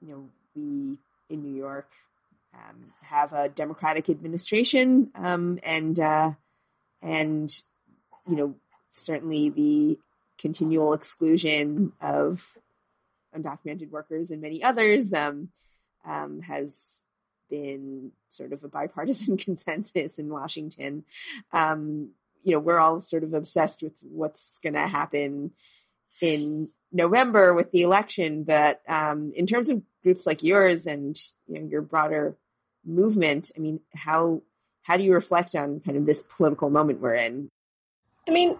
you 0.00 0.08
know, 0.08 0.28
we 0.54 0.96
in 1.28 1.42
New 1.42 1.54
York 1.54 1.88
um, 2.54 2.92
have 3.02 3.32
a 3.32 3.48
Democratic 3.48 4.08
administration, 4.08 5.10
um, 5.14 5.58
and 5.62 5.98
uh, 5.98 6.32
and 7.00 7.52
you 8.26 8.36
know, 8.36 8.54
certainly 8.92 9.50
the 9.50 9.98
continual 10.38 10.92
exclusion 10.92 11.92
of 12.00 12.56
undocumented 13.36 13.90
workers 13.90 14.30
and 14.30 14.42
many 14.42 14.62
others 14.62 15.12
um, 15.12 15.48
um, 16.04 16.40
has 16.42 17.04
been 17.48 18.12
sort 18.30 18.52
of 18.52 18.64
a 18.64 18.68
bipartisan 18.68 19.36
consensus 19.38 20.18
in 20.18 20.28
Washington. 20.28 21.04
Um, 21.52 22.10
you 22.42 22.52
know, 22.52 22.58
we're 22.58 22.78
all 22.78 23.00
sort 23.00 23.24
of 23.24 23.34
obsessed 23.34 23.82
with 23.82 24.00
what's 24.02 24.58
going 24.60 24.74
to 24.74 24.86
happen 24.86 25.52
in 26.20 26.68
November 26.92 27.54
with 27.54 27.70
the 27.72 27.82
election. 27.82 28.44
But 28.44 28.82
um, 28.88 29.32
in 29.34 29.46
terms 29.46 29.68
of 29.68 29.82
groups 30.02 30.26
like 30.26 30.42
yours 30.42 30.86
and 30.86 31.18
you 31.46 31.60
know 31.60 31.66
your 31.66 31.82
broader 31.82 32.36
movement, 32.84 33.50
I 33.56 33.60
mean, 33.60 33.80
how 33.94 34.42
how 34.82 34.96
do 34.96 35.04
you 35.04 35.14
reflect 35.14 35.54
on 35.54 35.80
kind 35.80 35.96
of 35.96 36.06
this 36.06 36.22
political 36.22 36.70
moment 36.70 37.00
we're 37.00 37.14
in? 37.14 37.48
I 38.28 38.32
mean, 38.32 38.58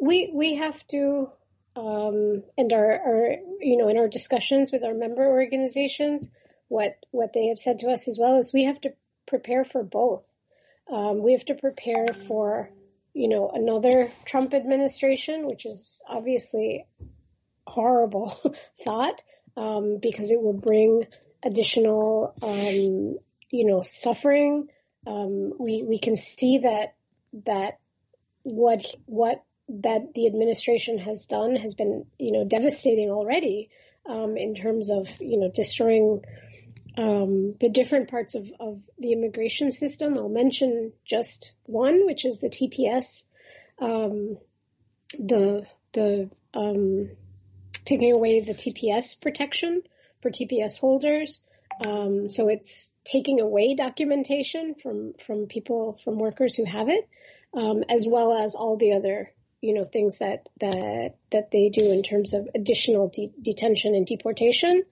we 0.00 0.30
we 0.32 0.54
have 0.54 0.86
to 0.88 1.30
um, 1.76 2.42
and 2.56 2.72
our, 2.72 2.90
our, 2.92 3.36
you 3.60 3.76
know, 3.76 3.88
in 3.88 3.98
our 3.98 4.08
discussions 4.08 4.72
with 4.72 4.82
our 4.82 4.94
member 4.94 5.26
organizations, 5.26 6.30
what 6.68 6.96
what 7.10 7.32
they 7.32 7.48
have 7.48 7.60
said 7.60 7.80
to 7.80 7.88
us 7.88 8.08
as 8.08 8.18
well 8.18 8.38
is 8.38 8.52
we 8.52 8.64
have 8.64 8.80
to 8.80 8.94
prepare 9.26 9.64
for 9.64 9.82
both. 9.82 10.24
Um, 10.90 11.22
we 11.22 11.32
have 11.32 11.44
to 11.46 11.54
prepare 11.54 12.06
for, 12.26 12.70
you 13.16 13.28
know, 13.28 13.50
another 13.52 14.10
Trump 14.26 14.52
administration, 14.52 15.46
which 15.46 15.64
is 15.64 16.02
obviously 16.06 16.84
horrible 17.66 18.54
thought 18.84 19.22
um, 19.56 19.98
because 20.02 20.30
it 20.30 20.42
will 20.42 20.52
bring 20.52 21.06
additional, 21.42 22.34
um, 22.42 23.18
you 23.50 23.66
know, 23.66 23.80
suffering. 23.82 24.68
Um, 25.06 25.54
we 25.58 25.82
we 25.82 25.98
can 25.98 26.14
see 26.14 26.58
that 26.58 26.94
that 27.46 27.78
what 28.42 28.84
what 29.06 29.42
that 29.68 30.12
the 30.14 30.26
administration 30.26 30.98
has 30.98 31.24
done 31.24 31.56
has 31.56 31.74
been, 31.74 32.04
you 32.18 32.32
know, 32.32 32.44
devastating 32.44 33.10
already 33.10 33.70
um, 34.04 34.36
in 34.36 34.54
terms 34.54 34.90
of, 34.90 35.08
you 35.20 35.38
know, 35.38 35.50
destroying 35.52 36.22
um, 36.96 37.54
the 37.60 37.68
different 37.68 38.10
parts 38.10 38.34
of, 38.34 38.50
of 38.58 38.80
the 38.98 39.12
immigration 39.12 39.70
system. 39.70 40.16
I'll 40.16 40.28
mention 40.28 40.92
just 41.04 41.52
one, 41.64 42.06
which 42.06 42.24
is 42.24 42.40
the 42.40 42.48
TPS, 42.48 43.24
um, 43.78 44.38
the 45.18 45.66
the 45.92 46.30
um, 46.54 47.10
taking 47.84 48.12
away 48.12 48.40
the 48.40 48.54
TPS 48.54 49.20
protection 49.20 49.82
for 50.22 50.30
TPS 50.30 50.78
holders. 50.78 51.40
Um, 51.84 52.30
so 52.30 52.48
it's 52.48 52.90
taking 53.04 53.40
away 53.40 53.74
documentation 53.74 54.74
from 54.82 55.14
from 55.26 55.46
people 55.46 55.98
from 56.02 56.18
workers 56.18 56.54
who 56.54 56.64
have 56.64 56.88
it, 56.88 57.08
um, 57.54 57.84
as 57.88 58.06
well 58.08 58.32
as 58.32 58.54
all 58.54 58.76
the 58.76 58.92
other 58.92 59.30
you 59.60 59.74
know 59.74 59.84
things 59.84 60.18
that 60.18 60.48
that 60.60 61.16
that 61.30 61.50
they 61.50 61.68
do 61.68 61.92
in 61.92 62.02
terms 62.02 62.32
of 62.32 62.48
additional 62.54 63.08
de- 63.08 63.32
detention 63.40 63.94
and 63.94 64.06
deportation. 64.06 64.84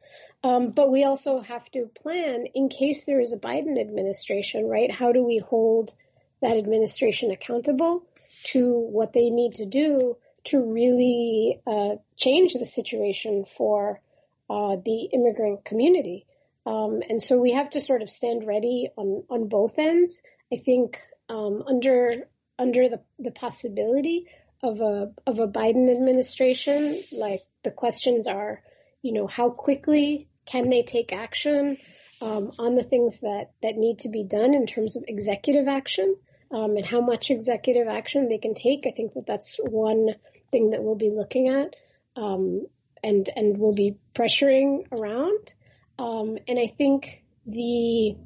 Um, 0.45 0.72
but 0.72 0.92
we 0.92 1.05
also 1.05 1.40
have 1.40 1.70
to 1.70 1.90
plan 2.03 2.45
in 2.55 2.68
case 2.68 3.05
there 3.05 3.20
is 3.20 3.32
a 3.32 3.38
Biden 3.38 3.80
administration, 3.80 4.66
right? 4.66 4.90
How 4.90 5.11
do 5.11 5.24
we 5.24 5.38
hold 5.38 5.95
that 6.42 6.59
administration 6.59 7.30
accountable 7.30 8.05
to 8.49 8.78
what 8.78 9.14
they 9.14 9.30
need 9.30 9.55
to 9.55 9.64
do 9.64 10.18
to 10.45 10.61
really 10.61 11.62
uh, 11.66 11.95
change 12.16 12.53
the 12.53 12.66
situation 12.66 13.47
for 13.47 14.03
uh, 14.51 14.76
the 14.84 15.09
immigrant 15.14 15.64
community? 15.64 16.26
Um, 16.66 17.03
and 17.09 17.22
so 17.22 17.38
we 17.38 17.53
have 17.53 17.70
to 17.70 17.80
sort 17.80 18.03
of 18.03 18.11
stand 18.11 18.47
ready 18.47 18.90
on 18.99 19.24
on 19.30 19.49
both 19.49 19.78
ends. 19.78 20.20
I 20.53 20.57
think 20.57 21.01
um, 21.30 21.64
under 21.66 22.28
under 22.59 22.90
the, 22.90 23.01
the 23.18 23.30
possibility 23.30 24.26
of 24.62 24.82
a 24.82 25.11
of 25.26 25.38
a 25.38 25.49
Biden 25.49 25.90
administration, 25.90 27.03
like 27.12 27.40
the 27.62 27.70
questions 27.70 28.26
are, 28.26 28.62
you 29.01 29.12
know, 29.12 29.26
how 29.26 29.49
quickly 29.49 30.28
can 30.47 30.68
they 30.70 30.82
take 30.82 31.12
action 31.12 31.78
um, 32.20 32.53
on 32.59 32.74
the 32.74 32.82
things 32.82 33.20
that, 33.20 33.53
that 33.62 33.76
need 33.76 34.01
to 34.01 34.09
be 34.09 34.24
done 34.24 34.55
in 34.55 34.66
terms 34.66 34.97
of 34.97 35.05
executive 35.07 35.68
action 35.68 36.16
um, 36.51 36.76
and 36.76 36.86
how 36.86 37.01
much 37.01 37.30
executive 37.30 37.88
action 37.88 38.28
they 38.28 38.38
can 38.38 38.55
take? 38.55 38.86
I 38.86 38.92
think 38.92 39.14
that 39.14 39.26
that's 39.26 39.59
one 39.59 40.14
thing 40.51 40.70
that 40.70 40.82
we'll 40.82 40.95
be 40.95 41.11
looking 41.11 41.49
at 41.49 41.74
um, 42.16 42.66
and 43.03 43.28
and 43.34 43.59
we'll 43.59 43.74
be 43.74 43.97
pressuring 44.14 44.86
around. 44.92 45.53
Um, 45.99 46.38
and 46.49 46.59
I 46.59 46.66
think 46.66 47.22
the 47.47 48.16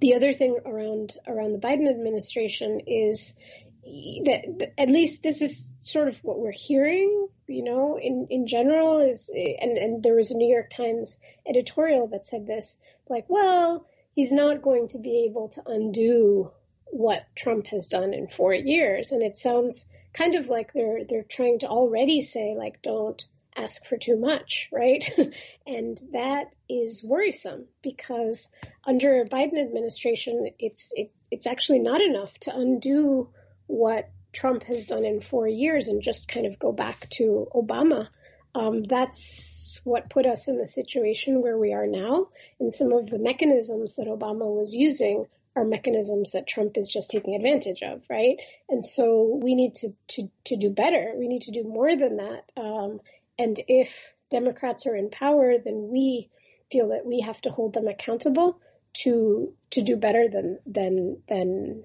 the 0.00 0.14
other 0.14 0.32
thing 0.32 0.58
around 0.64 1.16
around 1.26 1.52
the 1.52 1.58
Biden 1.58 1.88
administration 1.88 2.80
is 2.86 3.36
that 3.84 4.72
at 4.78 4.88
least 4.88 5.22
this 5.22 5.42
is 5.42 5.70
sort 5.80 6.08
of 6.08 6.18
what 6.24 6.38
we're 6.38 6.52
hearing, 6.52 7.28
you 7.46 7.62
know, 7.62 7.98
in, 8.00 8.28
in 8.30 8.46
general 8.46 9.00
is, 9.00 9.30
and, 9.34 9.76
and 9.76 10.02
there 10.02 10.14
was 10.14 10.30
a 10.30 10.36
New 10.36 10.50
York 10.50 10.70
Times 10.70 11.18
editorial 11.46 12.08
that 12.08 12.24
said 12.24 12.46
this, 12.46 12.78
like, 13.08 13.26
well, 13.28 13.86
he's 14.14 14.32
not 14.32 14.62
going 14.62 14.88
to 14.88 14.98
be 14.98 15.26
able 15.28 15.48
to 15.50 15.62
undo 15.66 16.50
what 16.86 17.26
Trump 17.36 17.66
has 17.66 17.88
done 17.88 18.14
in 18.14 18.28
four 18.28 18.54
years. 18.54 19.12
And 19.12 19.22
it 19.22 19.36
sounds 19.36 19.86
kind 20.12 20.34
of 20.34 20.48
like 20.48 20.72
they're, 20.72 21.04
they're 21.04 21.22
trying 21.22 21.58
to 21.58 21.66
already 21.66 22.22
say, 22.22 22.54
like, 22.56 22.80
don't 22.80 23.22
ask 23.56 23.84
for 23.84 23.98
too 23.98 24.16
much, 24.16 24.68
right? 24.72 25.08
and 25.66 26.00
that 26.12 26.54
is 26.68 27.04
worrisome 27.04 27.66
because 27.82 28.48
under 28.86 29.20
a 29.20 29.28
Biden 29.28 29.60
administration, 29.60 30.50
it's, 30.58 30.90
it, 30.94 31.12
it's 31.30 31.46
actually 31.46 31.80
not 31.80 32.00
enough 32.00 32.32
to 32.40 32.56
undo 32.56 33.28
what 33.66 34.10
Trump 34.32 34.64
has 34.64 34.86
done 34.86 35.04
in 35.04 35.20
four 35.20 35.46
years 35.46 35.88
and 35.88 36.02
just 36.02 36.28
kind 36.28 36.46
of 36.46 36.58
go 36.58 36.72
back 36.72 37.08
to 37.10 37.48
Obama. 37.54 38.08
Um, 38.54 38.84
that's 38.84 39.80
what 39.84 40.10
put 40.10 40.26
us 40.26 40.48
in 40.48 40.58
the 40.58 40.66
situation 40.66 41.42
where 41.42 41.58
we 41.58 41.72
are 41.72 41.86
now. 41.86 42.28
And 42.60 42.72
some 42.72 42.92
of 42.92 43.08
the 43.08 43.18
mechanisms 43.18 43.96
that 43.96 44.06
Obama 44.06 44.46
was 44.46 44.74
using 44.74 45.26
are 45.56 45.64
mechanisms 45.64 46.32
that 46.32 46.46
Trump 46.46 46.76
is 46.76 46.88
just 46.88 47.10
taking 47.10 47.34
advantage 47.34 47.82
of, 47.82 48.02
right? 48.10 48.38
And 48.68 48.84
so 48.84 49.38
we 49.42 49.54
need 49.54 49.76
to 49.76 49.94
to 50.08 50.30
to 50.44 50.56
do 50.56 50.70
better. 50.70 51.12
We 51.16 51.28
need 51.28 51.42
to 51.42 51.52
do 51.52 51.62
more 51.62 51.94
than 51.94 52.16
that. 52.16 52.44
Um, 52.56 53.00
and 53.38 53.58
if 53.68 54.12
Democrats 54.30 54.86
are 54.86 54.96
in 54.96 55.10
power, 55.10 55.54
then 55.58 55.88
we 55.90 56.28
feel 56.70 56.88
that 56.88 57.06
we 57.06 57.20
have 57.20 57.40
to 57.42 57.50
hold 57.50 57.72
them 57.72 57.86
accountable 57.86 58.58
to 58.94 59.52
to 59.70 59.82
do 59.82 59.96
better 59.96 60.28
than 60.28 60.58
than 60.66 61.22
than 61.28 61.84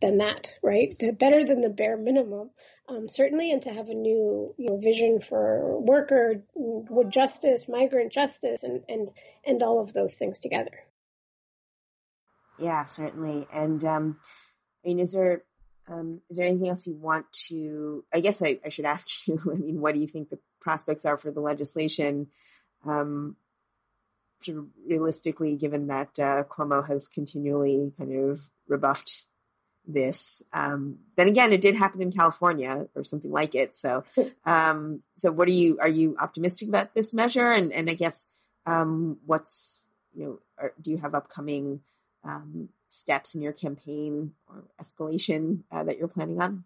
than 0.00 0.18
that, 0.18 0.52
right? 0.62 0.96
The, 0.98 1.12
better 1.12 1.44
than 1.44 1.60
the 1.60 1.68
bare 1.68 1.96
minimum, 1.96 2.50
um, 2.88 3.08
certainly, 3.08 3.52
and 3.52 3.62
to 3.62 3.70
have 3.70 3.88
a 3.88 3.94
new 3.94 4.54
you 4.58 4.68
know, 4.68 4.76
vision 4.78 5.20
for 5.20 5.80
worker 5.80 6.42
wood 6.54 7.10
justice, 7.10 7.68
migrant 7.68 8.12
justice, 8.12 8.62
and 8.62 8.82
and 8.88 9.10
and 9.44 9.62
all 9.62 9.80
of 9.80 9.92
those 9.92 10.16
things 10.16 10.38
together. 10.38 10.84
Yeah, 12.58 12.86
certainly. 12.86 13.46
And 13.52 13.84
um, 13.84 14.18
I 14.84 14.88
mean, 14.88 14.98
is 14.98 15.12
there 15.12 15.44
um, 15.88 16.20
is 16.28 16.36
there 16.36 16.46
anything 16.46 16.68
else 16.68 16.86
you 16.86 16.94
want 16.94 17.30
to? 17.48 18.04
I 18.12 18.20
guess 18.20 18.42
I, 18.42 18.58
I, 18.64 18.68
should 18.68 18.84
ask 18.84 19.08
you. 19.26 19.38
I 19.50 19.56
mean, 19.56 19.80
what 19.80 19.94
do 19.94 20.00
you 20.00 20.06
think 20.06 20.30
the 20.30 20.38
prospects 20.60 21.04
are 21.04 21.16
for 21.16 21.30
the 21.30 21.40
legislation? 21.40 22.28
Um, 22.84 23.36
realistically, 24.86 25.56
given 25.56 25.88
that 25.88 26.18
uh, 26.18 26.44
Cuomo 26.44 26.86
has 26.88 27.08
continually 27.08 27.92
kind 27.98 28.30
of 28.30 28.40
rebuffed 28.68 29.26
this. 29.86 30.42
Um, 30.52 30.98
then 31.16 31.28
again, 31.28 31.52
it 31.52 31.60
did 31.60 31.74
happen 31.74 32.02
in 32.02 32.12
California 32.12 32.88
or 32.94 33.02
something 33.02 33.30
like 33.30 33.54
it. 33.54 33.76
So, 33.76 34.04
um, 34.44 35.02
so 35.16 35.32
what 35.32 35.48
are 35.48 35.52
you, 35.52 35.78
are 35.80 35.88
you 35.88 36.16
optimistic 36.18 36.68
about 36.68 36.94
this 36.94 37.12
measure? 37.12 37.50
And, 37.50 37.72
and 37.72 37.90
I 37.90 37.94
guess, 37.94 38.28
um, 38.66 39.18
what's, 39.26 39.88
you 40.14 40.24
know, 40.24 40.38
are, 40.58 40.72
do 40.80 40.90
you 40.90 40.98
have 40.98 41.14
upcoming, 41.14 41.80
um, 42.24 42.68
steps 42.86 43.34
in 43.34 43.42
your 43.42 43.52
campaign 43.52 44.32
or 44.48 44.64
escalation 44.80 45.62
uh, 45.72 45.84
that 45.84 45.98
you're 45.98 46.08
planning 46.08 46.40
on? 46.40 46.64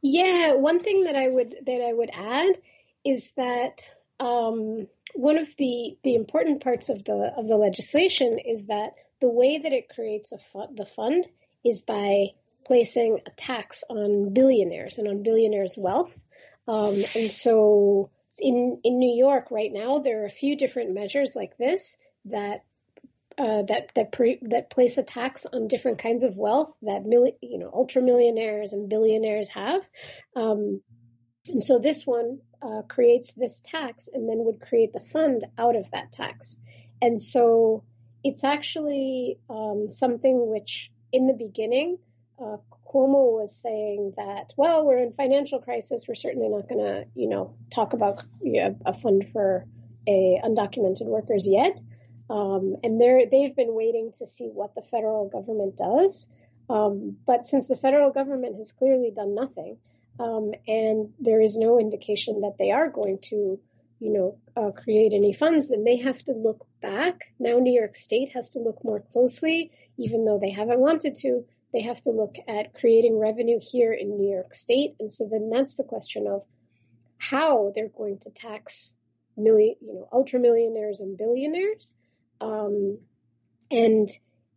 Yeah, 0.00 0.54
one 0.54 0.80
thing 0.80 1.04
that 1.04 1.16
I 1.16 1.28
would, 1.28 1.56
that 1.66 1.82
I 1.82 1.92
would 1.92 2.10
add 2.12 2.58
is 3.04 3.30
that, 3.36 3.90
um, 4.20 4.86
one 5.14 5.38
of 5.38 5.56
the, 5.56 5.96
the 6.02 6.14
important 6.14 6.62
parts 6.62 6.88
of 6.88 7.02
the, 7.04 7.32
of 7.36 7.48
the 7.48 7.56
legislation 7.56 8.38
is 8.38 8.66
that 8.66 8.94
the 9.20 9.28
way 9.28 9.58
that 9.58 9.72
it 9.72 9.88
creates 9.88 10.32
a 10.32 10.38
fu- 10.38 10.74
the 10.74 10.84
fund 10.84 11.26
is 11.64 11.82
by 11.82 12.28
placing 12.66 13.20
a 13.26 13.30
tax 13.30 13.84
on 13.88 14.32
billionaires 14.32 14.98
and 14.98 15.08
on 15.08 15.22
billionaires' 15.22 15.76
wealth. 15.78 16.14
Um, 16.66 17.02
and 17.14 17.30
so 17.30 18.10
in 18.38 18.80
in 18.84 18.98
New 18.98 19.16
York 19.16 19.50
right 19.50 19.72
now, 19.72 19.98
there 19.98 20.22
are 20.22 20.26
a 20.26 20.30
few 20.30 20.56
different 20.56 20.94
measures 20.94 21.34
like 21.34 21.56
this 21.56 21.96
that 22.26 22.64
uh, 23.38 23.62
that 23.62 23.90
that 23.94 24.12
pre, 24.12 24.38
that 24.42 24.70
place 24.70 24.98
a 24.98 25.02
tax 25.02 25.46
on 25.46 25.68
different 25.68 25.98
kinds 25.98 26.22
of 26.24 26.36
wealth 26.36 26.74
that 26.82 27.04
you 27.40 27.58
know 27.58 27.70
ultra 27.72 28.02
millionaires 28.02 28.72
and 28.72 28.88
billionaires 28.88 29.48
have. 29.50 29.80
Um, 30.36 30.82
and 31.48 31.62
so 31.62 31.78
this 31.78 32.06
one 32.06 32.40
uh, 32.60 32.82
creates 32.88 33.32
this 33.32 33.62
tax 33.64 34.08
and 34.12 34.28
then 34.28 34.38
would 34.44 34.60
create 34.60 34.92
the 34.92 35.00
fund 35.00 35.44
out 35.56 35.76
of 35.76 35.90
that 35.92 36.12
tax. 36.12 36.60
And 37.00 37.20
so 37.20 37.84
it's 38.24 38.44
actually 38.44 39.38
um, 39.48 39.88
something 39.88 40.50
which 40.50 40.90
in 41.12 41.26
the 41.26 41.34
beginning, 41.34 41.98
uh, 42.40 42.56
Cuomo 42.86 43.38
was 43.38 43.54
saying 43.54 44.14
that, 44.16 44.52
well, 44.56 44.86
we're 44.86 44.98
in 44.98 45.12
financial 45.12 45.60
crisis. 45.60 46.06
We're 46.08 46.14
certainly 46.14 46.48
not 46.48 46.68
going 46.68 46.84
to, 46.84 47.04
you 47.14 47.28
know, 47.28 47.54
talk 47.70 47.92
about 47.92 48.24
you 48.40 48.62
know, 48.62 48.78
a 48.86 48.94
fund 48.94 49.28
for 49.32 49.66
a 50.06 50.40
undocumented 50.42 51.04
workers 51.04 51.46
yet. 51.46 51.80
Um, 52.30 52.76
and 52.82 53.00
they're, 53.00 53.26
they've 53.30 53.54
been 53.54 53.74
waiting 53.74 54.12
to 54.18 54.26
see 54.26 54.46
what 54.46 54.74
the 54.74 54.82
federal 54.82 55.28
government 55.28 55.76
does. 55.76 56.28
Um, 56.70 57.16
but 57.26 57.46
since 57.46 57.68
the 57.68 57.76
federal 57.76 58.10
government 58.10 58.56
has 58.56 58.72
clearly 58.72 59.10
done 59.10 59.34
nothing, 59.34 59.78
um, 60.20 60.52
and 60.66 61.12
there 61.20 61.40
is 61.40 61.56
no 61.56 61.78
indication 61.78 62.42
that 62.42 62.56
they 62.58 62.70
are 62.70 62.90
going 62.90 63.18
to, 63.30 63.58
you 64.00 64.12
know, 64.12 64.38
uh, 64.56 64.70
create 64.72 65.12
any 65.14 65.32
funds, 65.32 65.68
then 65.68 65.84
they 65.84 65.96
have 65.98 66.22
to 66.24 66.32
look 66.32 66.66
back. 66.82 67.32
Now 67.38 67.58
New 67.58 67.72
York 67.72 67.96
State 67.96 68.30
has 68.34 68.50
to 68.50 68.58
look 68.58 68.84
more 68.84 69.00
closely 69.00 69.72
even 69.98 70.24
though 70.24 70.38
they 70.38 70.50
haven't 70.50 70.80
wanted 70.80 71.16
to, 71.16 71.44
they 71.72 71.82
have 71.82 72.00
to 72.02 72.10
look 72.10 72.36
at 72.48 72.72
creating 72.74 73.18
revenue 73.18 73.58
here 73.60 73.92
in 73.92 74.16
New 74.16 74.30
York 74.30 74.54
State. 74.54 74.94
And 75.00 75.12
so 75.12 75.28
then 75.30 75.50
that's 75.50 75.76
the 75.76 75.84
question 75.84 76.26
of 76.26 76.42
how 77.18 77.72
they're 77.74 77.88
going 77.88 78.18
to 78.20 78.30
tax 78.30 78.98
million, 79.36 79.74
you 79.80 79.94
know, 79.94 80.08
ultra 80.12 80.40
millionaires 80.40 81.00
and 81.00 81.18
billionaires. 81.18 81.94
Um, 82.40 82.98
and 83.70 84.08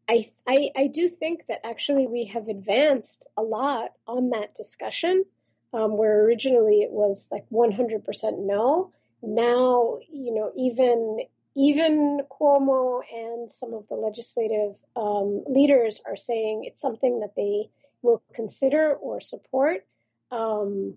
I, 0.08 0.30
I, 0.48 0.70
I 0.76 0.88
do 0.88 1.10
think 1.10 1.48
that 1.48 1.66
actually 1.66 2.08
we 2.08 2.26
have 2.34 2.48
advanced 2.48 3.28
a 3.38 3.42
lot 3.42 3.92
on 4.08 4.30
that 4.30 4.56
discussion, 4.56 5.26
um, 5.74 5.98
where 5.98 6.24
originally 6.24 6.82
it 6.82 6.92
was 6.92 7.30
like 7.32 7.46
100% 7.52 8.04
no. 8.46 8.92
Now, 9.22 10.00
you 10.12 10.34
know, 10.34 10.52
even 10.56 11.20
even 11.56 12.22
Cuomo 12.30 13.02
and 13.14 13.52
some 13.52 13.74
of 13.74 13.88
the 13.90 13.96
legislative 13.96 14.76
um, 14.96 15.44
leaders 15.48 16.02
are 16.06 16.16
saying 16.16 16.64
it's 16.66 16.82
something 16.82 17.20
that 17.20 17.36
they 17.36 17.70
will 18.02 18.22
consider 18.34 18.94
or 18.94 19.22
support. 19.22 19.86
Um, 20.32 20.96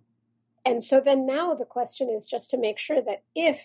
and 0.64 0.82
so 0.82 1.00
then 1.00 1.26
now 1.26 1.55
the 1.55 1.64
question 1.64 2.09
is 2.09 2.26
just 2.26 2.50
to 2.50 2.59
make 2.59 2.78
sure 2.78 3.00
that 3.00 3.22
if 3.34 3.61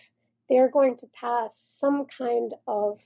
they're 0.49 0.69
going 0.69 0.97
to 0.97 1.07
pass 1.07 1.55
some 1.57 2.05
kind 2.05 2.51
of 2.67 2.99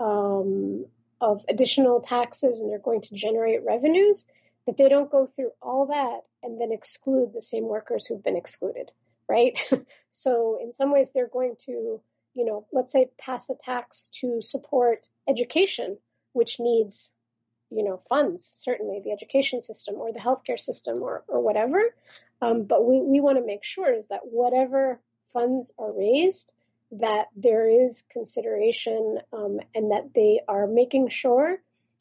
um, 0.00 0.86
of 1.20 1.44
additional 1.48 2.00
taxes 2.00 2.60
and 2.60 2.70
they're 2.70 2.78
going 2.78 3.00
to 3.02 3.14
generate 3.14 3.64
revenues, 3.64 4.26
that 4.66 4.76
they 4.76 4.88
don't 4.88 5.10
go 5.10 5.26
through 5.26 5.50
all 5.60 5.86
that 5.86 6.20
and 6.42 6.60
then 6.60 6.72
exclude 6.72 7.32
the 7.32 7.42
same 7.42 7.64
workers 7.64 8.06
who've 8.06 8.22
been 8.22 8.36
excluded, 8.36 8.90
right? 9.28 9.58
so 10.10 10.58
in 10.62 10.72
some 10.72 10.92
ways 10.92 11.12
they're 11.12 11.28
going 11.28 11.56
to, 11.66 12.00
you 12.34 12.44
know, 12.44 12.66
let's 12.72 12.92
say 12.92 13.10
pass 13.18 13.50
a 13.50 13.54
tax 13.54 14.08
to 14.20 14.40
support 14.40 15.08
education, 15.28 15.98
which 16.32 16.58
needs, 16.58 17.14
you 17.70 17.84
know, 17.84 18.02
funds, 18.08 18.44
certainly 18.44 19.00
the 19.02 19.12
education 19.12 19.60
system 19.60 19.96
or 19.96 20.12
the 20.12 20.18
healthcare 20.18 20.58
system 20.58 21.02
or, 21.02 21.24
or 21.28 21.40
whatever. 21.40 21.94
Um, 22.42 22.64
but 22.64 22.84
we, 22.84 23.00
we 23.00 23.20
want 23.20 23.38
to 23.38 23.46
make 23.46 23.64
sure 23.64 23.92
is 23.92 24.08
that 24.08 24.20
whatever 24.24 25.00
funds 25.32 25.72
are 25.78 25.92
raised, 25.92 26.52
that 26.92 27.26
there 27.36 27.68
is 27.68 28.02
consideration 28.10 29.18
um, 29.32 29.60
and 29.74 29.90
that 29.92 30.10
they 30.14 30.40
are 30.46 30.66
making 30.66 31.08
sure 31.08 31.58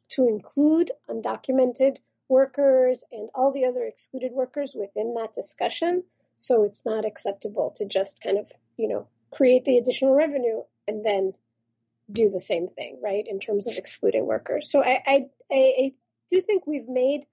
to 0.10 0.28
include 0.28 0.92
undocumented 1.10 1.98
workers 2.28 3.04
and 3.12 3.30
all 3.34 3.52
the 3.52 3.66
other 3.66 3.84
excluded 3.84 4.32
workers 4.32 4.76
within 4.76 5.16
that 5.16 5.34
discussion. 5.34 6.04
So 6.36 6.64
it's 6.64 6.86
not 6.86 7.06
acceptable 7.06 7.74
to 7.78 7.86
just 7.86 8.22
kind 8.22 8.38
of, 8.38 8.52
you 8.78 8.88
know, 8.88 9.08
create 9.34 9.66
the 9.66 9.78
additional 9.78 10.16
revenue 10.16 10.62
and 10.88 11.06
then 11.06 11.34
do 12.12 12.30
the 12.30 12.40
same 12.40 12.68
thing, 12.68 13.00
right, 13.04 13.26
in 13.28 13.40
terms 13.40 13.68
of 13.68 13.78
excluding 13.78 14.26
workers. 14.26 14.70
So 14.70 14.84
I, 14.84 15.02
I, 15.06 15.26
I 15.52 15.94
do 16.32 16.42
think 16.42 16.68
we've 16.68 16.88
made 16.88 17.26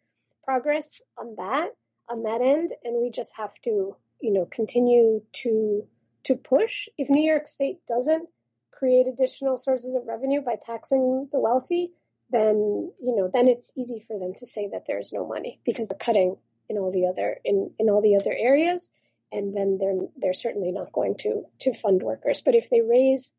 progress 0.45 1.03
on 1.19 1.35
that, 1.37 1.71
on 2.09 2.23
that 2.23 2.41
end, 2.43 2.71
and 2.85 3.01
we 3.03 3.11
just 3.11 3.37
have 3.37 3.53
to, 3.65 3.97
you 4.21 4.33
know, 4.33 4.47
continue 4.47 5.23
to 5.43 5.87
to 6.25 6.37
push. 6.37 6.89
If 6.99 7.09
New 7.09 7.23
York 7.23 7.49
State 7.49 7.79
doesn't 7.89 8.29
create 8.73 9.07
additional 9.07 9.57
sources 9.57 9.95
of 9.95 10.07
revenue 10.07 10.43
by 10.43 10.57
taxing 10.61 11.29
the 11.33 11.41
wealthy, 11.41 11.93
then 12.31 12.93
you 13.03 13.17
know 13.17 13.31
then 13.33 13.49
it's 13.49 13.73
easy 13.77 14.05
for 14.07 14.19
them 14.19 14.35
to 14.39 14.47
say 14.47 14.69
that 14.73 14.85
there's 14.87 15.13
no 15.13 15.27
money 15.27 15.61
because 15.65 15.89
they're 15.89 15.99
cutting 15.99 16.37
in 16.69 16.79
all 16.79 16.93
the 16.93 17.07
other 17.07 17.39
in, 17.45 17.73
in 17.79 17.91
all 17.91 18.01
the 18.01 18.17
other 18.17 18.35
areas 18.37 18.91
and 19.33 19.57
then 19.57 19.79
they're 19.79 20.09
they're 20.17 20.35
certainly 20.35 20.73
not 20.73 20.93
going 20.93 21.17
to 21.17 21.45
to 21.61 21.73
fund 21.73 22.03
workers 22.03 22.43
but 22.45 22.55
if 22.55 22.71
they 22.71 22.81
raise 22.81 23.33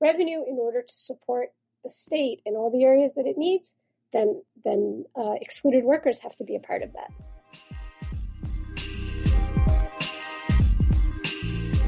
revenue 0.00 0.42
in 0.46 0.58
order 0.58 0.82
to 0.82 0.92
support 0.92 1.48
the 1.84 1.90
state 1.90 2.42
in 2.44 2.54
all 2.54 2.70
the 2.70 2.84
areas 2.84 3.14
that 3.14 3.26
it 3.26 3.38
needs 3.38 3.74
then 4.12 4.42
then 4.64 5.04
uh, 5.16 5.34
excluded 5.40 5.84
workers 5.84 6.20
have 6.20 6.36
to 6.36 6.44
be 6.44 6.56
a 6.56 6.60
part 6.60 6.82
of 6.82 6.92
that 6.92 7.10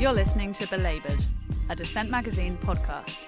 You're 0.03 0.12
listening 0.12 0.53
to 0.55 0.66
Belabored, 0.66 1.24
a 1.70 1.76
Dissent 1.76 2.11
Magazine 2.11 2.59
podcast. 2.61 3.24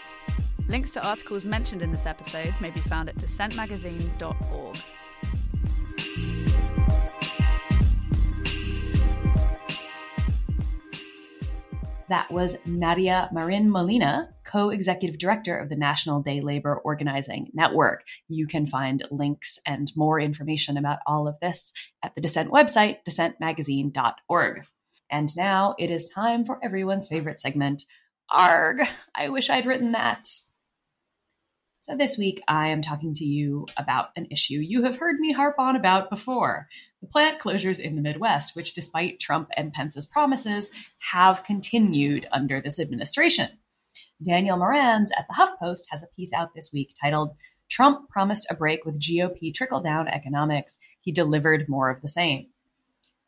Links 0.66 0.92
to 0.94 1.06
articles 1.06 1.44
mentioned 1.44 1.82
in 1.82 1.92
this 1.92 2.04
episode 2.04 2.52
may 2.60 2.70
be 2.70 2.80
found 2.80 3.08
at 3.08 3.14
dissentmagazine.org. 3.14 4.76
That 12.08 12.30
was 12.30 12.58
Nadia 12.66 13.30
Marin 13.32 13.70
Molina, 13.70 14.28
co 14.44 14.68
executive 14.68 15.18
director 15.18 15.56
of 15.56 15.70
the 15.70 15.76
National 15.76 16.20
Day 16.20 16.40
Labor 16.40 16.76
Organizing 16.76 17.50
Network. 17.54 18.04
You 18.28 18.46
can 18.46 18.66
find 18.66 19.02
links 19.10 19.58
and 19.66 19.90
more 19.96 20.20
information 20.20 20.76
about 20.76 20.98
all 21.06 21.26
of 21.26 21.40
this 21.40 21.72
at 22.02 22.14
the 22.14 22.20
Dissent 22.20 22.50
website, 22.50 22.98
dissentmagazine.org. 23.08 24.66
And 25.10 25.36
now 25.36 25.74
it 25.78 25.90
is 25.90 26.10
time 26.10 26.44
for 26.44 26.58
everyone's 26.62 27.08
favorite 27.08 27.40
segment, 27.40 27.84
ARG. 28.30 28.86
I 29.14 29.30
wish 29.30 29.48
I'd 29.48 29.66
written 29.66 29.92
that. 29.92 30.28
So 31.86 31.94
this 31.94 32.16
week 32.16 32.40
I 32.48 32.68
am 32.68 32.80
talking 32.80 33.12
to 33.12 33.26
you 33.26 33.66
about 33.76 34.08
an 34.16 34.26
issue 34.30 34.54
you 34.54 34.84
have 34.84 34.96
heard 34.96 35.20
me 35.20 35.32
harp 35.34 35.58
on 35.58 35.76
about 35.76 36.08
before 36.08 36.66
the 37.02 37.06
plant 37.06 37.38
closures 37.38 37.78
in 37.78 37.94
the 37.94 38.00
Midwest, 38.00 38.56
which, 38.56 38.72
despite 38.72 39.20
Trump 39.20 39.50
and 39.54 39.70
Pence's 39.70 40.06
promises, 40.06 40.70
have 41.12 41.44
continued 41.44 42.26
under 42.32 42.62
this 42.62 42.80
administration. 42.80 43.50
Daniel 44.26 44.56
Marans 44.56 45.08
at 45.14 45.26
the 45.28 45.34
HuffPost 45.34 45.82
has 45.90 46.02
a 46.02 46.06
piece 46.16 46.32
out 46.32 46.54
this 46.54 46.70
week 46.72 46.94
titled 47.02 47.36
Trump 47.70 48.08
Promised 48.08 48.46
a 48.48 48.54
Break 48.54 48.86
with 48.86 48.98
GOP 48.98 49.52
Trickle 49.52 49.82
Down 49.82 50.08
Economics. 50.08 50.78
He 51.02 51.12
delivered 51.12 51.68
more 51.68 51.90
of 51.90 52.00
the 52.00 52.08
same. 52.08 52.46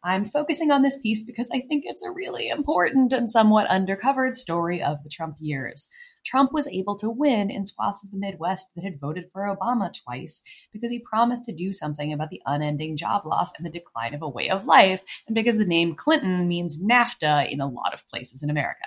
I'm 0.03 0.31
focusing 0.31 0.71
on 0.71 0.81
this 0.81 0.99
piece 1.03 1.27
because 1.27 1.51
I 1.53 1.61
think 1.61 1.85
it's 1.85 2.03
a 2.03 2.11
really 2.11 2.49
important 2.49 3.13
and 3.13 3.31
somewhat 3.31 3.69
undercovered 3.69 4.35
story 4.35 4.83
of 4.83 5.03
the 5.03 5.11
Trump 5.11 5.37
years. 5.41 5.91
Trump 6.27 6.53
was 6.53 6.67
able 6.69 6.97
to 6.97 7.09
win 7.09 7.51
in 7.51 7.65
swaths 7.65 8.05
of 8.05 8.11
the 8.11 8.19
Midwest 8.19 8.75
that 8.75 8.83
had 8.83 9.01
voted 9.01 9.31
for 9.33 9.43
Obama 9.43 9.93
twice 9.93 10.43
because 10.73 10.91
he 10.91 10.99
promised 10.99 11.45
to 11.45 11.55
do 11.55 11.73
something 11.73 12.13
about 12.13 12.31
the 12.31 12.43
unending 12.47 12.97
job 12.97 13.25
loss 13.25 13.53
and 13.57 13.65
the 13.65 13.71
decline 13.71 14.13
of 14.13 14.23
a 14.23 14.29
way 14.29 14.51
of 14.51 14.67
life, 14.67 15.01
and 15.27 15.35
because 15.35 15.57
the 15.57 15.65
name 15.65 15.95
Clinton 15.95 16.49
means 16.49 16.83
NAFTA 16.83 17.51
in 17.51 17.61
a 17.61 17.69
lot 17.69 17.95
of 17.95 18.07
places 18.09 18.43
in 18.43 18.51
America. 18.51 18.87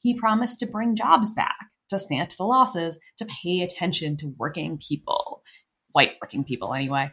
He 0.00 0.18
promised 0.18 0.60
to 0.60 0.66
bring 0.66 0.96
jobs 0.96 1.30
back, 1.30 1.56
to 1.88 1.98
stanch 1.98 2.36
the 2.36 2.44
losses, 2.44 2.98
to 3.18 3.26
pay 3.42 3.60
attention 3.60 4.16
to 4.18 4.34
working 4.38 4.78
people, 4.78 5.42
white 5.92 6.12
working 6.22 6.44
people 6.44 6.74
anyway. 6.74 7.10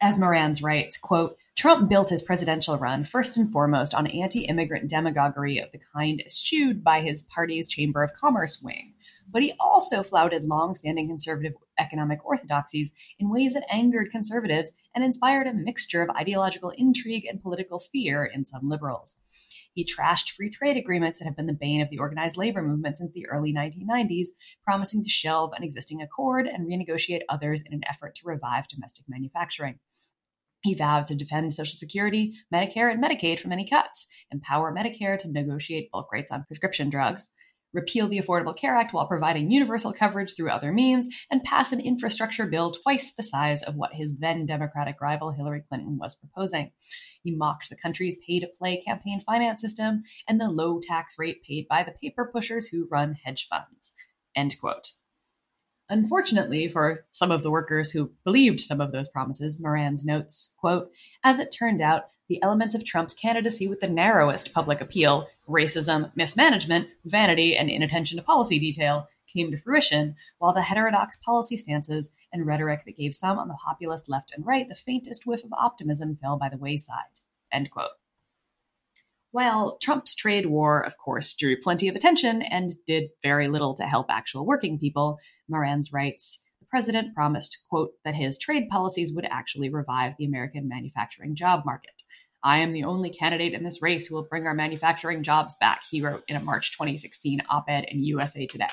As 0.00 0.16
Marans 0.16 0.62
writes, 0.62 0.96
quote, 0.96 1.36
Trump 1.56 1.88
built 1.88 2.10
his 2.10 2.22
presidential 2.22 2.78
run 2.78 3.04
first 3.04 3.36
and 3.36 3.50
foremost 3.50 3.92
on 3.92 4.06
anti 4.06 4.44
immigrant 4.44 4.88
demagoguery 4.88 5.58
of 5.58 5.72
the 5.72 5.80
kind 5.92 6.22
eschewed 6.24 6.84
by 6.84 7.00
his 7.00 7.24
party's 7.34 7.66
Chamber 7.66 8.04
of 8.04 8.12
Commerce 8.12 8.62
wing. 8.62 8.94
But 9.28 9.42
he 9.42 9.54
also 9.58 10.04
flouted 10.04 10.46
long 10.46 10.76
standing 10.76 11.08
conservative 11.08 11.54
economic 11.80 12.24
orthodoxies 12.24 12.92
in 13.18 13.28
ways 13.28 13.54
that 13.54 13.66
angered 13.72 14.12
conservatives 14.12 14.78
and 14.94 15.02
inspired 15.02 15.48
a 15.48 15.52
mixture 15.52 16.00
of 16.00 16.10
ideological 16.10 16.70
intrigue 16.70 17.26
and 17.28 17.42
political 17.42 17.80
fear 17.80 18.24
in 18.24 18.44
some 18.44 18.68
liberals. 18.68 19.18
He 19.74 19.84
trashed 19.84 20.30
free 20.30 20.50
trade 20.50 20.76
agreements 20.76 21.18
that 21.18 21.24
have 21.24 21.36
been 21.36 21.46
the 21.46 21.52
bane 21.52 21.80
of 21.80 21.90
the 21.90 21.98
organized 21.98 22.36
labor 22.36 22.62
movement 22.62 22.98
since 22.98 23.12
the 23.12 23.26
early 23.26 23.52
1990s, 23.52 24.28
promising 24.64 25.02
to 25.02 25.10
shelve 25.10 25.52
an 25.56 25.64
existing 25.64 26.02
accord 26.02 26.46
and 26.46 26.68
renegotiate 26.68 27.22
others 27.28 27.62
in 27.62 27.72
an 27.72 27.82
effort 27.88 28.14
to 28.16 28.28
revive 28.28 28.68
domestic 28.68 29.04
manufacturing. 29.08 29.80
He 30.62 30.74
vowed 30.74 31.06
to 31.06 31.14
defend 31.14 31.54
Social 31.54 31.74
Security, 31.74 32.34
Medicare, 32.52 32.90
and 32.90 33.02
Medicaid 33.02 33.38
from 33.40 33.52
any 33.52 33.68
cuts, 33.68 34.08
empower 34.32 34.74
Medicare 34.74 35.18
to 35.20 35.30
negotiate 35.30 35.90
bulk 35.92 36.12
rates 36.12 36.32
on 36.32 36.44
prescription 36.44 36.90
drugs, 36.90 37.32
repeal 37.72 38.08
the 38.08 38.20
Affordable 38.20 38.56
Care 38.56 38.74
Act 38.74 38.92
while 38.92 39.06
providing 39.06 39.50
universal 39.50 39.92
coverage 39.92 40.34
through 40.34 40.50
other 40.50 40.72
means, 40.72 41.06
and 41.30 41.44
pass 41.44 41.72
an 41.72 41.80
infrastructure 41.80 42.46
bill 42.46 42.72
twice 42.72 43.14
the 43.14 43.22
size 43.22 43.62
of 43.62 43.76
what 43.76 43.94
his 43.94 44.16
then 44.18 44.46
Democratic 44.46 45.00
rival 45.00 45.32
Hillary 45.32 45.62
Clinton 45.68 45.98
was 45.98 46.18
proposing. 46.18 46.72
He 47.22 47.36
mocked 47.36 47.68
the 47.68 47.76
country's 47.76 48.18
pay 48.26 48.40
to 48.40 48.48
play 48.48 48.80
campaign 48.80 49.20
finance 49.20 49.60
system 49.60 50.02
and 50.26 50.40
the 50.40 50.48
low 50.48 50.80
tax 50.80 51.16
rate 51.18 51.42
paid 51.44 51.66
by 51.68 51.84
the 51.84 51.92
paper 51.92 52.28
pushers 52.32 52.68
who 52.68 52.88
run 52.90 53.16
hedge 53.24 53.46
funds. 53.48 53.94
End 54.34 54.56
quote. 54.60 54.92
Unfortunately 55.90 56.68
for 56.68 57.06
some 57.12 57.30
of 57.30 57.42
the 57.42 57.50
workers 57.50 57.90
who 57.90 58.12
believed 58.24 58.60
some 58.60 58.80
of 58.80 58.92
those 58.92 59.08
promises, 59.08 59.62
Marans 59.62 60.04
notes, 60.04 60.54
quote, 60.58 60.90
as 61.24 61.38
it 61.38 61.50
turned 61.50 61.80
out, 61.80 62.04
the 62.28 62.42
elements 62.42 62.74
of 62.74 62.84
Trump's 62.84 63.14
candidacy 63.14 63.68
with 63.68 63.80
the 63.80 63.88
narrowest 63.88 64.52
public 64.52 64.82
appeal, 64.82 65.28
racism, 65.48 66.10
mismanagement, 66.14 66.88
vanity, 67.06 67.56
and 67.56 67.70
inattention 67.70 68.18
to 68.18 68.22
policy 68.22 68.58
detail, 68.58 69.08
came 69.32 69.50
to 69.50 69.60
fruition, 69.60 70.14
while 70.38 70.52
the 70.52 70.62
heterodox 70.62 71.16
policy 71.16 71.56
stances 71.56 72.14
and 72.32 72.46
rhetoric 72.46 72.84
that 72.84 72.96
gave 72.96 73.14
some 73.14 73.38
on 73.38 73.48
the 73.48 73.56
populist 73.64 74.08
left 74.08 74.32
and 74.34 74.46
right 74.46 74.68
the 74.68 74.74
faintest 74.74 75.26
whiff 75.26 75.44
of 75.44 75.52
optimism 75.54 76.18
fell 76.20 76.36
by 76.38 76.48
the 76.48 76.58
wayside. 76.58 76.96
End 77.50 77.70
quote. 77.70 77.90
While 79.30 79.76
Trump's 79.82 80.14
trade 80.14 80.46
war, 80.46 80.80
of 80.80 80.96
course, 80.96 81.34
drew 81.34 81.56
plenty 81.60 81.88
of 81.88 81.94
attention 81.94 82.40
and 82.40 82.74
did 82.86 83.10
very 83.22 83.48
little 83.48 83.74
to 83.76 83.84
help 83.84 84.06
actual 84.08 84.46
working 84.46 84.78
people, 84.78 85.18
Marans 85.52 85.92
writes, 85.92 86.44
the 86.60 86.66
president 86.66 87.14
promised, 87.14 87.64
quote, 87.68 87.90
that 88.04 88.14
his 88.14 88.38
trade 88.38 88.68
policies 88.70 89.12
would 89.14 89.26
actually 89.30 89.68
revive 89.68 90.14
the 90.18 90.24
American 90.24 90.66
manufacturing 90.66 91.36
job 91.36 91.64
market. 91.66 92.02
I 92.42 92.58
am 92.58 92.72
the 92.72 92.84
only 92.84 93.10
candidate 93.10 93.52
in 93.52 93.64
this 93.64 93.82
race 93.82 94.06
who 94.06 94.14
will 94.14 94.28
bring 94.28 94.46
our 94.46 94.54
manufacturing 94.54 95.22
jobs 95.22 95.54
back, 95.60 95.82
he 95.90 96.00
wrote 96.00 96.24
in 96.26 96.36
a 96.36 96.40
March 96.40 96.72
2016 96.72 97.42
op 97.50 97.64
ed 97.68 97.84
in 97.88 98.04
USA 98.04 98.46
Today. 98.46 98.68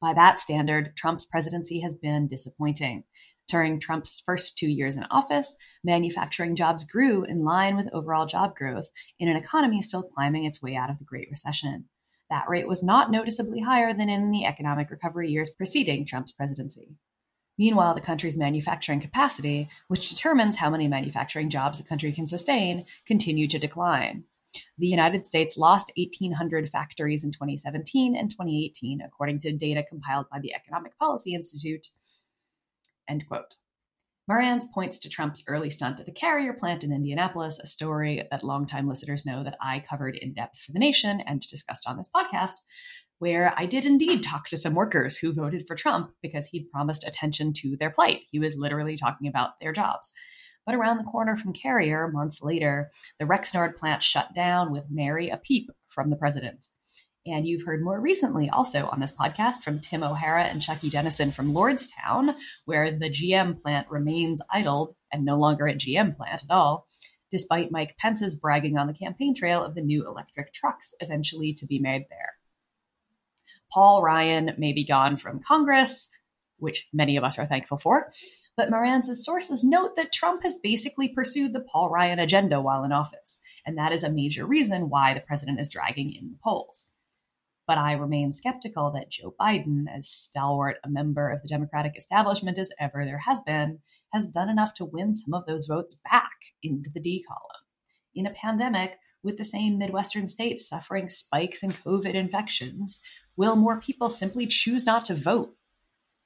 By 0.00 0.14
that 0.14 0.40
standard, 0.40 0.96
Trump's 0.96 1.24
presidency 1.24 1.80
has 1.80 1.96
been 1.96 2.26
disappointing. 2.26 3.04
During 3.48 3.78
Trump's 3.78 4.18
first 4.18 4.58
two 4.58 4.68
years 4.68 4.96
in 4.96 5.04
office, 5.04 5.54
manufacturing 5.84 6.56
jobs 6.56 6.84
grew 6.84 7.22
in 7.24 7.44
line 7.44 7.76
with 7.76 7.88
overall 7.92 8.26
job 8.26 8.56
growth 8.56 8.90
in 9.20 9.28
an 9.28 9.36
economy 9.36 9.82
still 9.82 10.02
climbing 10.02 10.44
its 10.44 10.60
way 10.60 10.74
out 10.74 10.90
of 10.90 10.98
the 10.98 11.04
Great 11.04 11.28
Recession. 11.30 11.84
That 12.28 12.48
rate 12.48 12.66
was 12.66 12.82
not 12.82 13.12
noticeably 13.12 13.60
higher 13.60 13.94
than 13.94 14.08
in 14.08 14.32
the 14.32 14.44
economic 14.44 14.90
recovery 14.90 15.30
years 15.30 15.50
preceding 15.50 16.04
Trump's 16.04 16.32
presidency. 16.32 16.96
Meanwhile, 17.56 17.94
the 17.94 18.00
country's 18.00 18.36
manufacturing 18.36 19.00
capacity, 19.00 19.68
which 19.86 20.08
determines 20.08 20.56
how 20.56 20.68
many 20.68 20.88
manufacturing 20.88 21.48
jobs 21.48 21.78
the 21.78 21.88
country 21.88 22.10
can 22.12 22.26
sustain, 22.26 22.84
continued 23.06 23.50
to 23.52 23.60
decline. 23.60 24.24
The 24.76 24.88
United 24.88 25.26
States 25.26 25.56
lost 25.56 25.92
1,800 25.96 26.68
factories 26.70 27.24
in 27.24 27.30
2017 27.30 28.16
and 28.16 28.30
2018, 28.30 29.00
according 29.02 29.40
to 29.40 29.52
data 29.52 29.84
compiled 29.88 30.26
by 30.30 30.40
the 30.40 30.54
Economic 30.54 30.98
Policy 30.98 31.34
Institute 31.34 31.86
End 33.08 33.26
quote. 33.28 33.54
Marantz 34.28 34.64
points 34.74 34.98
to 34.98 35.08
Trump's 35.08 35.44
early 35.46 35.70
stunt 35.70 36.00
at 36.00 36.06
the 36.06 36.12
Carrier 36.12 36.52
plant 36.52 36.82
in 36.82 36.92
Indianapolis, 36.92 37.60
a 37.60 37.66
story 37.66 38.26
that 38.30 38.42
longtime 38.42 38.88
listeners 38.88 39.24
know 39.24 39.44
that 39.44 39.56
I 39.60 39.84
covered 39.88 40.16
in 40.16 40.34
depth 40.34 40.58
for 40.58 40.72
The 40.72 40.80
Nation 40.80 41.20
and 41.20 41.40
discussed 41.40 41.88
on 41.88 41.96
this 41.96 42.10
podcast, 42.14 42.54
where 43.18 43.54
I 43.56 43.66
did 43.66 43.84
indeed 43.84 44.24
talk 44.24 44.48
to 44.48 44.56
some 44.56 44.74
workers 44.74 45.16
who 45.16 45.32
voted 45.32 45.66
for 45.68 45.76
Trump 45.76 46.10
because 46.22 46.48
he'd 46.48 46.70
promised 46.72 47.06
attention 47.06 47.52
to 47.58 47.76
their 47.78 47.90
plight. 47.90 48.22
He 48.32 48.40
was 48.40 48.56
literally 48.56 48.96
talking 48.96 49.28
about 49.28 49.60
their 49.60 49.72
jobs. 49.72 50.12
But 50.66 50.74
around 50.74 50.98
the 50.98 51.04
corner 51.04 51.36
from 51.36 51.52
Carrier, 51.52 52.08
months 52.08 52.42
later, 52.42 52.90
the 53.20 53.26
Rexnord 53.26 53.76
plant 53.76 54.02
shut 54.02 54.34
down 54.34 54.72
with 54.72 54.90
Mary 54.90 55.30
a 55.30 55.36
peep 55.36 55.70
from 55.86 56.10
the 56.10 56.16
president. 56.16 56.66
And 57.26 57.44
you've 57.44 57.66
heard 57.66 57.82
more 57.82 58.00
recently 58.00 58.48
also 58.48 58.86
on 58.86 59.00
this 59.00 59.16
podcast 59.16 59.62
from 59.64 59.80
Tim 59.80 60.04
O'Hara 60.04 60.44
and 60.44 60.62
Chucky 60.62 60.88
Dennison 60.88 61.32
from 61.32 61.52
Lordstown, 61.52 62.36
where 62.66 62.96
the 62.96 63.10
GM 63.10 63.60
plant 63.60 63.90
remains 63.90 64.40
idled 64.52 64.94
and 65.12 65.24
no 65.24 65.36
longer 65.36 65.66
a 65.66 65.74
GM 65.74 66.16
plant 66.16 66.44
at 66.44 66.50
all, 66.50 66.86
despite 67.32 67.72
Mike 67.72 67.96
Pence's 67.98 68.38
bragging 68.38 68.78
on 68.78 68.86
the 68.86 68.94
campaign 68.94 69.34
trail 69.34 69.64
of 69.64 69.74
the 69.74 69.80
new 69.80 70.06
electric 70.06 70.52
trucks 70.52 70.94
eventually 71.00 71.52
to 71.54 71.66
be 71.66 71.80
made 71.80 72.04
there. 72.08 72.34
Paul 73.72 74.02
Ryan 74.02 74.52
may 74.56 74.72
be 74.72 74.86
gone 74.86 75.16
from 75.16 75.40
Congress, 75.42 76.10
which 76.58 76.86
many 76.92 77.16
of 77.16 77.24
us 77.24 77.40
are 77.40 77.46
thankful 77.46 77.76
for, 77.76 78.12
but 78.56 78.70
Marantz's 78.70 79.24
sources 79.24 79.64
note 79.64 79.96
that 79.96 80.12
Trump 80.12 80.44
has 80.44 80.60
basically 80.62 81.08
pursued 81.08 81.52
the 81.52 81.60
Paul 81.60 81.90
Ryan 81.90 82.20
agenda 82.20 82.60
while 82.60 82.84
in 82.84 82.92
office, 82.92 83.40
and 83.66 83.76
that 83.76 83.92
is 83.92 84.04
a 84.04 84.12
major 84.12 84.46
reason 84.46 84.88
why 84.88 85.12
the 85.12 85.20
president 85.20 85.58
is 85.58 85.68
dragging 85.68 86.14
in 86.14 86.30
the 86.30 86.38
polls. 86.42 86.92
But 87.66 87.78
I 87.78 87.92
remain 87.92 88.32
skeptical 88.32 88.92
that 88.92 89.10
Joe 89.10 89.34
Biden, 89.40 89.86
as 89.92 90.08
stalwart 90.08 90.76
a 90.84 90.88
member 90.88 91.30
of 91.30 91.42
the 91.42 91.48
Democratic 91.48 91.96
establishment 91.96 92.58
as 92.58 92.70
ever 92.78 93.04
there 93.04 93.22
has 93.26 93.42
been, 93.42 93.80
has 94.12 94.30
done 94.30 94.48
enough 94.48 94.72
to 94.74 94.84
win 94.84 95.14
some 95.16 95.34
of 95.34 95.46
those 95.46 95.66
votes 95.66 96.00
back 96.08 96.30
into 96.62 96.90
the 96.94 97.00
D 97.00 97.24
column. 97.26 97.64
In 98.14 98.26
a 98.26 98.30
pandemic, 98.30 98.98
with 99.22 99.36
the 99.36 99.44
same 99.44 99.78
Midwestern 99.78 100.28
states 100.28 100.68
suffering 100.68 101.08
spikes 101.08 101.64
in 101.64 101.72
COVID 101.72 102.14
infections, 102.14 103.00
will 103.36 103.56
more 103.56 103.80
people 103.80 104.10
simply 104.10 104.46
choose 104.46 104.86
not 104.86 105.04
to 105.06 105.14
vote? 105.14 105.56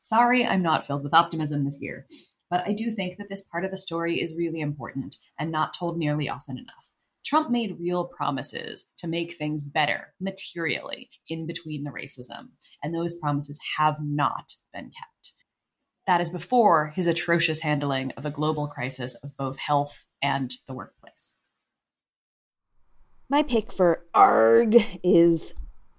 Sorry, 0.02 0.44
I'm 0.44 0.62
not 0.62 0.86
filled 0.86 1.02
with 1.02 1.14
optimism 1.14 1.64
this 1.64 1.78
year, 1.80 2.06
but 2.50 2.66
I 2.66 2.72
do 2.74 2.90
think 2.90 3.16
that 3.16 3.30
this 3.30 3.48
part 3.48 3.64
of 3.64 3.70
the 3.70 3.78
story 3.78 4.20
is 4.20 4.36
really 4.36 4.60
important 4.60 5.16
and 5.38 5.50
not 5.50 5.72
told 5.72 5.96
nearly 5.96 6.28
often 6.28 6.58
enough. 6.58 6.89
Trump 7.24 7.50
made 7.50 7.78
real 7.78 8.06
promises 8.06 8.90
to 8.98 9.06
make 9.06 9.36
things 9.36 9.62
better 9.62 10.14
materially 10.20 11.10
in 11.28 11.46
between 11.46 11.84
the 11.84 11.90
racism, 11.90 12.48
and 12.82 12.94
those 12.94 13.18
promises 13.18 13.60
have 13.78 13.96
not 14.00 14.52
been 14.72 14.84
kept. 14.84 15.34
That 16.06 16.20
is 16.20 16.30
before 16.30 16.92
his 16.96 17.06
atrocious 17.06 17.60
handling 17.60 18.12
of 18.12 18.24
a 18.24 18.30
global 18.30 18.66
crisis 18.66 19.14
of 19.22 19.36
both 19.36 19.58
health 19.58 20.04
and 20.22 20.52
the 20.66 20.74
workplace. 20.74 21.36
My 23.28 23.42
pick 23.42 23.70
for 23.70 24.04
ARG 24.14 24.76
is 25.04 25.54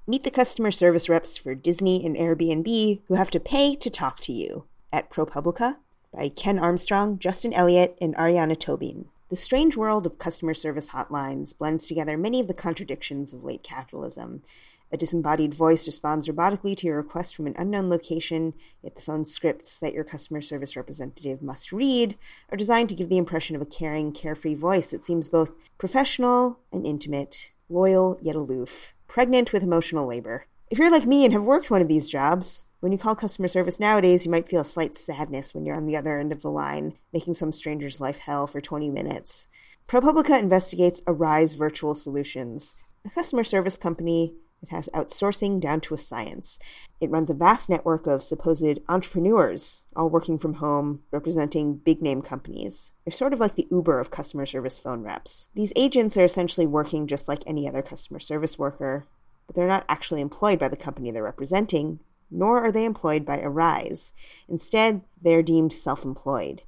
Meet 0.08 0.24
the 0.24 0.32
customer 0.32 0.72
service 0.72 1.08
reps 1.08 1.38
for 1.38 1.54
Disney 1.54 2.04
and 2.06 2.16
Airbnb 2.16 3.04
who 3.08 3.14
have 3.14 3.30
to 3.32 3.40
pay 3.40 3.76
to 3.76 3.90
talk 3.90 4.20
to 4.22 4.34
you 4.34 4.66
at 4.92 5.12
ProPublica 5.12 5.78
by 6.12 6.28
Ken 6.28 6.58
Armstrong, 6.58 7.20
Justin 7.20 7.54
Elliott, 7.54 7.98
and 8.02 8.16
Ariana 8.16 8.60
Tobin. 8.60 9.06
The 9.32 9.38
strange 9.38 9.78
world 9.78 10.06
of 10.06 10.20
customer 10.20 10.54
service 10.54 10.90
hotlines 10.90 11.58
blends 11.58 11.88
together 11.88 12.18
many 12.18 12.42
of 12.42 12.48
the 12.48 12.54
contradictions 12.54 13.32
of 13.32 13.46
late 13.46 13.64
capitalism. 13.64 14.44
A 14.92 14.98
disembodied 14.98 15.54
voice 15.54 15.88
responds 15.88 16.28
robotically 16.28 16.76
to 16.76 16.88
your 16.88 16.98
request 16.98 17.38
from 17.38 17.48
an 17.48 17.56
unknown 17.58 17.90
location, 17.90 18.54
yet 18.84 18.96
the 18.96 19.02
phone 19.02 19.24
scripts 19.24 19.78
that 19.78 19.94
your 19.94 20.04
customer 20.04 20.42
service 20.42 20.76
representative 20.76 21.42
must 21.42 21.72
read 21.72 22.18
are 22.52 22.58
designed 22.58 22.90
to 22.90 22.96
give 22.96 23.08
the 23.08 23.18
impression 23.18 23.56
of 23.56 23.62
a 23.62 23.66
caring, 23.66 24.12
carefree 24.12 24.56
voice 24.56 24.92
that 24.92 25.02
seems 25.02 25.30
both 25.30 25.54
professional 25.78 26.60
and 26.74 26.86
intimate, 26.86 27.54
loyal 27.70 28.20
yet 28.22 28.36
aloof, 28.36 28.94
pregnant 29.08 29.54
with 29.54 29.64
emotional 29.64 30.08
labor. 30.08 30.46
If 30.70 30.78
you're 30.78 30.92
like 30.92 31.06
me 31.06 31.24
and 31.24 31.32
have 31.32 31.44
worked 31.44 31.72
one 31.72 31.82
of 31.82 31.88
these 31.88 32.10
jobs, 32.10 32.66
when 32.82 32.92
you 32.92 32.98
call 32.98 33.16
customer 33.16 33.48
service 33.48 33.80
nowadays, 33.80 34.26
you 34.26 34.32
might 34.32 34.50
feel 34.50 34.62
a 34.62 34.66
slight 34.66 34.96
sadness 34.96 35.54
when 35.54 35.66
you're 35.66 35.76
on 35.76 35.86
the 35.86 35.96
other 35.96 36.20
end 36.20 36.32
of 36.32 36.42
the 36.42 36.50
line, 36.50 36.98
making 37.14 37.36
some 37.36 37.52
stranger's 37.52 38.02
life 38.02 38.18
hell 38.18 38.48
for 38.48 38.60
20 38.60 38.90
minutes. 38.90 39.48
ProPublica 39.88 40.40
investigates 40.40 41.04
Arise 41.06 41.54
Virtual 41.54 41.94
Solutions, 41.94 42.74
a 43.06 43.10
customer 43.12 43.44
service 43.44 43.78
company 43.78 44.34
that 44.62 44.72
has 44.72 44.90
outsourcing 44.96 45.60
down 45.60 45.80
to 45.82 45.94
a 45.94 45.98
science. 45.98 46.60
It 47.00 47.12
runs 47.12 47.30
a 47.30 47.36
vast 47.36 47.70
network 47.70 48.08
of 48.08 48.24
supposed 48.24 48.80
entrepreneurs, 48.90 49.84
all 49.96 50.10
working 50.10 50.40
from 50.40 50.56
home, 50.56 51.04
representing 51.12 51.76
big 51.76 52.02
name 52.02 52.24
companies. 52.24 52.94
They're 53.06 53.12
sort 53.12 53.34
of 53.34 53.40
like 53.40 53.56
the 53.56 53.68
Uber 53.70 54.00
of 54.00 54.10
customer 54.10 54.48
service 54.48 54.80
phone 54.80 55.04
reps. 55.04 55.50
These 55.54 55.74
agents 55.76 56.18
are 56.18 56.26
essentially 56.26 56.66
working 56.66 57.06
just 57.06 57.28
like 57.28 57.44
any 57.46 57.68
other 57.68 57.84
customer 57.84 58.20
service 58.20 58.58
worker, 58.58 59.06
but 59.46 59.56
they're 59.56 59.68
not 59.68 59.86
actually 59.88 60.22
employed 60.22 60.58
by 60.58 60.70
the 60.70 60.78
company 60.78 61.12
they're 61.12 61.24
representing, 61.24 62.00
nor 62.32 62.64
are 62.64 62.72
they 62.72 62.86
employed 62.86 63.26
by 63.26 63.40
Arise. 63.42 64.14
Instead, 64.48 65.02
they 65.22 65.36
are 65.36 65.44
deemed 65.44 65.74
self 65.74 66.04
employed. 66.04 66.64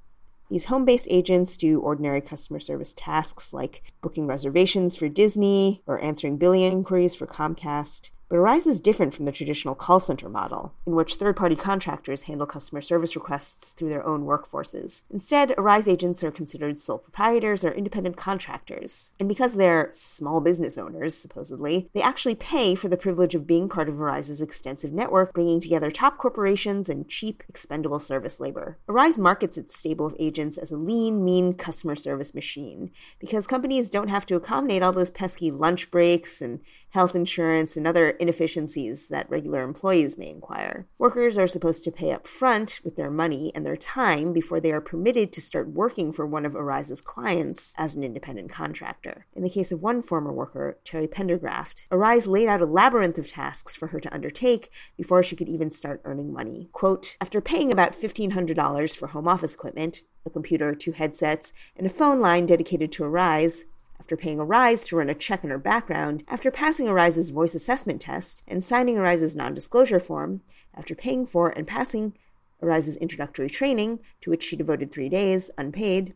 These 0.50 0.66
home 0.66 0.86
based 0.86 1.08
agents 1.10 1.58
do 1.58 1.80
ordinary 1.80 2.22
customer 2.22 2.60
service 2.60 2.94
tasks 2.94 3.54
like 3.54 3.82
booking 4.02 4.28
reservations 4.28 4.96
for 4.96 5.10
Disney 5.10 5.82
or 5.88 6.00
answering 6.00 6.38
billing 6.38 6.62
inquiries 6.62 7.16
for 7.16 7.26
Comcast. 7.26 8.12
But 8.34 8.40
Arise 8.40 8.66
is 8.66 8.82
different 8.82 9.14
from 9.14 9.26
the 9.26 9.32
traditional 9.32 9.76
call 9.76 10.00
center 10.00 10.28
model, 10.28 10.74
in 10.88 10.96
which 10.96 11.18
third 11.18 11.36
party 11.36 11.56
contractors 11.56 12.24
handle 12.24 12.48
customer 12.48 12.82
service 12.82 13.16
requests 13.16 13.74
through 13.74 13.90
their 13.90 14.04
own 14.04 14.26
workforces. 14.26 15.04
Instead, 15.12 15.54
Arise 15.56 15.88
agents 15.88 16.24
are 16.24 16.32
considered 16.32 16.80
sole 16.80 16.98
proprietors 16.98 17.64
or 17.64 17.72
independent 17.72 18.18
contractors. 18.18 19.12
And 19.20 19.30
because 19.30 19.54
they're 19.54 19.90
small 19.92 20.42
business 20.42 20.80
owners, 20.80 21.14
supposedly, 21.14 21.92
they 21.94 22.02
actually 22.02 22.34
pay 22.34 22.74
for 22.74 22.88
the 22.88 22.98
privilege 22.98 23.36
of 23.36 23.46
being 23.46 23.70
part 23.70 23.88
of 23.88 24.02
Arise's 24.02 24.42
extensive 24.42 24.92
network, 24.92 25.32
bringing 25.32 25.62
together 25.62 25.92
top 25.92 26.18
corporations 26.18 26.90
and 26.90 27.08
cheap, 27.08 27.44
expendable 27.48 28.00
service 28.00 28.40
labor. 28.40 28.80
Arise 28.90 29.20
markets 29.20 29.60
its 29.60 29.78
stable 29.78 30.08
of 30.08 30.16
agents 30.18 30.58
as 30.58 30.72
a 30.72 30.78
lean, 30.78 31.24
mean 31.24 31.54
customer 31.54 31.96
service 31.96 32.34
machine, 32.34 32.90
because 33.20 33.46
companies 33.46 33.92
don't 33.92 34.08
have 34.08 34.26
to 34.26 34.36
accommodate 34.36 34.82
all 34.82 34.92
those 34.92 35.12
pesky 35.12 35.52
lunch 35.52 35.92
breaks 35.92 36.42
and 36.42 36.62
health 36.94 37.16
insurance, 37.16 37.76
and 37.76 37.88
other 37.88 38.12
inefficiencies 38.12 39.08
that 39.08 39.28
regular 39.28 39.64
employees 39.64 40.16
may 40.16 40.30
inquire. 40.30 40.86
Workers 41.00 41.40
are 41.40 41.48
supposed 41.48 41.84
to 41.84 41.92
pay 41.92 42.12
up 42.12 42.28
front 42.28 42.80
with 42.84 42.96
their 42.96 43.10
money 43.10 43.52
and 43.56 43.66
their 43.66 43.76
time 43.76 44.32
before 44.32 44.60
they 44.60 44.72
are 44.72 44.80
permitted 44.80 45.34
to 45.34 45.42
start 45.42 45.68
working 45.70 46.14
for 46.14 46.26
one 46.26 46.46
of 46.46 46.56
Arise's 46.56 47.02
clients 47.02 47.74
as 47.80 47.96
an 47.96 48.04
independent 48.04 48.52
contractor. 48.52 49.26
In 49.36 49.42
the 49.42 49.50
case 49.50 49.72
of 49.72 49.82
one 49.82 50.04
former 50.04 50.32
worker, 50.32 50.78
Terry 50.86 51.08
Pendergraft, 51.08 51.88
Arise 51.92 52.28
laid 52.28 52.48
out 52.48 52.62
a 52.62 52.66
labyrinth 52.66 53.18
of 53.18 53.28
tasks 53.28 53.76
for 53.76 53.88
her 53.88 54.00
to 54.00 54.14
undertake 54.14 54.70
before 54.96 55.24
she 55.24 55.36
could 55.36 55.50
even 55.50 55.72
start 55.72 56.00
earning 56.06 56.32
money. 56.32 56.70
Quote, 56.74 57.18
after 57.20 57.42
paying 57.42 57.72
about 57.72 57.94
$1,500 57.94 58.96
for 58.96 59.08
home 59.08 59.28
office 59.28 59.56
equipment, 59.56 60.04
a 60.26 60.30
computer, 60.30 60.74
two 60.76 60.92
headsets, 60.92 61.54
and 61.76 61.88
a 61.88 61.90
phone 61.90 62.20
line 62.20 62.46
dedicated 62.46 62.92
to 62.94 63.04
Arise, 63.04 63.66
after 64.00 64.18
paying 64.18 64.40
Arise 64.40 64.84
to 64.86 64.96
run 64.98 65.10
a 65.10 65.16
check 65.16 65.44
on 65.44 65.50
her 65.50 65.58
background, 65.58 66.24
after 66.28 66.52
passing 66.52 66.88
Arise's 66.88 67.30
voice 67.30 67.56
assessment 67.56 68.02
test 68.02 68.44
and 68.48 68.64
signing 68.64 68.98
Arise's 68.98 69.36
non 69.36 69.54
disclosure 69.54 70.00
form, 70.00 70.42
after 70.74 70.96
paying 70.96 71.26
for 71.26 71.50
and 71.50 71.68
passing 71.68 72.14
Arise's 72.62 72.98
introductory 72.98 73.50
training, 73.50 74.00
to 74.22 74.30
which 74.30 74.44
she 74.44 74.56
devoted 74.56 74.92
three 74.92 75.10
days, 75.10 75.52
unpaid, 75.58 76.14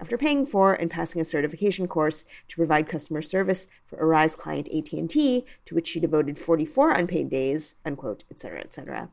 after 0.00 0.16
paying 0.16 0.46
for 0.46 0.72
and 0.72 0.90
passing 0.90 1.20
a 1.20 1.24
certification 1.24 1.86
course 1.86 2.24
to 2.48 2.56
provide 2.56 2.88
customer 2.88 3.20
service 3.20 3.68
for 3.86 3.96
Arise 3.96 4.34
client 4.34 4.68
AT&T, 4.74 5.44
to 5.66 5.74
which 5.74 5.88
she 5.88 6.00
devoted 6.00 6.38
44 6.38 6.92
unpaid 6.92 7.28
days, 7.28 7.74
unquote, 7.84 8.24
etc., 8.30 8.60
etc. 8.60 9.10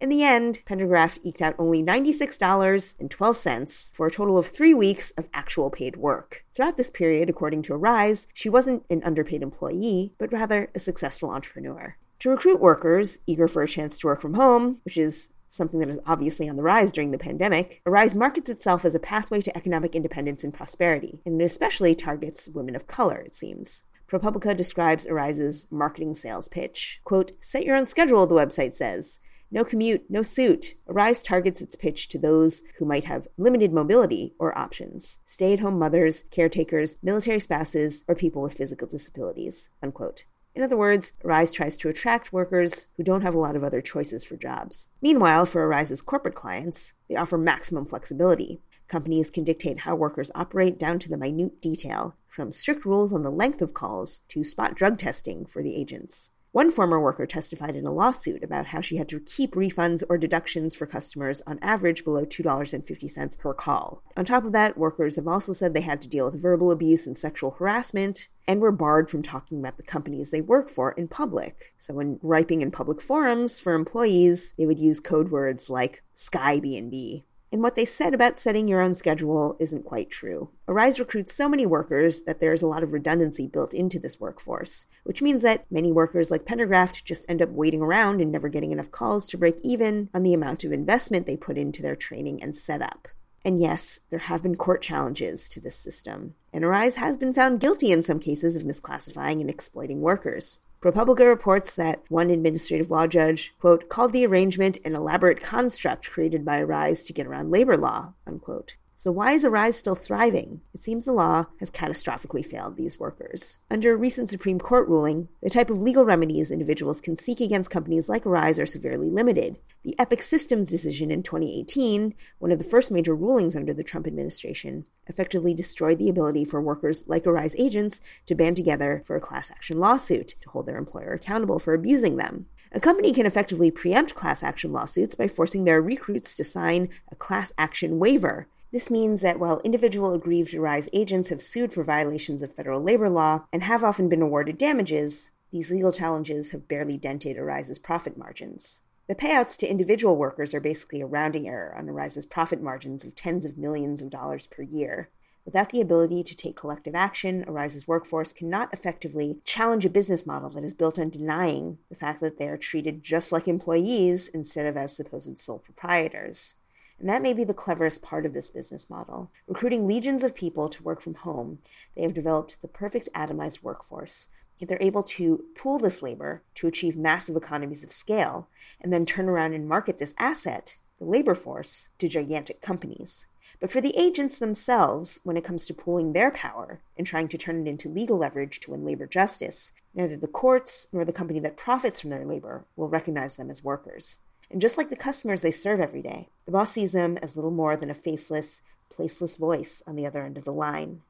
In 0.00 0.08
the 0.08 0.22
end, 0.22 0.62
Pendergraft 0.66 1.20
eked 1.22 1.40
out 1.40 1.54
only 1.58 1.82
$96.12 1.82 3.94
for 3.94 4.06
a 4.06 4.10
total 4.10 4.36
of 4.36 4.46
three 4.46 4.74
weeks 4.74 5.12
of 5.12 5.28
actual 5.32 5.70
paid 5.70 5.96
work. 5.96 6.44
Throughout 6.54 6.76
this 6.76 6.90
period, 6.90 7.30
according 7.30 7.62
to 7.62 7.74
Arise, 7.74 8.26
she 8.34 8.48
wasn't 8.48 8.84
an 8.90 9.02
underpaid 9.04 9.42
employee, 9.42 10.12
but 10.18 10.32
rather 10.32 10.68
a 10.74 10.78
successful 10.78 11.30
entrepreneur. 11.30 11.96
To 12.20 12.30
recruit 12.30 12.60
workers 12.60 13.20
eager 13.26 13.48
for 13.48 13.62
a 13.62 13.68
chance 13.68 13.98
to 13.98 14.08
work 14.08 14.20
from 14.20 14.34
home, 14.34 14.80
which 14.84 14.96
is 14.96 15.30
something 15.48 15.78
that 15.80 15.88
is 15.88 16.00
obviously 16.06 16.48
on 16.48 16.56
the 16.56 16.62
rise 16.62 16.90
during 16.90 17.12
the 17.12 17.18
pandemic, 17.18 17.80
Arise 17.86 18.14
markets 18.14 18.50
itself 18.50 18.84
as 18.84 18.94
a 18.94 19.00
pathway 19.00 19.40
to 19.40 19.56
economic 19.56 19.94
independence 19.94 20.42
and 20.42 20.52
prosperity, 20.52 21.20
and 21.24 21.40
it 21.40 21.44
especially 21.44 21.94
targets 21.94 22.48
women 22.48 22.74
of 22.74 22.86
color, 22.86 23.18
it 23.18 23.34
seems. 23.34 23.84
ProPublica 24.08 24.56
describes 24.56 25.06
Arise's 25.06 25.66
marketing 25.70 26.14
sales 26.14 26.48
pitch. 26.48 27.00
Quote, 27.04 27.32
set 27.40 27.64
your 27.64 27.76
own 27.76 27.86
schedule, 27.86 28.26
the 28.26 28.34
website 28.34 28.74
says. 28.74 29.20
No 29.50 29.64
commute, 29.64 30.04
no 30.08 30.22
suit. 30.22 30.74
Arise 30.88 31.22
targets 31.22 31.60
its 31.60 31.76
pitch 31.76 32.08
to 32.08 32.18
those 32.18 32.62
who 32.78 32.84
might 32.84 33.04
have 33.04 33.28
limited 33.36 33.72
mobility 33.72 34.34
or 34.38 34.56
options 34.58 35.20
stay 35.26 35.52
at 35.52 35.60
home 35.60 35.78
mothers, 35.78 36.24
caretakers, 36.30 36.96
military 37.02 37.40
spouses, 37.40 38.04
or 38.08 38.14
people 38.14 38.42
with 38.42 38.54
physical 38.54 38.88
disabilities. 38.88 39.70
Unquote. 39.82 40.24
In 40.54 40.62
other 40.62 40.76
words, 40.76 41.14
Arise 41.24 41.52
tries 41.52 41.76
to 41.78 41.88
attract 41.88 42.32
workers 42.32 42.88
who 42.96 43.02
don't 43.02 43.22
have 43.22 43.34
a 43.34 43.38
lot 43.38 43.56
of 43.56 43.64
other 43.64 43.80
choices 43.80 44.24
for 44.24 44.36
jobs. 44.36 44.88
Meanwhile, 45.02 45.46
for 45.46 45.62
Arise's 45.62 46.00
corporate 46.00 46.36
clients, 46.36 46.94
they 47.08 47.16
offer 47.16 47.36
maximum 47.36 47.86
flexibility. 47.86 48.60
Companies 48.86 49.30
can 49.30 49.42
dictate 49.42 49.80
how 49.80 49.96
workers 49.96 50.30
operate 50.34 50.78
down 50.78 51.00
to 51.00 51.08
the 51.08 51.16
minute 51.16 51.60
detail, 51.60 52.14
from 52.28 52.52
strict 52.52 52.84
rules 52.84 53.12
on 53.12 53.22
the 53.24 53.30
length 53.30 53.62
of 53.62 53.74
calls 53.74 54.20
to 54.28 54.44
spot 54.44 54.76
drug 54.76 54.98
testing 54.98 55.44
for 55.44 55.62
the 55.62 55.74
agents. 55.74 56.30
One 56.54 56.70
former 56.70 57.00
worker 57.00 57.26
testified 57.26 57.74
in 57.74 57.84
a 57.84 57.90
lawsuit 57.90 58.44
about 58.44 58.66
how 58.66 58.80
she 58.80 58.96
had 58.96 59.08
to 59.08 59.18
keep 59.18 59.56
refunds 59.56 60.04
or 60.08 60.16
deductions 60.16 60.72
for 60.72 60.86
customers 60.86 61.42
on 61.48 61.58
average 61.60 62.04
below 62.04 62.24
$2.50 62.24 63.38
per 63.40 63.52
call. 63.54 64.04
On 64.16 64.24
top 64.24 64.44
of 64.44 64.52
that, 64.52 64.78
workers 64.78 65.16
have 65.16 65.26
also 65.26 65.52
said 65.52 65.74
they 65.74 65.80
had 65.80 66.00
to 66.02 66.08
deal 66.08 66.26
with 66.26 66.40
verbal 66.40 66.70
abuse 66.70 67.08
and 67.08 67.16
sexual 67.16 67.56
harassment 67.58 68.28
and 68.46 68.60
were 68.60 68.70
barred 68.70 69.10
from 69.10 69.20
talking 69.20 69.58
about 69.58 69.78
the 69.78 69.82
companies 69.82 70.30
they 70.30 70.42
work 70.42 70.70
for 70.70 70.92
in 70.92 71.08
public. 71.08 71.74
So 71.78 71.92
when 71.92 72.18
griping 72.18 72.62
in 72.62 72.70
public 72.70 73.02
forums 73.02 73.58
for 73.58 73.74
employees, 73.74 74.54
they 74.56 74.64
would 74.64 74.78
use 74.78 75.00
code 75.00 75.32
words 75.32 75.68
like 75.68 76.04
Sky 76.14 76.60
B&B 76.60 77.24
and 77.52 77.62
what 77.62 77.76
they 77.76 77.84
said 77.84 78.14
about 78.14 78.38
setting 78.38 78.66
your 78.66 78.80
own 78.80 78.94
schedule 78.94 79.56
isn't 79.60 79.84
quite 79.84 80.10
true. 80.10 80.50
Arise 80.66 80.98
recruits 80.98 81.34
so 81.34 81.48
many 81.48 81.66
workers 81.66 82.22
that 82.22 82.40
there's 82.40 82.62
a 82.62 82.66
lot 82.66 82.82
of 82.82 82.92
redundancy 82.92 83.46
built 83.46 83.72
into 83.72 83.98
this 83.98 84.18
workforce, 84.18 84.86
which 85.04 85.22
means 85.22 85.42
that 85.42 85.64
many 85.70 85.92
workers 85.92 86.30
like 86.30 86.44
Pendergraft 86.44 87.04
just 87.04 87.24
end 87.28 87.40
up 87.40 87.50
waiting 87.50 87.80
around 87.80 88.20
and 88.20 88.32
never 88.32 88.48
getting 88.48 88.72
enough 88.72 88.90
calls 88.90 89.28
to 89.28 89.38
break 89.38 89.60
even 89.62 90.10
on 90.12 90.22
the 90.22 90.34
amount 90.34 90.64
of 90.64 90.72
investment 90.72 91.26
they 91.26 91.36
put 91.36 91.56
into 91.56 91.82
their 91.82 91.96
training 91.96 92.42
and 92.42 92.56
setup. 92.56 93.08
And 93.44 93.60
yes, 93.60 94.00
there 94.08 94.20
have 94.20 94.42
been 94.42 94.56
court 94.56 94.80
challenges 94.80 95.50
to 95.50 95.60
this 95.60 95.76
system, 95.76 96.34
and 96.52 96.64
Arise 96.64 96.96
has 96.96 97.18
been 97.18 97.34
found 97.34 97.60
guilty 97.60 97.92
in 97.92 98.02
some 98.02 98.18
cases 98.18 98.56
of 98.56 98.62
misclassifying 98.62 99.40
and 99.40 99.50
exploiting 99.50 100.00
workers. 100.00 100.60
ProPublica 100.84 101.26
reports 101.26 101.74
that 101.76 102.02
one 102.10 102.28
administrative 102.28 102.90
law 102.90 103.06
judge, 103.06 103.54
quote, 103.58 103.88
called 103.88 104.12
the 104.12 104.26
arrangement 104.26 104.76
an 104.84 104.94
elaborate 104.94 105.40
construct 105.40 106.10
created 106.10 106.44
by 106.44 106.60
Arise 106.60 107.04
to 107.04 107.14
get 107.14 107.26
around 107.26 107.50
labor 107.50 107.78
law, 107.78 108.12
unquote. 108.26 108.76
So, 109.04 109.12
why 109.12 109.32
is 109.32 109.44
Arise 109.44 109.76
still 109.76 109.94
thriving? 109.94 110.62
It 110.72 110.80
seems 110.80 111.04
the 111.04 111.12
law 111.12 111.44
has 111.60 111.70
catastrophically 111.70 112.42
failed 112.42 112.78
these 112.78 112.98
workers. 112.98 113.58
Under 113.70 113.92
a 113.92 113.96
recent 113.98 114.30
Supreme 114.30 114.58
Court 114.58 114.88
ruling, 114.88 115.28
the 115.42 115.50
type 115.50 115.68
of 115.68 115.82
legal 115.82 116.06
remedies 116.06 116.50
individuals 116.50 117.02
can 117.02 117.14
seek 117.14 117.38
against 117.38 117.68
companies 117.68 118.08
like 118.08 118.24
Arise 118.24 118.58
are 118.58 118.64
severely 118.64 119.10
limited. 119.10 119.58
The 119.82 119.94
Epic 119.98 120.22
Systems 120.22 120.70
decision 120.70 121.10
in 121.10 121.22
2018, 121.22 122.14
one 122.38 122.50
of 122.50 122.56
the 122.56 122.64
first 122.64 122.90
major 122.90 123.14
rulings 123.14 123.54
under 123.54 123.74
the 123.74 123.84
Trump 123.84 124.06
administration, 124.06 124.86
effectively 125.06 125.52
destroyed 125.52 125.98
the 125.98 126.08
ability 126.08 126.46
for 126.46 126.62
workers 126.62 127.04
like 127.06 127.26
Arise 127.26 127.54
agents 127.58 128.00
to 128.24 128.34
band 128.34 128.56
together 128.56 129.02
for 129.04 129.16
a 129.16 129.20
class 129.20 129.50
action 129.50 129.76
lawsuit 129.76 130.28
to 130.40 130.48
hold 130.48 130.64
their 130.64 130.78
employer 130.78 131.12
accountable 131.12 131.58
for 131.58 131.74
abusing 131.74 132.16
them. 132.16 132.46
A 132.72 132.80
company 132.80 133.12
can 133.12 133.26
effectively 133.26 133.70
preempt 133.70 134.14
class 134.14 134.42
action 134.42 134.72
lawsuits 134.72 135.14
by 135.14 135.28
forcing 135.28 135.64
their 135.64 135.82
recruits 135.82 136.38
to 136.38 136.42
sign 136.42 136.88
a 137.12 137.14
class 137.14 137.52
action 137.58 137.98
waiver 137.98 138.48
this 138.74 138.90
means 138.90 139.20
that 139.20 139.38
while 139.38 139.60
individual 139.62 140.14
aggrieved 140.14 140.52
Arise 140.52 140.88
agents 140.92 141.28
have 141.28 141.40
sued 141.40 141.72
for 141.72 141.84
violations 141.84 142.42
of 142.42 142.52
federal 142.52 142.80
labor 142.80 143.08
law 143.08 143.44
and 143.52 143.62
have 143.62 143.84
often 143.84 144.08
been 144.08 144.20
awarded 144.20 144.58
damages, 144.58 145.30
these 145.52 145.70
legal 145.70 145.92
challenges 145.92 146.50
have 146.50 146.66
barely 146.66 146.96
dented 146.96 147.36
Arise's 147.36 147.78
profit 147.78 148.18
margins. 148.18 148.82
The 149.06 149.14
payouts 149.14 149.56
to 149.58 149.70
individual 149.70 150.16
workers 150.16 150.54
are 150.54 150.60
basically 150.60 151.00
a 151.00 151.06
rounding 151.06 151.46
error 151.46 151.72
on 151.78 151.88
Arise's 151.88 152.26
profit 152.26 152.60
margins 152.60 153.04
of 153.04 153.14
tens 153.14 153.44
of 153.44 153.56
millions 153.56 154.02
of 154.02 154.10
dollars 154.10 154.48
per 154.48 154.62
year. 154.62 155.08
Without 155.44 155.68
the 155.68 155.80
ability 155.80 156.24
to 156.24 156.34
take 156.34 156.56
collective 156.56 156.96
action, 156.96 157.44
Arise's 157.46 157.86
workforce 157.86 158.32
cannot 158.32 158.72
effectively 158.72 159.38
challenge 159.44 159.86
a 159.86 159.88
business 159.88 160.26
model 160.26 160.50
that 160.50 160.64
is 160.64 160.74
built 160.74 160.98
on 160.98 161.10
denying 161.10 161.78
the 161.90 161.94
fact 161.94 162.20
that 162.22 162.38
they 162.38 162.48
are 162.48 162.56
treated 162.56 163.04
just 163.04 163.30
like 163.30 163.46
employees 163.46 164.26
instead 164.26 164.66
of 164.66 164.76
as 164.76 164.96
supposed 164.96 165.38
sole 165.38 165.60
proprietors. 165.60 166.56
And 167.04 167.10
that 167.10 167.20
may 167.20 167.34
be 167.34 167.44
the 167.44 167.52
cleverest 167.52 168.00
part 168.00 168.24
of 168.24 168.32
this 168.32 168.48
business 168.48 168.88
model. 168.88 169.30
Recruiting 169.46 169.86
legions 169.86 170.24
of 170.24 170.34
people 170.34 170.70
to 170.70 170.82
work 170.82 171.02
from 171.02 171.16
home, 171.16 171.58
they 171.94 172.00
have 172.00 172.14
developed 172.14 172.62
the 172.62 172.66
perfect 172.66 173.10
atomized 173.14 173.62
workforce. 173.62 174.28
Yet 174.58 174.70
they're 174.70 174.78
able 174.80 175.02
to 175.02 175.44
pool 175.54 175.76
this 175.76 176.00
labor 176.00 176.40
to 176.54 176.66
achieve 176.66 176.96
massive 176.96 177.36
economies 177.36 177.84
of 177.84 177.92
scale 177.92 178.48
and 178.80 178.90
then 178.90 179.04
turn 179.04 179.28
around 179.28 179.52
and 179.52 179.68
market 179.68 179.98
this 179.98 180.14
asset, 180.16 180.78
the 180.98 181.04
labor 181.04 181.34
force, 181.34 181.90
to 181.98 182.08
gigantic 182.08 182.62
companies. 182.62 183.26
But 183.60 183.70
for 183.70 183.82
the 183.82 183.94
agents 183.98 184.38
themselves, 184.38 185.20
when 185.24 185.36
it 185.36 185.44
comes 185.44 185.66
to 185.66 185.74
pooling 185.74 186.14
their 186.14 186.30
power 186.30 186.80
and 186.96 187.06
trying 187.06 187.28
to 187.28 187.36
turn 187.36 187.66
it 187.66 187.68
into 187.68 187.90
legal 187.90 188.16
leverage 188.16 188.60
to 188.60 188.70
win 188.70 188.82
labor 188.82 189.06
justice, 189.06 189.72
neither 189.94 190.16
the 190.16 190.26
courts 190.26 190.88
nor 190.90 191.04
the 191.04 191.12
company 191.12 191.38
that 191.40 191.58
profits 191.58 192.00
from 192.00 192.08
their 192.08 192.24
labor 192.24 192.64
will 192.76 192.88
recognize 192.88 193.36
them 193.36 193.50
as 193.50 193.62
workers. 193.62 194.20
And 194.50 194.60
just 194.60 194.78
like 194.78 194.90
the 194.90 194.96
customers 194.96 195.42
they 195.42 195.50
serve 195.50 195.80
every 195.80 196.02
day, 196.02 196.28
the 196.46 196.52
boss 196.52 196.72
sees 196.72 196.92
them 196.92 197.18
as 197.22 197.36
little 197.36 197.50
more 197.50 197.76
than 197.76 197.90
a 197.90 197.94
faceless, 197.94 198.62
placeless 198.92 199.38
voice 199.38 199.82
on 199.86 199.96
the 199.96 200.06
other 200.06 200.24
end 200.24 200.38
of 200.38 200.44
the 200.44 200.52
line, 200.52 201.02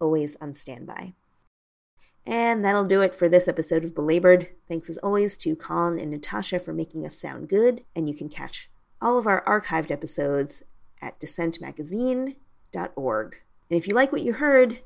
always 0.00 0.36
on 0.36 0.54
standby. 0.54 1.14
And 2.26 2.64
that'll 2.64 2.84
do 2.84 3.00
it 3.00 3.14
for 3.14 3.28
this 3.28 3.48
episode 3.48 3.84
of 3.84 3.94
Belabored. 3.94 4.48
Thanks 4.68 4.90
as 4.90 4.98
always 4.98 5.38
to 5.38 5.56
Colin 5.56 5.98
and 5.98 6.10
Natasha 6.10 6.58
for 6.58 6.72
making 6.72 7.06
us 7.06 7.16
sound 7.16 7.48
good, 7.48 7.84
and 7.96 8.08
you 8.08 8.14
can 8.14 8.28
catch 8.28 8.68
all 9.00 9.18
of 9.18 9.26
our 9.26 9.42
archived 9.44 9.90
episodes 9.90 10.64
at 11.00 11.18
dissentmagazine.org. 11.18 13.36
And 13.70 13.78
if 13.78 13.88
you 13.88 13.94
like 13.94 14.12
what 14.12 14.22
you 14.22 14.34
heard, 14.34 14.80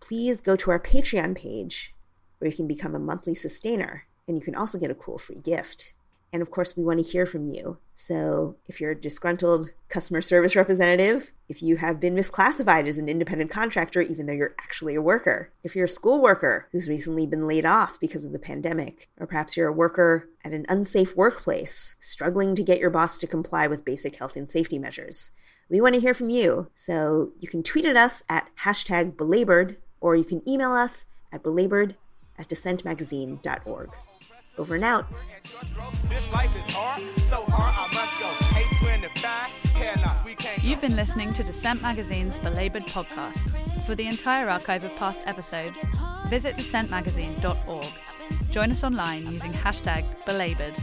please 0.00 0.40
go 0.40 0.56
to 0.56 0.70
our 0.70 0.78
Patreon 0.78 1.36
page 1.36 1.94
where 2.38 2.50
you 2.50 2.56
can 2.56 2.66
become 2.66 2.94
a 2.94 2.98
monthly 2.98 3.34
sustainer, 3.34 4.04
and 4.28 4.36
you 4.36 4.42
can 4.42 4.54
also 4.54 4.78
get 4.78 4.90
a 4.90 4.94
cool 4.94 5.16
free 5.16 5.36
gift. 5.36 5.94
And 6.32 6.42
of 6.42 6.50
course, 6.50 6.76
we 6.76 6.84
want 6.84 6.98
to 6.98 7.10
hear 7.10 7.24
from 7.24 7.46
you. 7.46 7.78
So 7.94 8.56
if 8.66 8.80
you're 8.80 8.90
a 8.90 9.00
disgruntled 9.00 9.70
customer 9.88 10.20
service 10.20 10.54
representative, 10.54 11.30
if 11.48 11.62
you 11.62 11.76
have 11.76 12.00
been 12.00 12.14
misclassified 12.14 12.86
as 12.86 12.98
an 12.98 13.08
independent 13.08 13.50
contractor, 13.50 14.02
even 14.02 14.26
though 14.26 14.32
you're 14.32 14.54
actually 14.60 14.96
a 14.96 15.02
worker, 15.02 15.50
if 15.62 15.74
you're 15.74 15.86
a 15.86 15.88
school 15.88 16.20
worker 16.20 16.68
who's 16.72 16.88
recently 16.88 17.26
been 17.26 17.46
laid 17.46 17.64
off 17.64 17.98
because 18.00 18.24
of 18.24 18.32
the 18.32 18.38
pandemic, 18.38 19.08
or 19.18 19.26
perhaps 19.26 19.56
you're 19.56 19.68
a 19.68 19.72
worker 19.72 20.28
at 20.44 20.52
an 20.52 20.66
unsafe 20.68 21.16
workplace, 21.16 21.96
struggling 22.00 22.54
to 22.54 22.62
get 22.62 22.80
your 22.80 22.90
boss 22.90 23.18
to 23.18 23.26
comply 23.26 23.66
with 23.66 23.84
basic 23.84 24.16
health 24.16 24.36
and 24.36 24.50
safety 24.50 24.78
measures, 24.78 25.30
we 25.68 25.80
want 25.80 25.94
to 25.94 26.00
hear 26.00 26.14
from 26.14 26.30
you. 26.30 26.68
So 26.74 27.32
you 27.40 27.48
can 27.48 27.62
tweet 27.62 27.86
at 27.86 27.96
us 27.96 28.24
at 28.28 28.50
hashtag 28.60 29.16
belabored, 29.16 29.78
or 30.00 30.16
you 30.16 30.24
can 30.24 30.46
email 30.48 30.72
us 30.72 31.06
at 31.32 31.42
belabored 31.42 31.96
at 32.38 32.48
dissentmagazine.org. 32.48 33.90
Over 34.58 34.74
and 34.74 34.84
out. 34.84 35.06
You've 40.62 40.80
been 40.80 40.96
listening 40.96 41.34
to 41.34 41.42
Dissent 41.42 41.82
Magazine's 41.82 42.34
Belabored 42.42 42.84
podcast. 42.84 43.86
For 43.86 43.94
the 43.94 44.08
entire 44.08 44.48
archive 44.48 44.82
of 44.82 44.90
past 44.98 45.18
episodes, 45.26 45.76
visit 46.30 46.56
dissentmagazine.org. 46.56 47.92
Join 48.52 48.72
us 48.72 48.82
online 48.82 49.26
using 49.26 49.52
hashtag 49.52 50.04
belabored 50.24 50.74